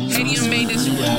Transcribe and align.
Adium 0.00 0.48
made 0.50 0.68
this 0.68 0.88
one. 0.88 1.16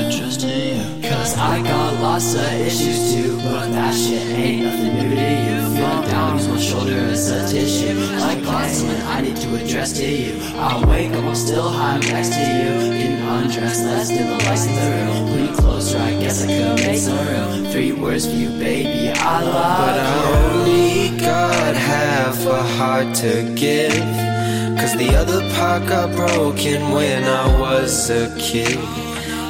Cause 1.02 1.36
I 1.36 1.62
got 1.62 2.00
lots 2.00 2.34
of 2.34 2.52
issues 2.52 3.12
too, 3.12 3.36
but 3.38 3.70
that 3.72 3.94
shit 3.94 4.22
ain't 4.36 4.64
nothing 4.64 4.94
new 4.94 5.14
to 5.14 5.30
you. 5.44 5.60
Feeling 5.74 6.10
down, 6.10 6.36
use 6.38 6.48
my 6.48 6.58
shoulder 6.58 6.98
as 7.12 7.30
a 7.30 7.48
tissue. 7.48 7.94
Like 8.20 8.42
got 8.44 8.68
something 8.70 9.02
I 9.06 9.20
need 9.22 9.36
to 9.36 9.56
address 9.56 9.92
to 9.94 10.06
you. 10.06 10.40
I 10.56 10.84
wake 10.86 11.12
up, 11.12 11.24
I'm 11.24 11.34
still 11.34 11.68
high 11.68 11.94
I'm 11.94 12.00
next 12.00 12.30
to 12.34 12.40
you. 12.40 12.92
Getting 12.98 13.22
undressed, 13.26 13.84
let's 13.84 14.08
do 14.10 14.18
the 14.18 14.38
lights 14.44 14.66
in 14.66 14.74
the 14.74 14.86
room. 14.96 15.28
Put 15.28 15.40
you 15.50 15.56
closer, 15.56 15.98
I 15.98 16.10
guess 16.20 16.44
I 16.44 16.46
could 16.46 16.76
make 16.76 16.98
some 16.98 17.26
room. 17.26 17.72
Three 17.72 17.92
words 17.92 18.26
for 18.26 18.36
you, 18.36 18.50
baby, 18.58 19.10
I 19.14 19.42
love 19.42 19.78
you. 19.80 19.86
But 19.86 19.98
I 19.98 20.10
only 20.54 21.18
got 21.18 21.74
half 21.74 22.46
a 22.46 22.62
heart 22.62 23.14
to 23.16 23.54
give. 23.54 24.37
Cause 24.78 24.96
the 24.96 25.14
other 25.16 25.40
part 25.54 25.86
got 25.88 26.14
broken 26.14 26.92
when 26.92 27.24
I 27.24 27.60
was 27.60 28.10
a 28.10 28.34
kid. 28.38 28.78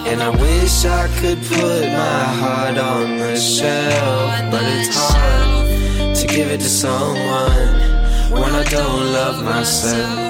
And 0.08 0.22
I 0.22 0.30
wish 0.30 0.84
I 0.86 1.06
could 1.20 1.38
put 1.42 1.82
my 1.84 2.24
heart 2.40 2.78
on 2.78 3.18
the 3.18 3.36
shelf. 3.36 4.50
But 4.50 4.62
it's 4.64 4.96
hard 4.96 6.16
to 6.16 6.26
give 6.26 6.48
it 6.50 6.60
to 6.60 6.68
someone 6.68 7.74
when 8.32 8.54
I 8.54 8.64
don't 8.64 9.12
love 9.12 9.44
myself. 9.44 10.27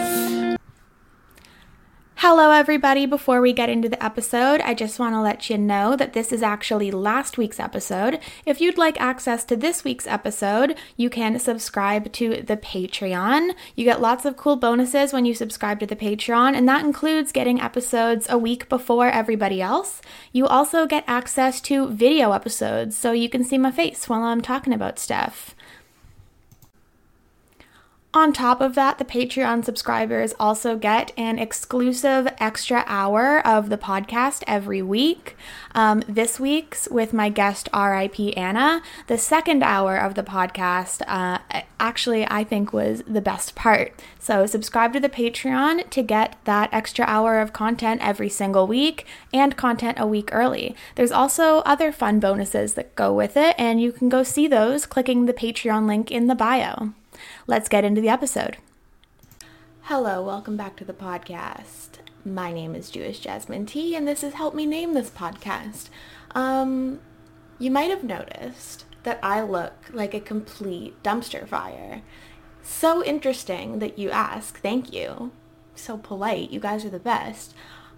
Hello, 2.21 2.51
everybody. 2.51 3.07
Before 3.07 3.41
we 3.41 3.53
get 3.53 3.69
into 3.69 3.89
the 3.89 4.05
episode, 4.05 4.61
I 4.63 4.75
just 4.75 4.99
want 4.99 5.15
to 5.15 5.21
let 5.21 5.49
you 5.49 5.57
know 5.57 5.95
that 5.95 6.15
this 6.15 6.33
is 6.33 6.43
actually 6.43 6.91
last 6.91 7.39
week's 7.39 7.61
episode. 7.61 8.19
If 8.45 8.61
you'd 8.61 8.77
like 8.77 9.01
access 9.01 9.45
to 9.45 9.55
this 9.55 9.85
week's 9.85 10.05
episode, 10.05 10.77
you 10.97 11.11
can 11.11 11.39
subscribe 11.39 12.11
to 12.15 12.43
the 12.43 12.57
Patreon. 12.57 13.55
You 13.77 13.85
get 13.85 14.01
lots 14.01 14.25
of 14.25 14.37
cool 14.37 14.57
bonuses 14.57 15.13
when 15.13 15.27
you 15.27 15.35
subscribe 15.35 15.79
to 15.79 15.87
the 15.87 15.95
Patreon, 15.95 16.57
and 16.57 16.69
that 16.69 16.85
includes 16.85 17.31
getting 17.31 17.61
episodes 17.61 18.27
a 18.29 18.37
week 18.37 18.69
before 18.69 19.09
everybody 19.09 19.63
else. 19.63 20.03
You 20.33 20.49
also 20.49 20.87
get 20.89 21.05
access 21.07 21.61
to 21.61 21.87
video 21.87 22.33
episodes, 22.33 22.97
so 22.97 23.13
you 23.13 23.29
can 23.29 23.45
see 23.45 23.59
my 23.59 23.71
face 23.71 24.09
while 24.09 24.23
I'm 24.23 24.41
talking 24.41 24.73
about 24.73 24.99
stuff. 24.99 25.55
On 28.15 28.33
top 28.33 28.63
of 28.63 28.75
that, 28.75 28.97
the 28.97 29.05
Patreon 29.05 29.67
subscribers 29.67 30.33
also 30.41 30.79
get 30.79 31.13
an 31.19 31.39
exclusive 31.39 32.27
extra 32.39 32.83
hour 32.87 33.47
of 33.47 33.69
the 33.69 33.77
podcast 33.77 34.43
every 34.47 34.81
week. 34.81 35.37
Um, 35.75 36.03
this 36.09 36.41
week's 36.41 36.89
with 36.89 37.13
my 37.13 37.29
guest, 37.29 37.69
RIP 37.75 38.35
Anna. 38.35 38.81
The 39.09 39.19
second 39.19 39.63
hour 39.63 39.99
of 39.99 40.15
the 40.15 40.23
podcast, 40.23 41.03
uh, 41.07 41.61
actually, 41.79 42.27
I 42.31 42.45
think 42.45 42.73
was 42.73 43.03
the 43.07 43.21
best 43.21 43.55
part. 43.55 43.93
So, 44.19 44.47
subscribe 44.47 44.95
to 44.95 45.01
the 45.01 45.11
Patreon 45.11 45.91
to 45.91 46.03
get 46.03 46.37
that 46.45 46.71
extra 46.73 47.05
hour 47.05 47.41
of 47.41 47.53
content 47.53 48.01
every 48.03 48.31
single 48.31 48.67
week 48.67 49.05
and 49.35 49.55
content 49.55 49.99
a 50.01 50.07
week 50.07 50.31
early. 50.33 50.75
There's 50.95 51.13
also 51.13 51.59
other 51.59 51.93
fun 51.93 52.21
bonuses 52.21 52.73
that 52.73 52.97
go 52.97 53.13
with 53.13 53.37
it, 53.37 53.55
and 53.59 53.83
you 53.83 53.93
can 53.93 54.09
go 54.09 54.23
see 54.23 54.49
those 54.49 54.87
clicking 54.87 55.27
the 55.27 55.35
Patreon 55.35 55.87
link 55.87 56.11
in 56.11 56.27
the 56.27 56.35
bio. 56.35 56.95
Let's 57.49 57.71
get 57.71 57.83
into 57.83 58.03
the 58.03 58.11
episode. 58.11 58.59
Hello, 59.85 60.23
welcome 60.23 60.59
back 60.59 60.77
to 60.77 60.85
the 60.85 60.93
podcast. 60.93 62.01
My 62.23 62.53
name 62.53 62.75
is 62.75 62.91
Jewish 62.91 63.21
Jasmine 63.21 63.65
T, 63.65 63.97
and 63.97 64.07
this 64.07 64.23
is 64.23 64.35
Help 64.35 64.55
Me 64.55 64.67
Name 64.67 64.93
This 64.93 65.09
Podcast. 65.09 65.89
Um, 66.35 67.01
you 67.59 67.71
might 67.71 67.89
have 67.89 68.05
noticed 68.05 68.85
that 69.05 69.19
I 69.23 69.41
look 69.41 69.73
like 69.95 70.13
a 70.13 70.21
complete 70.21 71.03
dumpster 71.03 71.49
fire. 71.49 72.03
So 72.63 73.03
interesting 73.03 73.79
that 73.79 73.99
you 73.99 74.11
ask. 74.11 74.61
Thank 74.61 74.93
you. 74.93 75.33
So 75.75 75.97
polite. 75.97 76.51
You 76.51 76.61
guys 76.61 76.85
are 76.85 76.91
the 76.91 76.99
best. 76.99 77.55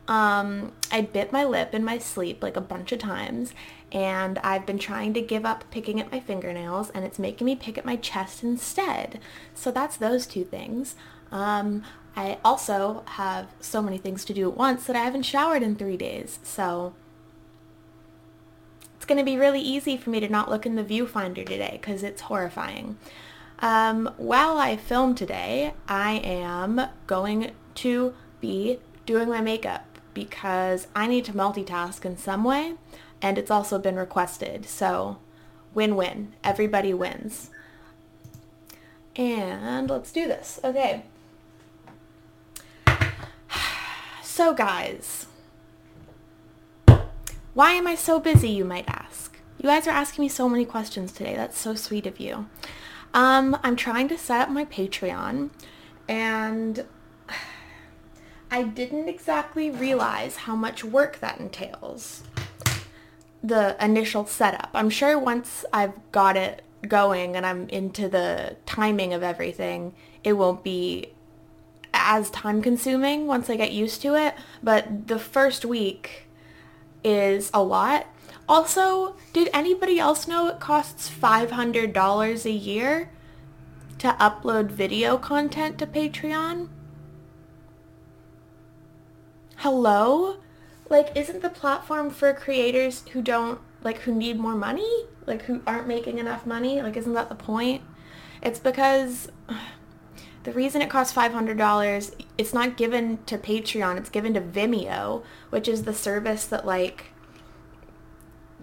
Um, 0.06 0.70
I 0.92 1.00
bit 1.00 1.32
my 1.32 1.44
lip 1.44 1.74
in 1.74 1.84
my 1.84 1.98
sleep 1.98 2.40
like 2.40 2.56
a 2.56 2.60
bunch 2.60 2.92
of 2.92 3.00
times, 3.00 3.52
and 3.92 4.38
I've 4.38 4.66
been 4.66 4.78
trying 4.78 5.14
to 5.14 5.20
give 5.20 5.44
up 5.44 5.64
picking 5.70 6.00
at 6.00 6.12
my 6.12 6.20
fingernails, 6.20 6.90
and 6.90 7.04
it's 7.04 7.18
making 7.18 7.44
me 7.44 7.56
pick 7.56 7.76
at 7.76 7.84
my 7.84 7.96
chest 7.96 8.42
instead. 8.42 9.20
So 9.54 9.70
that's 9.70 9.96
those 9.96 10.26
two 10.26 10.44
things. 10.44 10.94
Um, 11.32 11.84
I 12.16 12.38
also 12.44 13.02
have 13.06 13.48
so 13.60 13.82
many 13.82 13.98
things 13.98 14.24
to 14.26 14.34
do 14.34 14.50
at 14.50 14.56
once 14.56 14.84
that 14.86 14.96
I 14.96 15.04
haven't 15.04 15.22
showered 15.22 15.62
in 15.62 15.76
three 15.76 15.96
days, 15.96 16.38
so 16.42 16.94
it's 18.96 19.06
going 19.06 19.18
to 19.18 19.24
be 19.24 19.36
really 19.36 19.60
easy 19.60 19.96
for 19.96 20.10
me 20.10 20.20
to 20.20 20.28
not 20.28 20.50
look 20.50 20.66
in 20.66 20.76
the 20.76 20.84
viewfinder 20.84 21.46
today 21.46 21.78
because 21.80 22.02
it's 22.02 22.22
horrifying. 22.22 22.98
Um, 23.60 24.10
while 24.16 24.58
I 24.58 24.76
film 24.76 25.14
today, 25.14 25.74
I 25.86 26.12
am 26.24 26.88
going 27.06 27.52
to 27.76 28.14
be 28.40 28.78
doing 29.06 29.28
my 29.28 29.40
makeup 29.40 29.98
because 30.14 30.86
I 30.94 31.06
need 31.06 31.24
to 31.26 31.32
multitask 31.32 32.04
in 32.04 32.16
some 32.16 32.44
way 32.44 32.74
and 33.22 33.38
it's 33.38 33.50
also 33.50 33.78
been 33.78 33.96
requested. 33.96 34.66
So 34.66 35.18
win-win. 35.74 36.34
Everybody 36.42 36.94
wins. 36.94 37.50
And 39.16 39.90
let's 39.90 40.12
do 40.12 40.26
this. 40.26 40.60
Okay. 40.64 41.04
So 44.22 44.54
guys, 44.54 45.26
why 47.52 47.72
am 47.72 47.86
I 47.86 47.94
so 47.94 48.20
busy, 48.20 48.48
you 48.48 48.64
might 48.64 48.88
ask? 48.88 49.36
You 49.58 49.68
guys 49.68 49.86
are 49.86 49.90
asking 49.90 50.22
me 50.22 50.28
so 50.28 50.48
many 50.48 50.64
questions 50.64 51.12
today. 51.12 51.34
That's 51.34 51.58
so 51.58 51.74
sweet 51.74 52.06
of 52.06 52.20
you. 52.20 52.46
Um, 53.12 53.58
I'm 53.62 53.76
trying 53.76 54.08
to 54.08 54.16
set 54.16 54.40
up 54.40 54.48
my 54.48 54.64
Patreon 54.64 55.50
and 56.08 56.86
I 58.50 58.62
didn't 58.62 59.08
exactly 59.08 59.68
realize 59.68 60.36
how 60.36 60.54
much 60.54 60.84
work 60.84 61.18
that 61.18 61.38
entails. 61.38 62.22
The 63.42 63.76
initial 63.82 64.26
setup. 64.26 64.70
I'm 64.74 64.90
sure 64.90 65.18
once 65.18 65.64
I've 65.72 65.94
got 66.12 66.36
it 66.36 66.62
going 66.86 67.36
and 67.36 67.46
I'm 67.46 67.68
into 67.68 68.08
the 68.08 68.56
timing 68.66 69.14
of 69.14 69.22
everything, 69.22 69.94
it 70.24 70.34
won't 70.34 70.62
be 70.62 71.12
as 71.92 72.30
time 72.30 72.62
consuming 72.62 73.26
once 73.26 73.48
I 73.50 73.56
get 73.56 73.72
used 73.72 74.02
to 74.02 74.14
it, 74.14 74.34
but 74.62 75.08
the 75.08 75.18
first 75.18 75.64
week 75.64 76.26
is 77.04 77.50
a 77.54 77.62
lot. 77.62 78.06
Also, 78.48 79.16
did 79.32 79.48
anybody 79.52 79.98
else 79.98 80.26
know 80.26 80.48
it 80.48 80.60
costs 80.60 81.08
$500 81.08 82.44
a 82.44 82.50
year 82.50 83.10
to 83.98 84.08
upload 84.20 84.70
video 84.70 85.16
content 85.16 85.78
to 85.78 85.86
Patreon? 85.86 86.68
Hello? 89.56 90.38
Like, 90.90 91.16
isn't 91.16 91.40
the 91.40 91.48
platform 91.48 92.10
for 92.10 92.34
creators 92.34 93.04
who 93.12 93.22
don't, 93.22 93.60
like, 93.82 93.98
who 93.98 94.14
need 94.14 94.40
more 94.40 94.56
money? 94.56 95.04
Like, 95.24 95.42
who 95.42 95.62
aren't 95.64 95.86
making 95.86 96.18
enough 96.18 96.44
money? 96.44 96.82
Like, 96.82 96.96
isn't 96.96 97.14
that 97.14 97.28
the 97.28 97.36
point? 97.36 97.82
It's 98.42 98.58
because 98.58 99.28
the 100.42 100.52
reason 100.52 100.82
it 100.82 100.90
costs 100.90 101.16
$500, 101.16 102.24
it's 102.36 102.52
not 102.52 102.76
given 102.76 103.24
to 103.26 103.38
Patreon, 103.38 103.98
it's 103.98 104.10
given 104.10 104.34
to 104.34 104.40
Vimeo, 104.40 105.22
which 105.50 105.68
is 105.68 105.84
the 105.84 105.94
service 105.94 106.44
that, 106.46 106.66
like, 106.66 107.04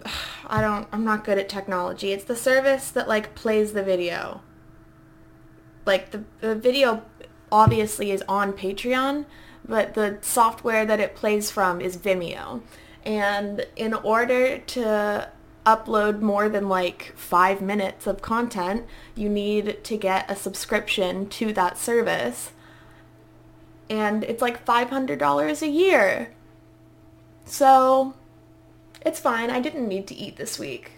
I 0.46 0.60
don't, 0.60 0.86
I'm 0.92 1.04
not 1.04 1.24
good 1.24 1.38
at 1.38 1.48
technology. 1.48 2.12
It's 2.12 2.24
the 2.24 2.36
service 2.36 2.90
that, 2.90 3.08
like, 3.08 3.34
plays 3.34 3.72
the 3.72 3.82
video. 3.82 4.42
Like, 5.86 6.10
the, 6.10 6.24
the 6.42 6.54
video 6.54 7.04
obviously 7.50 8.10
is 8.10 8.22
on 8.28 8.52
Patreon, 8.52 9.24
but 9.68 9.94
the 9.94 10.18
software 10.22 10.86
that 10.86 11.00
it 11.00 11.14
plays 11.14 11.50
from 11.50 11.80
is 11.80 11.96
Vimeo. 11.96 12.62
And 13.04 13.66
in 13.76 13.94
order 13.94 14.58
to 14.58 15.30
upload 15.66 16.20
more 16.20 16.48
than 16.48 16.68
like 16.68 17.12
five 17.14 17.60
minutes 17.60 18.06
of 18.06 18.22
content, 18.22 18.86
you 19.14 19.28
need 19.28 19.84
to 19.84 19.96
get 19.96 20.30
a 20.30 20.36
subscription 20.36 21.28
to 21.28 21.52
that 21.52 21.76
service. 21.76 22.52
And 23.90 24.24
it's 24.24 24.42
like 24.42 24.64
$500 24.64 25.62
a 25.62 25.68
year. 25.68 26.32
So 27.44 28.14
it's 29.04 29.20
fine. 29.20 29.50
I 29.50 29.60
didn't 29.60 29.88
need 29.88 30.06
to 30.08 30.14
eat 30.14 30.36
this 30.36 30.58
week. 30.58 30.92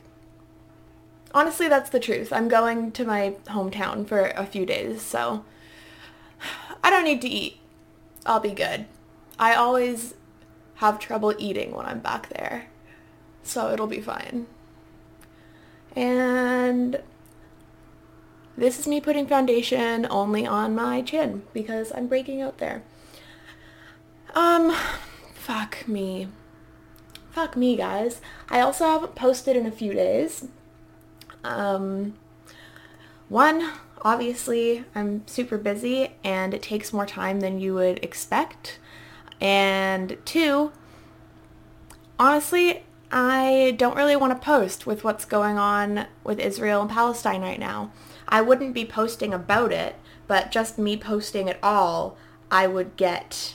Honestly, 1.32 1.68
that's 1.68 1.90
the 1.90 2.00
truth. 2.00 2.32
I'm 2.32 2.48
going 2.48 2.90
to 2.92 3.04
my 3.04 3.36
hometown 3.46 4.06
for 4.06 4.26
a 4.36 4.46
few 4.46 4.66
days, 4.66 5.00
so 5.00 5.44
I 6.84 6.90
don't 6.90 7.04
need 7.04 7.22
to 7.22 7.28
eat. 7.28 7.59
I'll 8.26 8.40
be 8.40 8.50
good. 8.50 8.86
I 9.38 9.54
always 9.54 10.14
have 10.76 10.98
trouble 10.98 11.34
eating 11.38 11.72
when 11.72 11.86
I'm 11.86 12.00
back 12.00 12.28
there, 12.28 12.66
so 13.42 13.72
it'll 13.72 13.86
be 13.86 14.00
fine. 14.00 14.46
And 15.96 17.02
this 18.56 18.78
is 18.78 18.86
me 18.86 19.00
putting 19.00 19.26
foundation 19.26 20.06
only 20.10 20.46
on 20.46 20.74
my 20.74 21.02
chin 21.02 21.42
because 21.52 21.92
I'm 21.94 22.06
breaking 22.06 22.42
out 22.42 22.58
there. 22.58 22.82
Um, 24.34 24.74
fuck 25.34 25.88
me. 25.88 26.28
Fuck 27.30 27.56
me, 27.56 27.76
guys. 27.76 28.20
I 28.48 28.60
also 28.60 28.84
haven't 28.84 29.14
posted 29.14 29.56
in 29.56 29.66
a 29.66 29.70
few 29.72 29.92
days. 29.92 30.46
Um, 31.42 32.14
one, 33.28 33.70
obviously, 34.02 34.84
I'm 34.94 35.26
super 35.26 35.58
busy 35.58 36.12
and 36.24 36.54
it 36.54 36.62
takes 36.62 36.92
more 36.92 37.06
time 37.06 37.40
than 37.40 37.60
you 37.60 37.74
would 37.74 38.02
expect. 38.02 38.78
And 39.40 40.16
two, 40.24 40.72
honestly, 42.18 42.84
I 43.12 43.74
don't 43.76 43.96
really 43.96 44.16
want 44.16 44.32
to 44.32 44.44
post 44.44 44.86
with 44.86 45.02
what's 45.02 45.24
going 45.24 45.58
on 45.58 46.06
with 46.22 46.38
Israel 46.38 46.82
and 46.82 46.90
Palestine 46.90 47.42
right 47.42 47.58
now. 47.58 47.92
I 48.28 48.40
wouldn't 48.40 48.74
be 48.74 48.84
posting 48.84 49.34
about 49.34 49.72
it, 49.72 49.96
but 50.26 50.52
just 50.52 50.78
me 50.78 50.96
posting 50.96 51.48
at 51.48 51.58
all, 51.62 52.16
I 52.50 52.66
would 52.66 52.96
get 52.96 53.54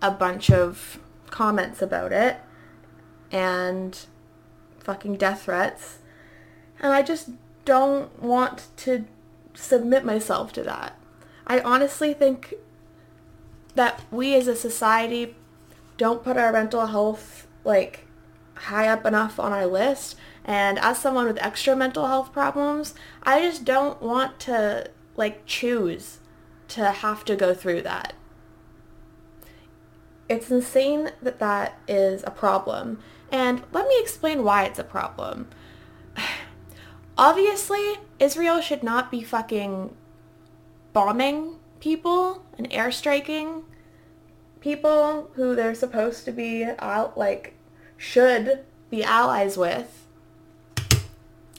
a 0.00 0.10
bunch 0.10 0.50
of 0.50 1.00
comments 1.30 1.82
about 1.82 2.12
it 2.12 2.36
and 3.32 3.98
fucking 4.78 5.16
death 5.16 5.42
threats. 5.42 5.98
And 6.80 6.92
I 6.92 7.02
just 7.02 7.30
don't 7.64 8.22
want 8.22 8.68
to 8.78 9.04
submit 9.58 10.04
myself 10.04 10.52
to 10.52 10.62
that. 10.62 10.98
I 11.46 11.60
honestly 11.60 12.14
think 12.14 12.54
that 13.74 14.02
we 14.10 14.34
as 14.34 14.48
a 14.48 14.56
society 14.56 15.34
don't 15.96 16.22
put 16.22 16.36
our 16.36 16.52
mental 16.52 16.86
health 16.86 17.46
like 17.64 18.06
high 18.54 18.88
up 18.88 19.04
enough 19.04 19.38
on 19.38 19.52
our 19.52 19.66
list. 19.66 20.16
And 20.44 20.78
as 20.78 20.98
someone 20.98 21.26
with 21.26 21.42
extra 21.42 21.76
mental 21.76 22.06
health 22.06 22.32
problems, 22.32 22.94
I 23.22 23.40
just 23.40 23.64
don't 23.64 24.00
want 24.00 24.40
to 24.40 24.90
like 25.16 25.44
choose 25.46 26.18
to 26.68 26.90
have 26.90 27.24
to 27.26 27.36
go 27.36 27.54
through 27.54 27.82
that. 27.82 28.14
It's 30.28 30.50
insane 30.50 31.10
that 31.22 31.38
that 31.38 31.78
is 31.88 32.22
a 32.26 32.30
problem. 32.30 32.98
And 33.30 33.62
let 33.72 33.88
me 33.88 33.96
explain 33.98 34.44
why 34.44 34.64
it's 34.64 34.78
a 34.78 34.84
problem. 34.84 35.48
Obviously, 37.18 37.98
Israel 38.20 38.60
should 38.60 38.84
not 38.84 39.10
be 39.10 39.24
fucking 39.24 39.92
bombing 40.92 41.56
people 41.80 42.44
and 42.56 42.70
airstriking 42.70 43.64
people 44.60 45.30
who 45.34 45.56
they're 45.56 45.74
supposed 45.74 46.24
to 46.24 46.32
be 46.32 46.64
out 46.78 47.18
like 47.18 47.54
should 47.96 48.60
be 48.88 49.02
allies 49.02 49.56
with. 49.56 50.06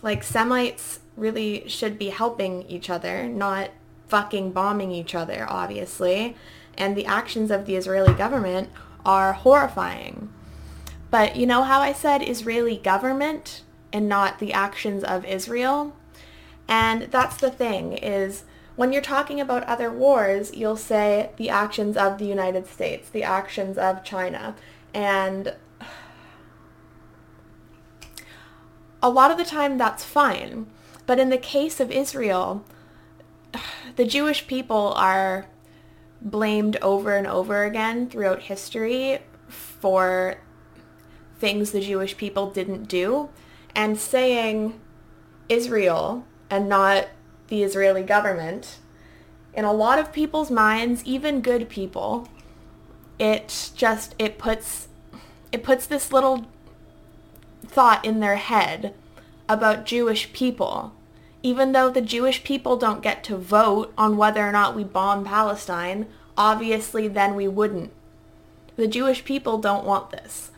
Like 0.02 0.24
Semites 0.24 1.02
really 1.18 1.68
should 1.68 2.00
be 2.00 2.08
helping 2.08 2.64
each 2.64 2.90
other, 2.90 3.28
not 3.28 3.72
fucking 4.08 4.54
bombing 4.54 4.92
each 4.92 5.14
other, 5.14 5.46
obviously. 5.50 6.38
And 6.78 6.96
the 6.96 7.06
actions 7.06 7.52
of 7.52 7.66
the 7.66 7.76
Israeli 7.76 8.14
government 8.14 8.70
are 9.06 9.34
horrifying. 9.34 10.32
But 11.12 11.36
you 11.36 11.46
know 11.46 11.64
how 11.64 11.82
I 11.82 11.92
said 11.92 12.22
Israeli 12.22 12.78
government 12.78 13.64
and 13.92 14.08
not 14.08 14.40
the 14.40 14.54
actions 14.54 15.04
of 15.04 15.26
Israel? 15.26 15.96
And 16.68 17.04
that's 17.12 17.38
the 17.38 17.50
thing 17.50 17.94
is 17.94 18.44
when 18.76 18.94
you're 18.94 19.02
talking 19.02 19.42
about 19.42 19.64
other 19.64 19.92
wars, 19.92 20.56
you'll 20.56 20.78
say 20.78 21.32
the 21.36 21.50
actions 21.50 21.98
of 21.98 22.18
the 22.18 22.26
United 22.26 22.68
States, 22.68 23.10
the 23.10 23.24
actions 23.24 23.78
of 23.78 24.04
China. 24.04 24.56
And 24.94 25.56
a 29.02 29.10
lot 29.10 29.32
of 29.32 29.38
the 29.38 29.44
time 29.44 29.78
that's 29.78 30.04
fine. 30.04 30.68
But 31.06 31.20
in 31.20 31.30
the 31.30 31.38
case 31.38 31.80
of 31.80 31.92
Israel, 31.92 32.64
the 33.96 34.06
Jewish 34.06 34.48
people 34.48 34.94
are 34.96 35.48
blamed 36.22 36.78
over 36.82 37.16
and 37.16 37.26
over 37.26 37.64
again 37.64 38.10
throughout 38.10 38.44
history 38.44 39.20
for 39.48 40.38
things 41.40 41.72
the 41.72 41.82
Jewish 41.82 42.16
people 42.16 42.52
didn't 42.52 42.84
do 42.84 43.30
and 43.76 43.98
saying 43.98 44.80
Israel 45.48 46.26
and 46.50 46.68
not 46.68 47.08
the 47.48 47.64
Israeli 47.64 48.04
government 48.04 48.78
in 49.54 49.66
a 49.66 49.74
lot 49.74 50.00
of 50.00 50.12
people's 50.12 50.52
minds 50.52 51.04
even 51.06 51.42
good 51.42 51.70
people 51.70 52.28
it 53.18 53.72
just 53.76 54.16
it 54.18 54.38
puts 54.38 54.88
it 55.52 55.64
puts 55.64 55.86
this 55.86 56.12
little 56.12 56.48
thought 57.66 58.04
in 58.06 58.20
their 58.20 58.38
head 58.38 58.94
about 59.48 59.86
Jewish 59.86 60.32
people. 60.34 60.94
Even 61.42 61.72
though 61.72 61.90
the 61.90 62.02
Jewish 62.02 62.44
people 62.44 62.78
don't 62.78 63.04
get 63.04 63.24
to 63.26 63.38
vote 63.38 63.94
on 63.98 64.18
whether 64.18 64.46
or 64.46 64.52
not 64.52 64.76
we 64.76 64.84
bomb 64.84 65.24
Palestine, 65.24 66.08
obviously 66.38 67.08
then 67.08 67.36
we 67.36 67.48
wouldn't. 67.48 67.92
The 68.76 68.88
Jewish 68.88 69.24
people 69.24 69.58
don't 69.58 69.86
want 69.86 70.12
this. 70.12 70.52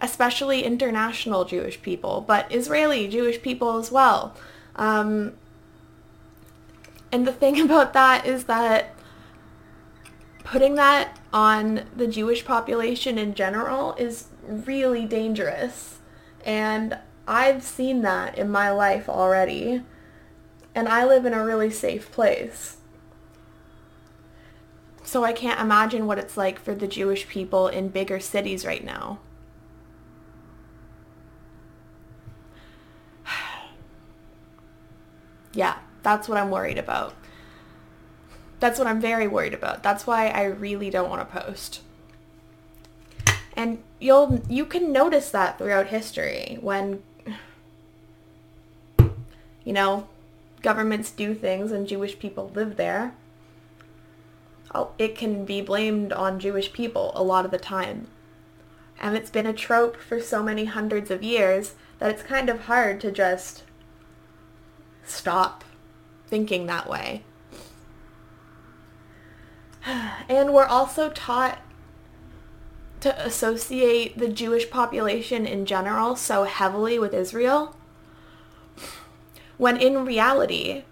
Especially 0.00 0.64
international 0.64 1.44
Jewish 1.44 1.80
people, 1.80 2.24
but 2.26 2.52
Israeli 2.52 3.08
Jewish 3.08 3.40
people 3.40 3.78
as 3.78 3.90
well. 3.90 4.34
Um, 4.76 5.34
and 7.12 7.26
the 7.26 7.32
thing 7.32 7.60
about 7.64 7.92
that 7.92 8.26
is 8.26 8.44
that 8.44 8.94
putting 10.42 10.74
that 10.74 11.18
on 11.32 11.84
the 11.96 12.06
Jewish 12.06 12.44
population 12.44 13.18
in 13.18 13.34
general 13.34 13.94
is 13.94 14.28
really 14.46 15.06
dangerous. 15.06 15.98
And 16.44 16.98
I've 17.26 17.62
seen 17.62 18.02
that 18.02 18.36
in 18.36 18.50
my 18.50 18.70
life 18.70 19.08
already. 19.08 19.82
And 20.74 20.88
I 20.88 21.04
live 21.04 21.24
in 21.24 21.32
a 21.32 21.44
really 21.44 21.70
safe 21.70 22.12
place. 22.12 22.76
So 25.04 25.22
I 25.22 25.32
can't 25.32 25.60
imagine 25.60 26.06
what 26.06 26.18
it's 26.18 26.36
like 26.36 26.58
for 26.58 26.74
the 26.74 26.88
Jewish 26.88 27.28
people 27.28 27.68
in 27.68 27.88
bigger 27.88 28.20
cities 28.20 28.66
right 28.66 28.84
now. 28.84 29.18
Yeah, 35.54 35.78
that's 36.02 36.28
what 36.28 36.38
I'm 36.38 36.50
worried 36.50 36.78
about. 36.78 37.14
That's 38.60 38.78
what 38.78 38.88
I'm 38.88 39.00
very 39.00 39.26
worried 39.26 39.54
about. 39.54 39.82
That's 39.82 40.06
why 40.06 40.28
I 40.28 40.44
really 40.44 40.90
don't 40.90 41.10
want 41.10 41.28
to 41.28 41.40
post. 41.40 41.80
And 43.56 43.82
you'll 44.00 44.42
you 44.48 44.64
can 44.64 44.92
notice 44.92 45.30
that 45.30 45.58
throughout 45.58 45.88
history 45.88 46.58
when 46.60 47.02
you 49.64 49.72
know, 49.72 50.08
governments 50.62 51.10
do 51.10 51.34
things 51.34 51.72
and 51.72 51.88
Jewish 51.88 52.18
people 52.18 52.50
live 52.54 52.76
there. 52.76 53.14
Oh, 54.74 54.90
it 54.98 55.16
can 55.16 55.44
be 55.44 55.60
blamed 55.60 56.12
on 56.12 56.40
Jewish 56.40 56.72
people 56.72 57.12
a 57.14 57.22
lot 57.22 57.44
of 57.44 57.50
the 57.50 57.58
time. 57.58 58.08
And 59.00 59.16
it's 59.16 59.30
been 59.30 59.46
a 59.46 59.52
trope 59.52 59.96
for 59.96 60.20
so 60.20 60.42
many 60.42 60.66
hundreds 60.66 61.10
of 61.10 61.22
years 61.22 61.74
that 61.98 62.10
it's 62.10 62.22
kind 62.22 62.48
of 62.48 62.62
hard 62.62 63.00
to 63.00 63.10
just 63.10 63.64
stop 65.04 65.64
thinking 66.26 66.66
that 66.66 66.88
way. 66.88 67.22
And 70.28 70.54
we're 70.54 70.64
also 70.64 71.10
taught 71.10 71.60
to 73.00 73.22
associate 73.22 74.16
the 74.16 74.28
Jewish 74.28 74.70
population 74.70 75.46
in 75.46 75.66
general 75.66 76.16
so 76.16 76.44
heavily 76.44 76.98
with 76.98 77.12
Israel 77.12 77.76
when 79.58 79.76
in 79.76 80.04
reality 80.04 80.84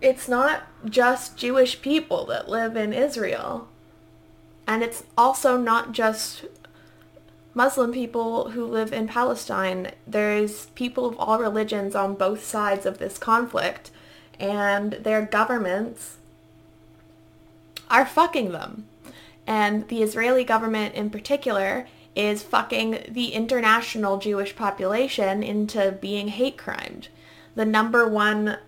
it's 0.00 0.28
not 0.28 0.62
just 0.84 1.36
Jewish 1.36 1.80
people 1.80 2.26
that 2.26 2.48
live 2.48 2.76
in 2.76 2.92
Israel. 2.92 3.68
And 4.66 4.82
it's 4.82 5.04
also 5.16 5.56
not 5.56 5.92
just 5.92 6.44
Muslim 7.54 7.92
people 7.92 8.50
who 8.50 8.64
live 8.64 8.92
in 8.92 9.08
Palestine. 9.08 9.92
There's 10.06 10.66
people 10.66 11.06
of 11.06 11.18
all 11.18 11.38
religions 11.38 11.94
on 11.94 12.14
both 12.14 12.44
sides 12.44 12.86
of 12.86 12.98
this 12.98 13.18
conflict, 13.18 13.90
and 14.40 14.92
their 14.94 15.22
governments 15.22 16.16
are 17.90 18.06
fucking 18.06 18.52
them. 18.52 18.86
And 19.46 19.88
the 19.88 20.02
Israeli 20.02 20.44
government 20.44 20.94
in 20.94 21.10
particular 21.10 21.86
is 22.14 22.42
fucking 22.42 23.06
the 23.08 23.32
international 23.32 24.18
Jewish 24.18 24.54
population 24.56 25.42
into 25.42 25.92
being 26.00 26.28
hate 26.28 26.56
crimed. 26.56 27.08
The 27.54 27.64
number 27.64 28.08
one 28.08 28.58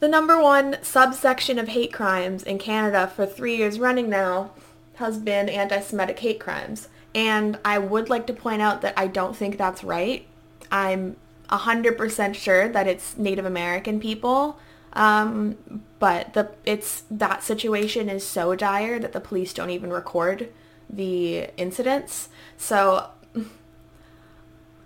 the 0.00 0.08
number 0.08 0.38
one 0.38 0.76
subsection 0.82 1.58
of 1.58 1.68
hate 1.68 1.92
crimes 1.92 2.42
in 2.42 2.58
Canada 2.58 3.06
for 3.06 3.24
three 3.24 3.56
years 3.56 3.78
running 3.78 4.10
now 4.10 4.50
has 4.94 5.18
been 5.18 5.48
anti-Semitic 5.48 6.18
hate 6.18 6.40
crimes. 6.40 6.88
And 7.14 7.58
I 7.64 7.78
would 7.78 8.08
like 8.08 8.26
to 8.26 8.32
point 8.32 8.62
out 8.62 8.80
that 8.82 8.94
I 8.96 9.06
don't 9.06 9.36
think 9.36 9.56
that's 9.56 9.84
right. 9.84 10.26
I'm 10.70 11.16
100% 11.50 12.34
sure 12.34 12.68
that 12.68 12.86
it's 12.86 13.16
Native 13.16 13.44
American 13.44 14.00
people 14.00 14.58
um, 14.94 15.56
but 15.98 16.34
the 16.34 16.50
it's 16.64 17.04
that 17.10 17.42
situation 17.42 18.08
is 18.08 18.24
so 18.24 18.54
dire 18.54 18.98
that 18.98 19.12
the 19.12 19.20
police 19.20 19.52
don't 19.52 19.70
even 19.70 19.90
record 19.90 20.50
the 20.88 21.48
incidents. 21.56 22.28
So 22.56 23.10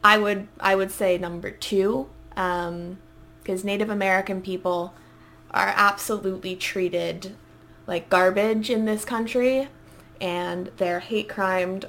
I 0.03 0.19
would 0.19 0.49
I 0.59 0.75
would 0.75 0.91
say 0.91 1.19
number 1.19 1.51
two, 1.51 2.09
because 2.31 2.69
um, 2.69 2.99
Native 3.47 3.91
American 3.91 4.41
people 4.41 4.95
are 5.51 5.73
absolutely 5.77 6.57
treated 6.57 7.35
like 7.87 8.09
garbage 8.09 8.71
in 8.71 8.85
this 8.85 9.05
country, 9.05 9.69
and 10.21 10.71
they're 10.77 11.01
hate 11.01 11.29
crimed 11.29 11.87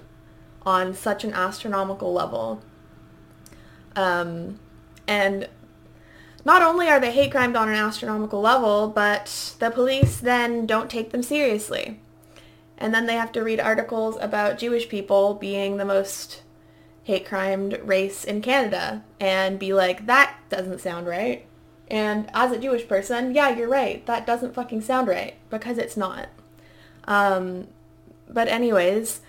on 0.66 0.94
such 0.94 1.24
an 1.24 1.34
astronomical 1.34 2.14
level. 2.14 2.62
Um, 3.96 4.60
and 5.08 5.48
not 6.46 6.62
only 6.62 6.88
are 6.88 7.00
they 7.00 7.12
hate 7.12 7.32
crimed 7.32 7.56
on 7.56 7.70
an 7.70 7.76
astronomical 7.76 8.42
level, 8.42 8.88
but 8.88 9.56
the 9.60 9.72
police 9.72 10.20
then 10.20 10.66
don't 10.66 10.90
take 10.90 11.12
them 11.12 11.24
seriously. 11.24 12.00
And 12.78 12.94
then 12.94 13.08
they 13.08 13.16
have 13.16 13.32
to 13.34 13.44
read 13.44 13.60
articles 13.60 14.18
about 14.22 14.58
Jewish 14.58 14.88
people 14.88 15.34
being 15.34 15.78
the 15.78 15.86
most 15.86 16.44
hate 17.04 17.26
crimed 17.26 17.80
race 17.84 18.24
in 18.24 18.42
Canada 18.42 19.04
and 19.20 19.60
be 19.60 19.74
like, 19.74 20.06
that 20.06 20.38
doesn't 20.50 20.80
sound 20.80 21.08
right. 21.08 21.46
And 21.90 22.30
as 22.34 22.52
a 22.52 22.60
Jewish 22.60 22.88
person, 22.88 23.34
yeah, 23.34 23.50
you're 23.50 23.68
right. 23.68 24.06
That 24.06 24.26
doesn't 24.26 24.54
fucking 24.54 24.82
sound 24.82 25.08
right 25.08 25.34
because 25.50 25.78
it's 25.78 25.98
not. 25.98 26.30
Um, 27.06 27.68
but 28.30 28.48
anyways, 28.48 29.22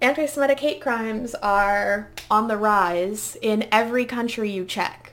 anti-Semitic 0.00 0.60
hate 0.60 0.80
crimes 0.80 1.34
are 1.36 2.10
on 2.30 2.48
the 2.48 2.56
rise 2.56 3.36
in 3.42 3.68
every 3.70 4.04
country 4.04 4.50
you 4.50 4.64
check. 4.64 5.12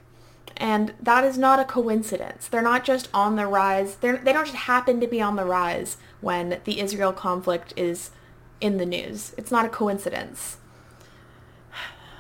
And 0.58 0.94
that 1.02 1.24
is 1.24 1.38
not 1.38 1.60
a 1.60 1.66
coincidence. 1.66 2.48
They're 2.48 2.62
not 2.62 2.86
just 2.86 3.10
on 3.14 3.36
the 3.36 3.48
rise. 3.48 3.96
They're, 3.96 4.18
they 4.18 4.32
don't 4.32 4.46
just 4.46 4.58
happen 4.58 5.00
to 5.00 5.08
be 5.08 5.20
on 5.20 5.36
the 5.36 5.46
rise 5.46 5.98
when 6.22 6.62
the 6.66 6.80
Israel 6.80 7.14
conflict 7.14 7.74
is 7.76 8.12
in 8.60 8.78
the 8.78 8.86
news. 8.86 9.34
It's 9.38 9.52
not 9.52 9.66
a 9.66 9.70
coincidence. 9.70 10.58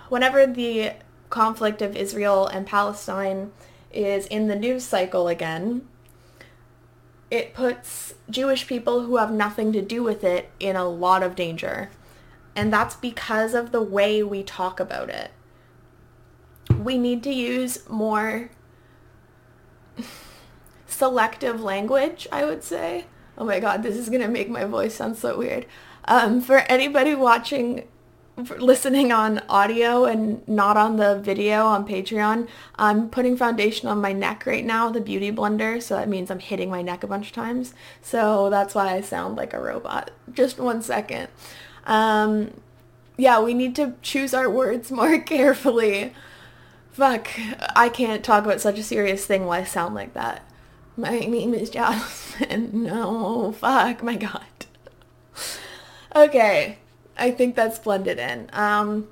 Whenever 0.09 0.47
the 0.47 0.93
conflict 1.29 1.81
of 1.81 1.95
Israel 1.95 2.47
and 2.47 2.65
Palestine 2.65 3.51
is 3.93 4.25
in 4.25 4.47
the 4.47 4.55
news 4.55 4.83
cycle 4.83 5.27
again, 5.27 5.87
it 7.31 7.53
puts 7.53 8.13
Jewish 8.29 8.67
people 8.67 9.05
who 9.05 9.15
have 9.15 9.31
nothing 9.31 9.71
to 9.71 9.81
do 9.81 10.03
with 10.03 10.23
it 10.23 10.51
in 10.59 10.75
a 10.75 10.87
lot 10.87 11.23
of 11.23 11.35
danger. 11.35 11.89
And 12.55 12.71
that's 12.71 12.95
because 12.95 13.53
of 13.53 13.71
the 13.71 13.81
way 13.81 14.21
we 14.21 14.43
talk 14.43 14.81
about 14.81 15.09
it. 15.09 15.31
We 16.77 16.97
need 16.97 17.23
to 17.23 17.31
use 17.31 17.87
more 17.89 18.51
selective 20.85 21.61
language, 21.61 22.27
I 22.33 22.43
would 22.43 22.63
say. 22.63 23.05
Oh 23.37 23.45
my 23.45 23.61
god, 23.61 23.81
this 23.81 23.95
is 23.95 24.09
going 24.09 24.21
to 24.21 24.27
make 24.27 24.49
my 24.49 24.65
voice 24.65 24.95
sound 24.95 25.17
so 25.17 25.37
weird. 25.37 25.65
Um, 26.05 26.41
for 26.41 26.57
anybody 26.57 27.15
watching 27.15 27.87
listening 28.49 29.11
on 29.11 29.41
audio 29.49 30.05
and 30.05 30.47
not 30.47 30.77
on 30.77 30.97
the 30.97 31.19
video 31.19 31.65
on 31.65 31.87
Patreon, 31.87 32.47
I'm 32.75 33.09
putting 33.09 33.37
foundation 33.37 33.87
on 33.87 33.99
my 33.99 34.13
neck 34.13 34.45
right 34.45 34.65
now 34.65 34.91
a 34.93 34.99
beauty 34.99 35.31
blender, 35.31 35.81
so 35.81 35.95
that 35.95 36.09
means 36.09 36.29
I'm 36.29 36.39
hitting 36.39 36.69
my 36.69 36.81
neck 36.81 37.03
a 37.03 37.07
bunch 37.07 37.27
of 37.27 37.33
times. 37.33 37.73
So 38.01 38.49
that's 38.49 38.75
why 38.75 38.93
I 38.93 39.01
sound 39.01 39.35
like 39.37 39.53
a 39.53 39.59
robot. 39.59 40.11
Just 40.33 40.59
one 40.59 40.81
second. 40.81 41.29
Um, 41.85 42.51
yeah, 43.17 43.41
we 43.41 43.53
need 43.53 43.75
to 43.75 43.95
choose 44.01 44.33
our 44.33 44.49
words 44.49 44.91
more 44.91 45.19
carefully. 45.21 46.13
Fuck, 46.91 47.29
I 47.75 47.89
can't 47.89 48.23
talk 48.23 48.43
about 48.45 48.61
such 48.61 48.77
a 48.77 48.83
serious 48.83 49.25
thing 49.25 49.45
while 49.45 49.61
I 49.61 49.63
sound 49.63 49.95
like 49.95 50.13
that. 50.13 50.43
My 50.97 51.19
name 51.19 51.53
is 51.53 51.69
Jasmine. 51.69 52.69
No, 52.83 53.51
fuck, 53.51 54.03
my 54.03 54.15
god. 54.15 54.41
Okay, 56.13 56.79
I 57.21 57.29
think 57.31 57.55
that's 57.55 57.77
blended 57.77 58.17
in. 58.17 58.49
Um, 58.51 59.07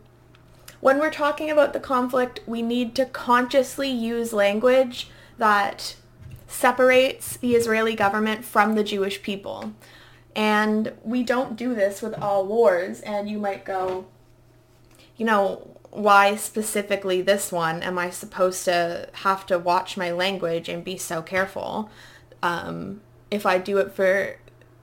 when 0.81 0.99
we're 0.99 1.11
talking 1.11 1.51
about 1.51 1.73
the 1.73 1.79
conflict, 1.79 2.39
we 2.47 2.61
need 2.63 2.95
to 2.95 3.05
consciously 3.05 3.89
use 3.89 4.33
language 4.33 5.09
that 5.37 5.95
separates 6.47 7.37
the 7.37 7.55
Israeli 7.55 7.95
government 7.95 8.43
from 8.43 8.73
the 8.73 8.83
Jewish 8.83 9.21
people. 9.21 9.73
And 10.35 10.93
we 11.03 11.21
don't 11.21 11.55
do 11.55 11.75
this 11.75 12.01
with 12.01 12.15
all 12.15 12.47
wars. 12.47 13.01
And 13.01 13.29
you 13.29 13.37
might 13.37 13.63
go, 13.63 14.07
you 15.15 15.25
know, 15.25 15.75
why 15.91 16.35
specifically 16.35 17.21
this 17.21 17.51
one 17.51 17.83
am 17.83 17.99
I 17.99 18.09
supposed 18.09 18.65
to 18.65 19.09
have 19.13 19.45
to 19.47 19.59
watch 19.59 19.97
my 19.97 20.11
language 20.11 20.67
and 20.67 20.83
be 20.83 20.97
so 20.97 21.21
careful? 21.21 21.91
Um, 22.41 23.01
if 23.29 23.45
I 23.45 23.59
do 23.59 23.77
it 23.77 23.91
for 23.93 24.37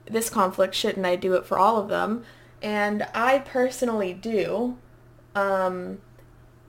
this 0.04 0.30
conflict, 0.30 0.74
shouldn't 0.74 1.06
I 1.06 1.16
do 1.16 1.34
it 1.34 1.44
for 1.44 1.58
all 1.58 1.80
of 1.80 1.88
them? 1.88 2.24
And 2.62 3.06
I 3.14 3.38
personally 3.40 4.12
do, 4.14 4.78
um, 5.34 5.98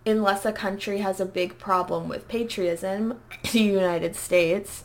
unless 0.05 0.45
a 0.45 0.51
country 0.51 0.99
has 0.99 1.19
a 1.19 1.25
big 1.25 1.57
problem 1.57 2.07
with 2.07 2.27
patriotism, 2.27 3.19
the 3.51 3.59
United 3.59 4.15
States. 4.15 4.83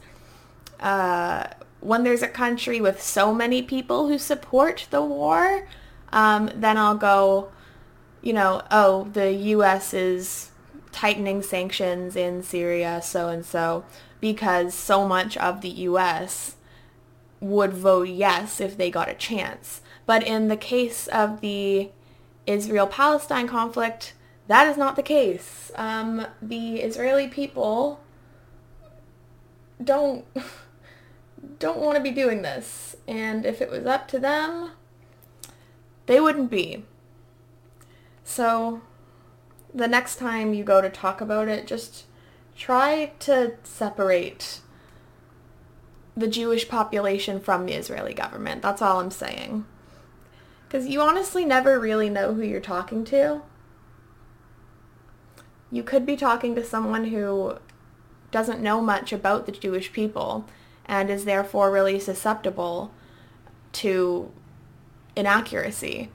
Uh, 0.81 1.47
when 1.81 2.05
there's 2.05 2.23
a 2.23 2.29
country 2.29 2.81
with 2.81 3.03
so 3.03 3.35
many 3.35 3.63
people 3.63 4.09
who 4.09 4.19
support 4.19 4.87
the 4.91 5.03
war, 5.03 5.67
um, 6.13 6.51
then 6.55 6.77
I'll 6.77 6.97
go, 6.97 7.51
you 8.21 8.33
know, 8.33 8.63
oh, 8.71 9.09
the 9.13 9.33
U.S. 9.33 9.93
is 9.93 10.51
tightening 10.93 11.43
sanctions 11.43 12.15
in 12.15 12.43
Syria, 12.43 13.01
so 13.03 13.29
and 13.29 13.45
so, 13.45 13.85
because 14.21 14.75
so 14.75 15.07
much 15.09 15.37
of 15.39 15.61
the 15.61 15.71
U.S. 15.71 16.57
would 17.41 17.73
vote 17.73 18.09
yes 18.09 18.61
if 18.61 18.77
they 18.77 18.91
got 18.91 19.09
a 19.09 19.15
chance. 19.15 19.81
But 20.07 20.27
in 20.27 20.49
the 20.49 20.57
case 20.57 21.07
of 21.09 21.41
the 21.41 21.91
Israel-Palestine 22.47 23.49
conflict, 23.49 24.15
that 24.49 24.67
is 24.67 24.77
not 24.77 24.97
the 24.97 25.03
case. 25.03 25.71
Um, 25.77 26.27
the 26.41 26.81
Israeli 26.81 27.29
people 27.29 28.01
don't 29.83 30.25
don't 31.59 31.79
want 31.79 31.97
to 31.97 32.03
be 32.03 32.11
doing 32.11 32.43
this, 32.43 32.97
and 33.07 33.45
if 33.45 33.61
it 33.61 33.71
was 33.71 33.87
up 33.87 34.09
to 34.09 34.19
them, 34.19 34.71
they 36.07 36.21
wouldn't 36.21 36.51
be. 36.51 36.85
So 38.25 38.83
the 39.75 39.89
next 39.89 40.17
time 40.17 40.55
you 40.55 40.65
go 40.65 40.81
to 40.81 40.91
talk 40.91 41.21
about 41.21 41.49
it, 41.49 41.67
just 41.67 42.05
try 42.57 43.13
to 43.21 43.55
separate 43.63 44.61
the 46.17 46.29
Jewish 46.29 46.69
population 46.69 47.41
from 47.41 47.67
the 47.67 47.73
Israeli 47.73 48.15
government. 48.15 48.63
That's 48.63 48.83
all 48.83 49.01
I'm 49.01 49.11
saying. 49.11 49.65
Because 50.73 50.89
you 50.89 51.03
honestly 51.03 51.45
never 51.45 51.79
really 51.79 52.09
know 52.09 52.33
who 52.33 52.41
you're 52.41 52.59
talking 52.59 53.05
to. 53.05 53.43
You 55.71 55.83
could 55.83 56.07
be 56.07 56.17
talking 56.17 56.55
to 56.55 56.65
someone 56.65 57.09
who 57.09 57.59
doesn't 58.31 58.63
know 58.63 58.81
much 58.81 59.13
about 59.13 59.45
the 59.45 59.53
Jewish 59.53 59.93
people 59.93 60.47
and 60.87 61.11
is 61.11 61.27
therefore 61.27 61.71
really 61.71 62.01
susceptible 62.01 62.91
to 63.73 64.33
inaccuracy. 65.15 66.09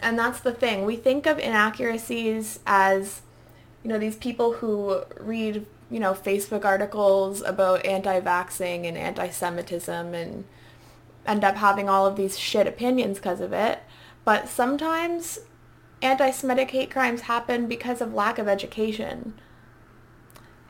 And 0.00 0.18
that's 0.18 0.40
the 0.40 0.52
thing. 0.52 0.84
We 0.84 0.96
think 0.96 1.26
of 1.26 1.38
inaccuracies 1.38 2.58
as, 2.66 3.22
you 3.84 3.90
know, 3.90 3.98
these 3.98 4.16
people 4.16 4.54
who 4.54 5.04
read, 5.20 5.66
you 5.88 6.00
know, 6.00 6.14
Facebook 6.14 6.64
articles 6.64 7.42
about 7.42 7.86
anti-vaxxing 7.86 8.88
and 8.88 8.98
anti-Semitism 8.98 10.14
and 10.14 10.44
end 11.26 11.44
up 11.44 11.56
having 11.56 11.88
all 11.88 12.06
of 12.06 12.16
these 12.16 12.38
shit 12.38 12.66
opinions 12.66 13.18
because 13.18 13.40
of 13.40 13.52
it. 13.52 13.80
But 14.24 14.48
sometimes 14.48 15.40
anti-Semitic 16.02 16.70
hate 16.70 16.90
crimes 16.90 17.22
happen 17.22 17.66
because 17.66 18.00
of 18.00 18.14
lack 18.14 18.38
of 18.38 18.48
education. 18.48 19.34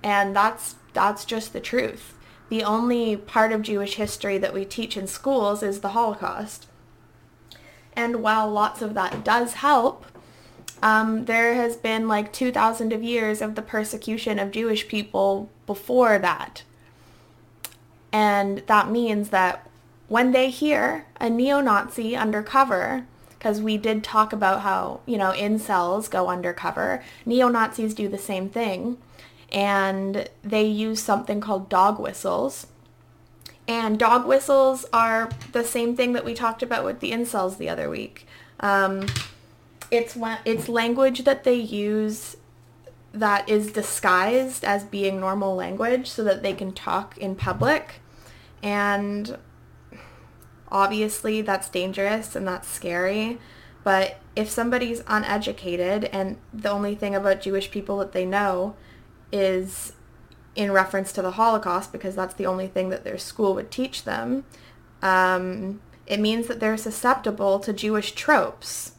And 0.02 0.34
that's 0.34 0.76
that's 0.92 1.24
just 1.24 1.52
the 1.52 1.60
truth. 1.60 2.14
The 2.48 2.62
only 2.62 3.16
part 3.16 3.52
of 3.52 3.62
Jewish 3.62 3.96
history 3.96 4.38
that 4.38 4.54
we 4.54 4.64
teach 4.64 4.96
in 4.96 5.06
schools 5.06 5.62
is 5.62 5.80
the 5.80 5.90
Holocaust. 5.90 6.68
And 7.96 8.22
while 8.22 8.50
lots 8.50 8.82
of 8.82 8.94
that 8.94 9.24
does 9.24 9.54
help, 9.54 10.04
um, 10.82 11.24
there 11.24 11.54
has 11.54 11.76
been 11.76 12.06
like 12.06 12.32
2,000 12.32 12.92
of 12.92 13.02
years 13.02 13.40
of 13.40 13.54
the 13.54 13.62
persecution 13.62 14.38
of 14.38 14.50
Jewish 14.50 14.86
people 14.86 15.48
before 15.66 16.18
that. 16.18 16.62
And 18.12 18.58
that 18.66 18.90
means 18.90 19.30
that 19.30 19.68
when 20.08 20.32
they 20.32 20.50
hear 20.50 21.06
a 21.20 21.30
neo-Nazi 21.30 22.14
undercover, 22.14 23.06
because 23.30 23.60
we 23.60 23.76
did 23.76 24.02
talk 24.02 24.32
about 24.32 24.60
how, 24.60 25.00
you 25.06 25.18
know, 25.18 25.32
incels 25.32 26.10
go 26.10 26.28
undercover, 26.28 27.02
neo-Nazis 27.26 27.94
do 27.94 28.08
the 28.08 28.18
same 28.18 28.48
thing, 28.48 28.98
and 29.52 30.28
they 30.42 30.64
use 30.64 31.00
something 31.02 31.40
called 31.40 31.68
dog 31.68 31.98
whistles. 31.98 32.66
And 33.66 33.98
dog 33.98 34.26
whistles 34.26 34.84
are 34.92 35.30
the 35.52 35.64
same 35.64 35.96
thing 35.96 36.12
that 36.12 36.24
we 36.24 36.34
talked 36.34 36.62
about 36.62 36.84
with 36.84 37.00
the 37.00 37.12
incels 37.12 37.56
the 37.56 37.68
other 37.68 37.88
week. 37.88 38.26
Um, 38.60 39.06
it's 39.90 40.18
it's 40.44 40.68
language 40.68 41.24
that 41.24 41.44
they 41.44 41.54
use 41.54 42.36
that 43.12 43.48
is 43.48 43.72
disguised 43.72 44.64
as 44.64 44.84
being 44.84 45.20
normal 45.20 45.54
language 45.54 46.08
so 46.08 46.24
that 46.24 46.42
they 46.42 46.52
can 46.52 46.72
talk 46.72 47.16
in 47.16 47.36
public. 47.36 48.00
And 48.62 49.38
obviously 50.74 51.40
that's 51.40 51.70
dangerous 51.70 52.34
and 52.34 52.46
that's 52.46 52.68
scary. 52.68 53.38
But 53.84 54.18
if 54.34 54.50
somebody's 54.50 55.04
uneducated 55.06 56.04
and 56.06 56.36
the 56.52 56.70
only 56.70 56.96
thing 56.96 57.14
about 57.14 57.40
Jewish 57.40 57.70
people 57.70 57.98
that 57.98 58.12
they 58.12 58.26
know 58.26 58.74
is 59.30 59.92
in 60.56 60.72
reference 60.72 61.12
to 61.12 61.22
the 61.22 61.32
Holocaust 61.32 61.92
because 61.92 62.16
that's 62.16 62.34
the 62.34 62.46
only 62.46 62.66
thing 62.66 62.88
that 62.88 63.04
their 63.04 63.18
school 63.18 63.54
would 63.54 63.70
teach 63.70 64.04
them, 64.04 64.44
um, 65.00 65.80
it 66.06 66.18
means 66.18 66.48
that 66.48 66.60
they're 66.60 66.76
susceptible 66.76 67.60
to 67.60 67.72
Jewish 67.72 68.12
tropes. 68.12 68.92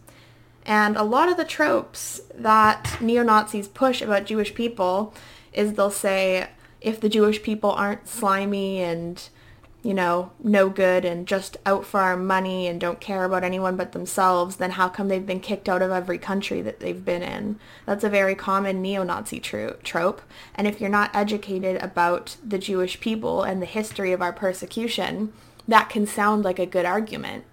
And 0.65 0.95
a 0.95 1.03
lot 1.03 1.29
of 1.29 1.37
the 1.37 1.45
tropes 1.45 2.21
that 2.33 2.97
neo-Nazis 3.01 3.67
push 3.67 4.01
about 4.01 4.25
Jewish 4.25 4.55
people 4.55 5.13
is 5.51 5.73
they'll 5.73 5.91
say, 5.91 6.47
if 6.81 6.99
the 6.99 7.09
Jewish 7.09 7.43
people 7.43 7.71
aren't 7.71 8.07
slimy 8.07 8.81
and 8.81 9.29
you 9.85 9.93
know, 9.93 10.31
no 10.43 10.67
good 10.67 11.05
and 11.05 11.27
just 11.27 11.57
out 11.63 11.85
for 11.85 11.99
our 11.99 12.17
money 12.17 12.65
and 12.65 12.81
don't 12.81 12.99
care 12.99 13.23
about 13.23 13.43
anyone 13.43 13.75
but 13.75 13.91
themselves, 13.91 14.55
then 14.55 14.71
how 14.71 14.89
come 14.89 15.09
they've 15.09 15.27
been 15.27 15.39
kicked 15.39 15.69
out 15.69 15.83
of 15.83 15.91
every 15.91 16.17
country 16.17 16.59
that 16.59 16.79
they've 16.79 17.05
been 17.05 17.21
in? 17.21 17.59
That's 17.85 18.03
a 18.03 18.09
very 18.09 18.33
common 18.33 18.81
neo-Nazi 18.81 19.39
tro- 19.39 19.77
trope. 19.83 20.23
And 20.55 20.65
if 20.65 20.81
you're 20.81 20.89
not 20.89 21.15
educated 21.15 21.79
about 21.83 22.35
the 22.43 22.57
Jewish 22.57 22.99
people 22.99 23.43
and 23.43 23.61
the 23.61 23.67
history 23.67 24.11
of 24.11 24.23
our 24.23 24.33
persecution, 24.33 25.31
that 25.67 25.89
can 25.89 26.07
sound 26.07 26.43
like 26.43 26.57
a 26.57 26.65
good 26.65 26.85
argument. 26.85 27.45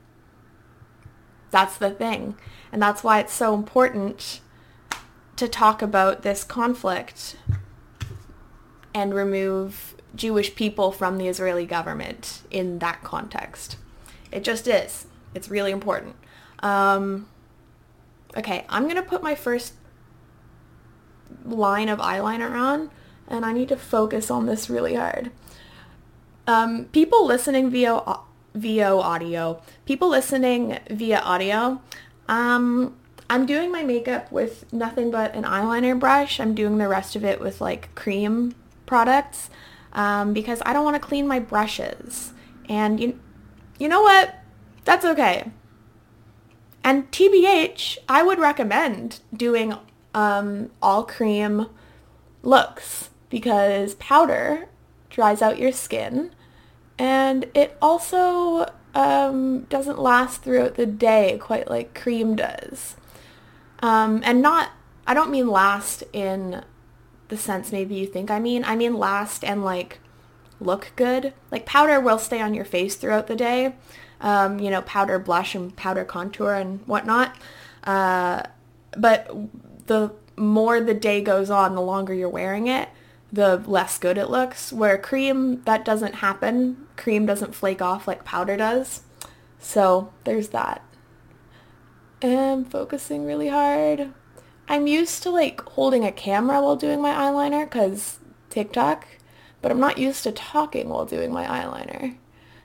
That's 1.50 1.76
the 1.76 1.90
thing. 1.90 2.38
And 2.72 2.80
that's 2.80 3.04
why 3.04 3.20
it's 3.20 3.34
so 3.34 3.52
important 3.52 4.40
to 5.36 5.46
talk 5.48 5.82
about 5.82 6.22
this 6.22 6.44
conflict 6.44 7.36
and 8.94 9.12
remove 9.12 9.91
Jewish 10.14 10.54
people 10.54 10.92
from 10.92 11.18
the 11.18 11.28
Israeli 11.28 11.66
government 11.66 12.42
in 12.50 12.78
that 12.80 13.02
context. 13.02 13.76
It 14.30 14.44
just 14.44 14.66
is. 14.66 15.06
It's 15.34 15.50
really 15.50 15.72
important. 15.72 16.16
Um, 16.60 17.28
okay, 18.36 18.64
I'm 18.68 18.84
going 18.84 18.96
to 18.96 19.02
put 19.02 19.22
my 19.22 19.34
first 19.34 19.74
line 21.44 21.88
of 21.88 21.98
eyeliner 21.98 22.50
on, 22.50 22.90
and 23.28 23.44
I 23.44 23.52
need 23.52 23.68
to 23.68 23.76
focus 23.76 24.30
on 24.30 24.46
this 24.46 24.68
really 24.68 24.94
hard. 24.94 25.30
Um, 26.46 26.86
people 26.92 27.26
listening 27.26 27.70
via 27.70 28.02
via 28.54 28.94
audio, 28.94 29.62
people 29.86 30.08
listening 30.08 30.78
via 30.90 31.20
audio, 31.20 31.80
um, 32.28 32.94
I'm 33.30 33.46
doing 33.46 33.72
my 33.72 33.82
makeup 33.82 34.30
with 34.30 34.70
nothing 34.72 35.10
but 35.10 35.34
an 35.34 35.44
eyeliner 35.44 35.98
brush. 35.98 36.38
I'm 36.38 36.54
doing 36.54 36.76
the 36.76 36.88
rest 36.88 37.16
of 37.16 37.24
it 37.24 37.40
with 37.40 37.62
like 37.62 37.94
cream 37.94 38.54
products 38.84 39.48
um, 39.92 40.32
because 40.32 40.62
I 40.64 40.72
don't 40.72 40.84
want 40.84 41.00
to 41.00 41.06
clean 41.06 41.26
my 41.26 41.38
brushes. 41.38 42.32
And 42.68 43.00
you, 43.00 43.18
you 43.78 43.88
know 43.88 44.02
what? 44.02 44.34
That's 44.84 45.04
okay. 45.04 45.50
And 46.84 47.10
TBH, 47.12 47.98
I 48.08 48.22
would 48.22 48.38
recommend 48.38 49.20
doing 49.32 49.74
um, 50.14 50.70
all 50.80 51.04
cream 51.04 51.66
looks 52.42 53.10
because 53.30 53.94
powder 53.94 54.68
dries 55.10 55.42
out 55.42 55.58
your 55.58 55.72
skin 55.72 56.32
and 56.98 57.46
it 57.54 57.76
also 57.80 58.70
um, 58.94 59.62
doesn't 59.64 59.98
last 59.98 60.42
throughout 60.42 60.74
the 60.74 60.86
day 60.86 61.38
quite 61.40 61.70
like 61.70 61.98
cream 61.98 62.36
does. 62.36 62.96
Um, 63.80 64.20
and 64.24 64.42
not, 64.42 64.70
I 65.06 65.14
don't 65.14 65.30
mean 65.30 65.48
last 65.48 66.04
in 66.12 66.64
the 67.32 67.38
sense 67.38 67.72
maybe 67.72 67.94
you 67.94 68.06
think 68.06 68.30
I 68.30 68.38
mean. 68.38 68.62
I 68.62 68.76
mean 68.76 68.98
last 68.98 69.42
and 69.42 69.64
like 69.64 70.00
look 70.60 70.92
good. 70.96 71.32
Like 71.50 71.64
powder 71.64 71.98
will 71.98 72.18
stay 72.18 72.42
on 72.42 72.52
your 72.52 72.66
face 72.66 72.94
throughout 72.94 73.26
the 73.26 73.34
day. 73.34 73.74
Um, 74.20 74.60
you 74.60 74.70
know, 74.70 74.82
powder 74.82 75.18
blush 75.18 75.54
and 75.54 75.74
powder 75.74 76.04
contour 76.04 76.52
and 76.52 76.80
whatnot. 76.86 77.34
Uh, 77.84 78.42
but 78.96 79.34
the 79.86 80.12
more 80.36 80.78
the 80.78 80.94
day 80.94 81.22
goes 81.22 81.48
on, 81.48 81.74
the 81.74 81.80
longer 81.80 82.12
you're 82.12 82.28
wearing 82.28 82.66
it, 82.66 82.90
the 83.32 83.56
less 83.66 83.98
good 83.98 84.18
it 84.18 84.28
looks. 84.28 84.70
Where 84.70 84.98
cream, 84.98 85.62
that 85.62 85.86
doesn't 85.86 86.16
happen. 86.16 86.86
Cream 86.96 87.24
doesn't 87.24 87.54
flake 87.54 87.80
off 87.80 88.06
like 88.06 88.24
powder 88.24 88.58
does. 88.58 89.02
So 89.58 90.12
there's 90.24 90.50
that. 90.50 90.82
And 92.20 92.70
focusing 92.70 93.24
really 93.24 93.48
hard. 93.48 94.12
I'm 94.68 94.86
used 94.86 95.22
to 95.24 95.30
like 95.30 95.60
holding 95.60 96.04
a 96.04 96.12
camera 96.12 96.60
while 96.60 96.76
doing 96.76 97.00
my 97.00 97.10
eyeliner 97.10 97.64
because 97.64 98.18
TikTok, 98.50 99.06
but 99.60 99.70
I'm 99.70 99.80
not 99.80 99.98
used 99.98 100.22
to 100.24 100.32
talking 100.32 100.88
while 100.88 101.04
doing 101.04 101.32
my 101.32 101.44
eyeliner 101.44 102.16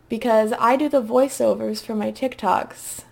because 0.09 0.53
I 0.59 0.75
do 0.75 0.89
the 0.89 1.01
voiceovers 1.01 1.83
for 1.83 1.95
my 1.95 2.11
TikToks 2.11 3.03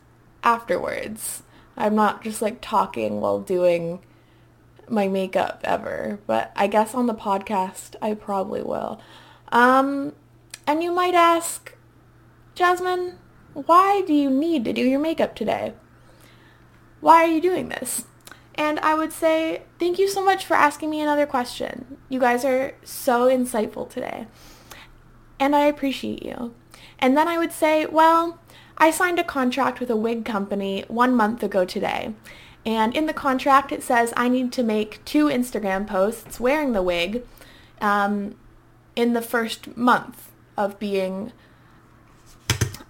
afterwards. 0.43 1.43
I'm 1.75 1.95
not 1.95 2.23
just 2.23 2.41
like 2.41 2.61
talking 2.61 3.19
while 3.19 3.39
doing 3.39 3.99
my 4.87 5.07
makeup 5.07 5.61
ever, 5.63 6.19
but 6.27 6.51
I 6.55 6.67
guess 6.67 6.93
on 6.93 7.07
the 7.07 7.13
podcast 7.13 7.95
I 8.01 8.13
probably 8.13 8.61
will. 8.61 9.01
Um, 9.51 10.13
and 10.67 10.83
you 10.83 10.91
might 10.91 11.15
ask, 11.15 11.75
Jasmine, 12.53 13.17
why 13.53 14.03
do 14.05 14.13
you 14.13 14.29
need 14.29 14.63
to 14.65 14.73
do 14.73 14.81
your 14.81 14.99
makeup 14.99 15.35
today? 15.35 15.73
Why 17.01 17.23
are 17.23 17.27
you 17.27 17.41
doing 17.41 17.69
this? 17.69 18.05
And 18.55 18.79
I 18.79 18.95
would 18.95 19.11
say, 19.11 19.63
thank 19.79 19.99
you 19.99 20.07
so 20.07 20.23
much 20.23 20.45
for 20.45 20.55
asking 20.55 20.89
me 20.89 21.01
another 21.01 21.25
question. 21.25 21.97
You 22.07 22.19
guys 22.19 22.45
are 22.45 22.73
so 22.83 23.27
insightful 23.27 23.89
today. 23.89 24.27
And 25.39 25.55
I 25.55 25.65
appreciate 25.65 26.23
you. 26.23 26.53
And 26.97 27.17
then 27.17 27.27
I 27.27 27.37
would 27.37 27.51
say, 27.51 27.85
well, 27.85 28.39
I 28.77 28.91
signed 28.91 29.19
a 29.19 29.23
contract 29.23 29.79
with 29.79 29.89
a 29.89 29.95
wig 29.97 30.23
company 30.23 30.85
one 30.87 31.15
month 31.15 31.43
ago 31.43 31.65
today. 31.65 32.13
And 32.65 32.95
in 32.95 33.05
the 33.05 33.13
contract, 33.13 33.71
it 33.71 33.83
says 33.83 34.13
I 34.17 34.29
need 34.29 34.51
to 34.53 34.63
make 34.63 35.03
two 35.05 35.25
Instagram 35.25 35.85
posts 35.85 36.39
wearing 36.39 36.71
the 36.71 36.81
wig 36.81 37.23
um, 37.81 38.35
in 38.95 39.13
the 39.13 39.21
first 39.21 39.75
month 39.77 40.31
of 40.57 40.79
being 40.79 41.31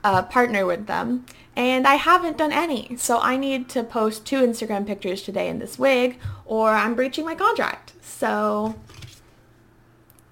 a 0.04 0.24
partner 0.24 0.66
with 0.66 0.86
them 0.86 1.26
and 1.56 1.88
I 1.88 1.96
haven't 1.96 2.38
done 2.38 2.52
any. 2.52 2.96
So 2.98 3.20
I 3.20 3.38
need 3.38 3.70
to 3.70 3.84
post 3.84 4.26
two 4.26 4.42
Instagram 4.42 4.86
pictures 4.86 5.22
today 5.22 5.48
in 5.48 5.60
this 5.60 5.80
wig 5.80 6.20
or 6.46 6.72
I'm 6.72 6.96
breaching 6.96 7.26
my 7.26 7.36
contract. 7.36 7.94
So 8.02 8.76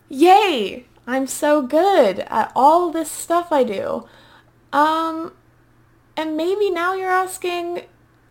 yay! 0.10 0.86
I'm 1.06 1.28
so 1.28 1.62
good 1.62 2.20
at 2.20 2.52
all 2.56 2.92
this 2.92 3.12
stuff 3.12 3.52
I 3.52 3.64
do. 3.64 4.08
Um, 4.72 5.34
and 6.16 6.38
maybe 6.38 6.70
now 6.70 6.94
you're 6.94 7.10
asking, 7.10 7.84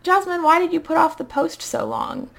Jasmine, 0.03 0.43
why 0.43 0.59
did 0.59 0.73
you 0.73 0.81
put 0.81 0.97
off 0.97 1.19
the 1.19 1.25
post 1.25 1.61
so 1.61 1.85
long? 1.85 2.31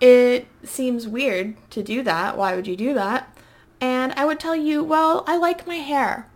It 0.00 0.46
seems 0.62 1.08
weird 1.08 1.56
to 1.70 1.82
do 1.82 2.02
that. 2.02 2.36
Why 2.36 2.54
would 2.54 2.66
you 2.66 2.76
do 2.76 2.94
that? 2.94 3.36
And 3.80 4.12
I 4.12 4.24
would 4.24 4.38
tell 4.38 4.56
you, 4.56 4.84
well, 4.84 5.24
I 5.26 5.36
like 5.36 5.66
my 5.66 5.76
hair. 5.76 6.28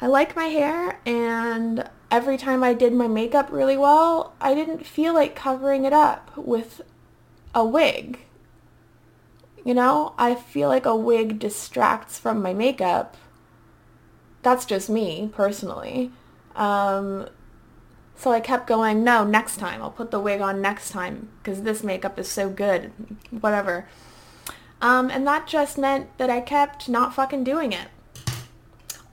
I 0.00 0.06
like 0.06 0.36
my 0.36 0.46
hair 0.46 1.00
and 1.04 1.88
every 2.10 2.36
time 2.36 2.64
I 2.64 2.74
did 2.74 2.92
my 2.92 3.08
makeup 3.08 3.50
really 3.50 3.76
well, 3.76 4.34
I 4.40 4.54
didn't 4.54 4.86
feel 4.86 5.14
like 5.14 5.34
covering 5.34 5.84
it 5.84 5.92
up 5.92 6.36
with 6.36 6.82
a 7.54 7.64
wig. 7.64 8.20
You 9.64 9.74
know, 9.74 10.14
I 10.18 10.34
feel 10.34 10.68
like 10.68 10.86
a 10.86 10.96
wig 10.96 11.38
distracts 11.38 12.18
from 12.18 12.42
my 12.42 12.54
makeup. 12.54 13.16
That's 14.42 14.64
just 14.64 14.88
me, 14.88 15.30
personally. 15.32 16.10
Um, 16.56 17.28
so 18.16 18.32
I 18.32 18.40
kept 18.40 18.66
going, 18.66 19.04
no, 19.04 19.24
next 19.24 19.58
time. 19.58 19.82
I'll 19.82 19.90
put 19.90 20.10
the 20.10 20.20
wig 20.20 20.40
on 20.40 20.60
next 20.60 20.90
time 20.90 21.28
because 21.42 21.62
this 21.62 21.84
makeup 21.84 22.18
is 22.18 22.28
so 22.28 22.48
good. 22.48 22.92
Whatever. 23.30 23.86
Um, 24.80 25.10
and 25.10 25.26
that 25.26 25.46
just 25.46 25.76
meant 25.76 26.16
that 26.18 26.30
I 26.30 26.40
kept 26.40 26.88
not 26.88 27.14
fucking 27.14 27.44
doing 27.44 27.72
it. 27.72 27.88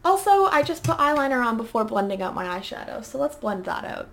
Also, 0.07 0.45
I 0.45 0.63
just 0.63 0.85
put 0.85 0.99
eyeliner 0.99 1.45
on 1.45 1.57
before 1.57 1.83
blending 1.83 2.21
out 2.21 2.33
my 2.33 2.45
eyeshadow, 2.45 3.03
so 3.03 3.17
let's 3.17 3.35
blend 3.35 3.65
that 3.65 3.83
out. 3.83 4.07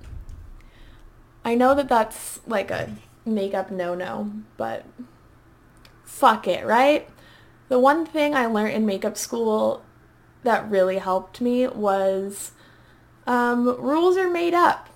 I 1.44 1.54
know 1.54 1.72
that 1.76 1.88
that's 1.88 2.40
like 2.48 2.72
a 2.72 2.96
makeup 3.24 3.70
no-no, 3.70 4.32
but 4.56 4.84
fuck 6.04 6.48
it, 6.48 6.66
right? 6.66 7.08
The 7.68 7.78
one 7.78 8.04
thing 8.04 8.34
I 8.34 8.46
learned 8.46 8.72
in 8.72 8.84
makeup 8.84 9.16
school 9.16 9.84
that 10.42 10.68
really 10.68 10.98
helped 10.98 11.40
me 11.40 11.68
was 11.68 12.50
um, 13.28 13.64
rules 13.80 14.16
are 14.16 14.28
made 14.28 14.52
up. 14.52 14.88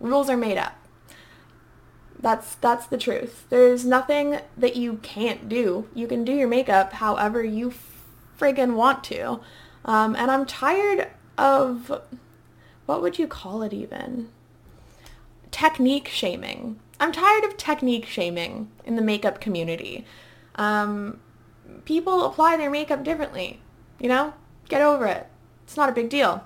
Rules 0.00 0.28
are 0.28 0.36
made 0.36 0.58
up. 0.58 0.74
That's 2.18 2.56
that's 2.56 2.86
the 2.86 2.98
truth. 2.98 3.46
There's 3.48 3.86
nothing 3.86 4.40
that 4.58 4.76
you 4.76 4.98
can't 4.98 5.48
do. 5.48 5.88
You 5.94 6.06
can 6.06 6.24
do 6.24 6.32
your 6.32 6.46
makeup 6.46 6.92
however 6.92 7.42
you 7.42 7.70
friggin' 8.40 8.74
want 8.74 9.04
to. 9.04 9.40
Um, 9.84 10.16
and 10.16 10.30
I'm 10.30 10.46
tired 10.46 11.08
of, 11.36 12.00
what 12.86 13.02
would 13.02 13.18
you 13.18 13.26
call 13.26 13.62
it 13.62 13.72
even? 13.72 14.30
Technique 15.50 16.08
shaming. 16.08 16.80
I'm 16.98 17.12
tired 17.12 17.44
of 17.44 17.56
technique 17.56 18.06
shaming 18.06 18.70
in 18.84 18.96
the 18.96 19.02
makeup 19.02 19.40
community. 19.40 20.04
Um, 20.56 21.20
people 21.84 22.24
apply 22.24 22.56
their 22.56 22.70
makeup 22.70 23.04
differently. 23.04 23.60
You 23.98 24.08
know? 24.08 24.34
Get 24.68 24.82
over 24.82 25.06
it. 25.06 25.26
It's 25.64 25.76
not 25.76 25.88
a 25.88 25.92
big 25.92 26.08
deal. 26.08 26.44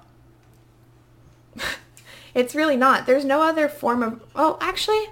it's 2.34 2.54
really 2.54 2.76
not. 2.76 3.06
There's 3.06 3.24
no 3.24 3.42
other 3.42 3.68
form 3.68 4.02
of... 4.02 4.22
Oh, 4.34 4.58
actually... 4.60 5.06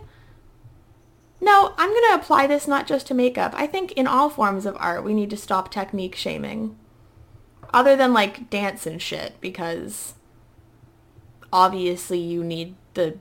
No, 1.43 1.75
I'm 1.77 1.91
going 1.91 2.05
to 2.09 2.15
apply 2.15 2.47
this 2.47 2.69
not 2.69 2.87
just 2.87 3.09
to 3.09 3.15
makeup. 3.15 3.53
I 3.57 3.67
think 3.67 3.91
in 3.93 4.07
all 4.07 4.31
forms 4.31 4.65
of 4.65 4.77
art, 4.79 5.03
we 5.03 5.13
need 5.13 5.29
to 5.31 5.37
stop 5.37 5.73
technique 5.73 6.15
shaming. 6.15 6.77
Other 7.75 7.97
than 7.97 8.13
like 8.13 8.49
dance 8.49 8.87
and 8.87 9.03
shit, 9.03 9.41
because 9.41 10.15
obviously 11.53 12.21
you 12.21 12.45
need 12.45 12.77
the 12.95 13.19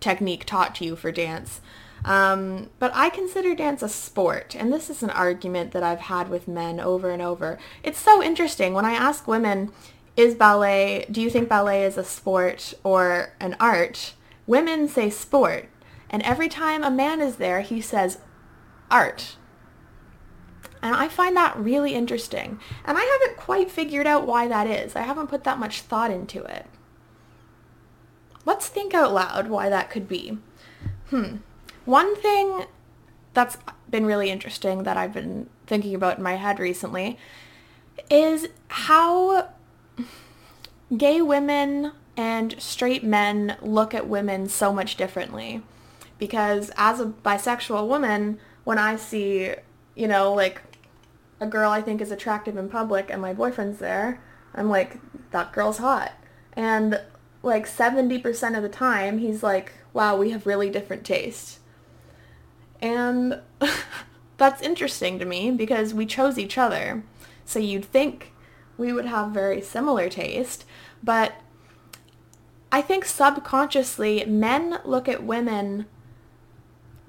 technique 0.00 0.46
taught 0.46 0.74
to 0.76 0.86
you 0.86 0.96
for 0.96 1.12
dance. 1.12 1.60
Um, 2.02 2.70
but 2.78 2.92
I 2.94 3.10
consider 3.10 3.54
dance 3.54 3.82
a 3.82 3.90
sport, 3.90 4.56
and 4.58 4.72
this 4.72 4.88
is 4.88 5.02
an 5.02 5.10
argument 5.10 5.72
that 5.72 5.82
I've 5.82 6.00
had 6.00 6.30
with 6.30 6.48
men 6.48 6.80
over 6.80 7.10
and 7.10 7.20
over. 7.20 7.58
It's 7.82 7.98
so 7.98 8.22
interesting 8.22 8.72
when 8.72 8.86
I 8.86 8.92
ask 8.92 9.28
women, 9.28 9.70
is 10.16 10.34
ballet, 10.34 11.04
do 11.10 11.20
you 11.20 11.28
think 11.28 11.48
ballet 11.48 11.84
is 11.84 11.98
a 11.98 12.04
sport 12.04 12.72
or 12.82 13.34
an 13.38 13.54
art? 13.60 14.14
Women 14.46 14.88
say 14.88 15.10
sport, 15.10 15.68
and 16.10 16.22
every 16.22 16.48
time 16.48 16.82
a 16.82 16.90
man 16.90 17.20
is 17.20 17.36
there, 17.36 17.60
he 17.60 17.80
says 17.80 18.18
art. 18.90 19.36
And 20.82 20.94
I 20.94 21.08
find 21.08 21.36
that 21.36 21.56
really 21.58 21.94
interesting. 21.94 22.60
And 22.84 22.96
I 22.96 23.02
haven't 23.02 23.36
quite 23.36 23.70
figured 23.70 24.06
out 24.06 24.26
why 24.26 24.46
that 24.48 24.66
is. 24.66 24.94
I 24.94 25.02
haven't 25.02 25.26
put 25.26 25.44
that 25.44 25.58
much 25.58 25.82
thought 25.82 26.10
into 26.10 26.44
it. 26.44 26.66
Let's 28.44 28.68
think 28.68 28.94
out 28.94 29.12
loud 29.12 29.48
why 29.48 29.68
that 29.68 29.90
could 29.90 30.08
be. 30.08 30.38
Hmm. 31.10 31.36
One 31.84 32.16
thing 32.16 32.64
that's 33.34 33.58
been 33.90 34.06
really 34.06 34.30
interesting 34.30 34.84
that 34.84 34.96
I've 34.96 35.12
been 35.12 35.48
thinking 35.66 35.94
about 35.94 36.18
in 36.18 36.22
my 36.22 36.34
head 36.34 36.58
recently 36.58 37.18
is 38.10 38.48
how 38.68 39.48
gay 40.96 41.20
women 41.20 41.92
and 42.16 42.54
straight 42.58 43.04
men 43.04 43.56
look 43.60 43.94
at 43.94 44.08
women 44.08 44.48
so 44.48 44.72
much 44.72 44.96
differently. 44.96 45.62
Because 46.18 46.70
as 46.76 47.00
a 47.00 47.06
bisexual 47.06 47.86
woman, 47.86 48.38
when 48.64 48.78
I 48.78 48.96
see, 48.96 49.54
you 49.94 50.08
know, 50.08 50.32
like 50.32 50.62
a 51.40 51.46
girl 51.46 51.70
I 51.70 51.80
think 51.80 52.00
is 52.00 52.10
attractive 52.10 52.56
in 52.56 52.68
public 52.68 53.10
and 53.10 53.22
my 53.22 53.32
boyfriend's 53.32 53.78
there, 53.78 54.20
I'm 54.54 54.68
like, 54.68 54.98
that 55.30 55.52
girl's 55.52 55.78
hot. 55.78 56.12
And 56.54 57.00
like 57.42 57.66
70% 57.68 58.56
of 58.56 58.62
the 58.62 58.68
time, 58.68 59.18
he's 59.18 59.42
like, 59.42 59.72
wow, 59.92 60.16
we 60.16 60.30
have 60.30 60.46
really 60.46 60.70
different 60.70 61.04
tastes. 61.04 61.60
And 62.80 63.40
that's 64.36 64.62
interesting 64.62 65.18
to 65.18 65.24
me 65.24 65.50
because 65.50 65.94
we 65.94 66.06
chose 66.06 66.38
each 66.38 66.58
other. 66.58 67.04
So 67.44 67.58
you'd 67.58 67.84
think 67.84 68.32
we 68.76 68.92
would 68.92 69.06
have 69.06 69.30
very 69.30 69.60
similar 69.60 70.08
taste, 70.08 70.64
but 71.02 71.34
I 72.70 72.82
think 72.82 73.04
subconsciously 73.04 74.24
men 74.26 74.78
look 74.84 75.08
at 75.08 75.24
women 75.24 75.86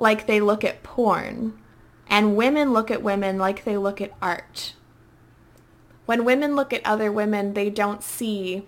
like 0.01 0.27
they 0.27 0.39
look 0.41 0.63
at 0.63 0.83
porn, 0.83 1.57
and 2.07 2.35
women 2.35 2.73
look 2.73 2.89
at 2.89 3.03
women 3.03 3.38
like 3.38 3.63
they 3.63 3.77
look 3.77 4.01
at 4.01 4.13
art. 4.21 4.73
When 6.05 6.25
women 6.25 6.55
look 6.55 6.73
at 6.73 6.85
other 6.85 7.12
women, 7.12 7.53
they 7.53 7.69
don't 7.69 8.03
see 8.03 8.63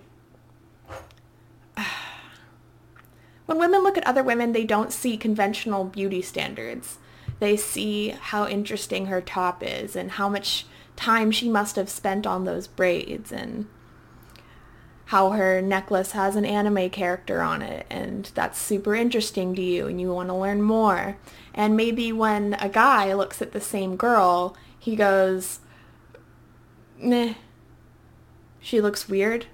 when 3.46 3.58
women 3.58 3.82
look 3.82 3.98
at 3.98 4.06
other 4.06 4.22
women, 4.22 4.52
they 4.52 4.64
don't 4.64 4.92
see 4.92 5.16
conventional 5.16 5.84
beauty 5.84 6.22
standards. 6.22 6.98
They 7.40 7.56
see 7.56 8.10
how 8.10 8.46
interesting 8.46 9.06
her 9.06 9.20
top 9.20 9.62
is 9.64 9.96
and 9.96 10.12
how 10.12 10.28
much 10.28 10.66
time 10.94 11.32
she 11.32 11.48
must 11.48 11.74
have 11.76 11.88
spent 11.88 12.26
on 12.26 12.44
those 12.44 12.68
braids 12.68 13.32
and 13.32 13.66
how 15.12 15.32
her 15.32 15.60
necklace 15.60 16.12
has 16.12 16.36
an 16.36 16.44
anime 16.46 16.88
character 16.88 17.42
on 17.42 17.60
it 17.60 17.84
and 17.90 18.30
that's 18.34 18.58
super 18.58 18.94
interesting 18.94 19.54
to 19.54 19.60
you 19.60 19.86
and 19.86 20.00
you 20.00 20.10
want 20.10 20.26
to 20.30 20.34
learn 20.34 20.62
more. 20.62 21.18
And 21.52 21.76
maybe 21.76 22.10
when 22.12 22.54
a 22.54 22.70
guy 22.70 23.12
looks 23.12 23.42
at 23.42 23.52
the 23.52 23.60
same 23.60 23.96
girl, 23.96 24.56
he 24.78 24.96
goes, 24.96 25.60
meh, 26.98 27.34
she 28.58 28.80
looks 28.80 29.06
weird 29.06 29.44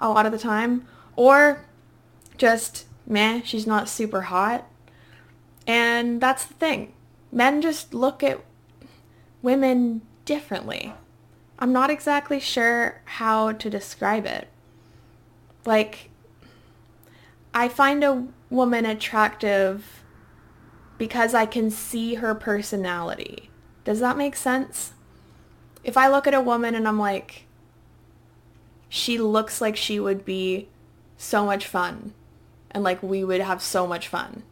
a 0.00 0.08
lot 0.08 0.26
of 0.26 0.32
the 0.32 0.38
time. 0.38 0.88
Or 1.14 1.64
just 2.36 2.86
meh, 3.06 3.42
she's 3.44 3.68
not 3.68 3.88
super 3.88 4.22
hot. 4.22 4.68
And 5.68 6.20
that's 6.20 6.44
the 6.44 6.54
thing. 6.54 6.94
Men 7.30 7.62
just 7.62 7.94
look 7.94 8.24
at 8.24 8.40
women 9.40 10.02
differently. 10.24 10.94
I'm 11.60 11.72
not 11.72 11.90
exactly 11.90 12.40
sure 12.40 13.02
how 13.04 13.52
to 13.52 13.70
describe 13.70 14.26
it. 14.26 14.48
Like, 15.64 16.10
I 17.52 17.68
find 17.68 18.02
a 18.04 18.26
woman 18.48 18.86
attractive 18.86 20.02
because 20.98 21.34
I 21.34 21.46
can 21.46 21.70
see 21.70 22.16
her 22.16 22.34
personality. 22.34 23.50
Does 23.84 24.00
that 24.00 24.16
make 24.16 24.36
sense? 24.36 24.92
If 25.82 25.96
I 25.96 26.08
look 26.08 26.26
at 26.26 26.34
a 26.34 26.40
woman 26.40 26.74
and 26.74 26.86
I'm 26.86 26.98
like, 26.98 27.46
she 28.88 29.18
looks 29.18 29.60
like 29.60 29.76
she 29.76 29.98
would 29.98 30.24
be 30.24 30.68
so 31.16 31.44
much 31.44 31.66
fun 31.66 32.12
and 32.70 32.84
like 32.84 33.02
we 33.02 33.24
would 33.24 33.40
have 33.40 33.62
so 33.62 33.86
much 33.86 34.08
fun. 34.08 34.42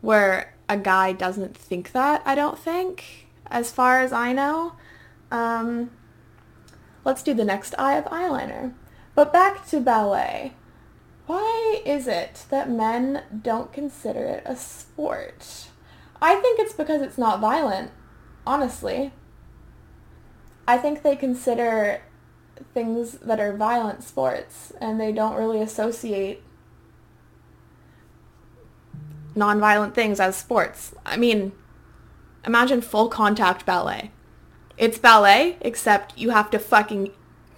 Where 0.00 0.54
a 0.68 0.76
guy 0.76 1.12
doesn't 1.12 1.56
think 1.56 1.92
that, 1.92 2.22
I 2.24 2.34
don't 2.34 2.58
think, 2.58 3.26
as 3.46 3.70
far 3.70 4.00
as 4.00 4.12
I 4.12 4.32
know. 4.32 4.74
Um, 5.30 5.90
let's 7.04 7.22
do 7.22 7.34
the 7.34 7.44
next 7.44 7.74
eye 7.78 7.96
of 7.96 8.04
eyeliner. 8.06 8.74
But 9.20 9.34
back 9.34 9.68
to 9.68 9.80
ballet. 9.80 10.54
Why 11.26 11.82
is 11.84 12.08
it 12.08 12.46
that 12.48 12.70
men 12.70 13.22
don't 13.42 13.70
consider 13.70 14.24
it 14.24 14.42
a 14.46 14.56
sport? 14.56 15.66
I 16.22 16.36
think 16.36 16.58
it's 16.58 16.72
because 16.72 17.02
it's 17.02 17.18
not 17.18 17.38
violent, 17.38 17.90
honestly. 18.46 19.12
I 20.66 20.78
think 20.78 21.02
they 21.02 21.16
consider 21.16 22.00
things 22.72 23.18
that 23.18 23.38
are 23.38 23.54
violent 23.54 24.04
sports 24.04 24.72
and 24.80 24.98
they 24.98 25.12
don't 25.12 25.36
really 25.36 25.60
associate 25.60 26.42
nonviolent 29.36 29.92
things 29.92 30.18
as 30.18 30.34
sports. 30.34 30.94
I 31.04 31.18
mean, 31.18 31.52
imagine 32.46 32.80
full 32.80 33.10
contact 33.10 33.66
ballet. 33.66 34.12
It's 34.78 34.96
ballet, 34.96 35.58
except 35.60 36.16
you 36.16 36.30
have 36.30 36.48
to 36.52 36.58
fucking 36.58 37.10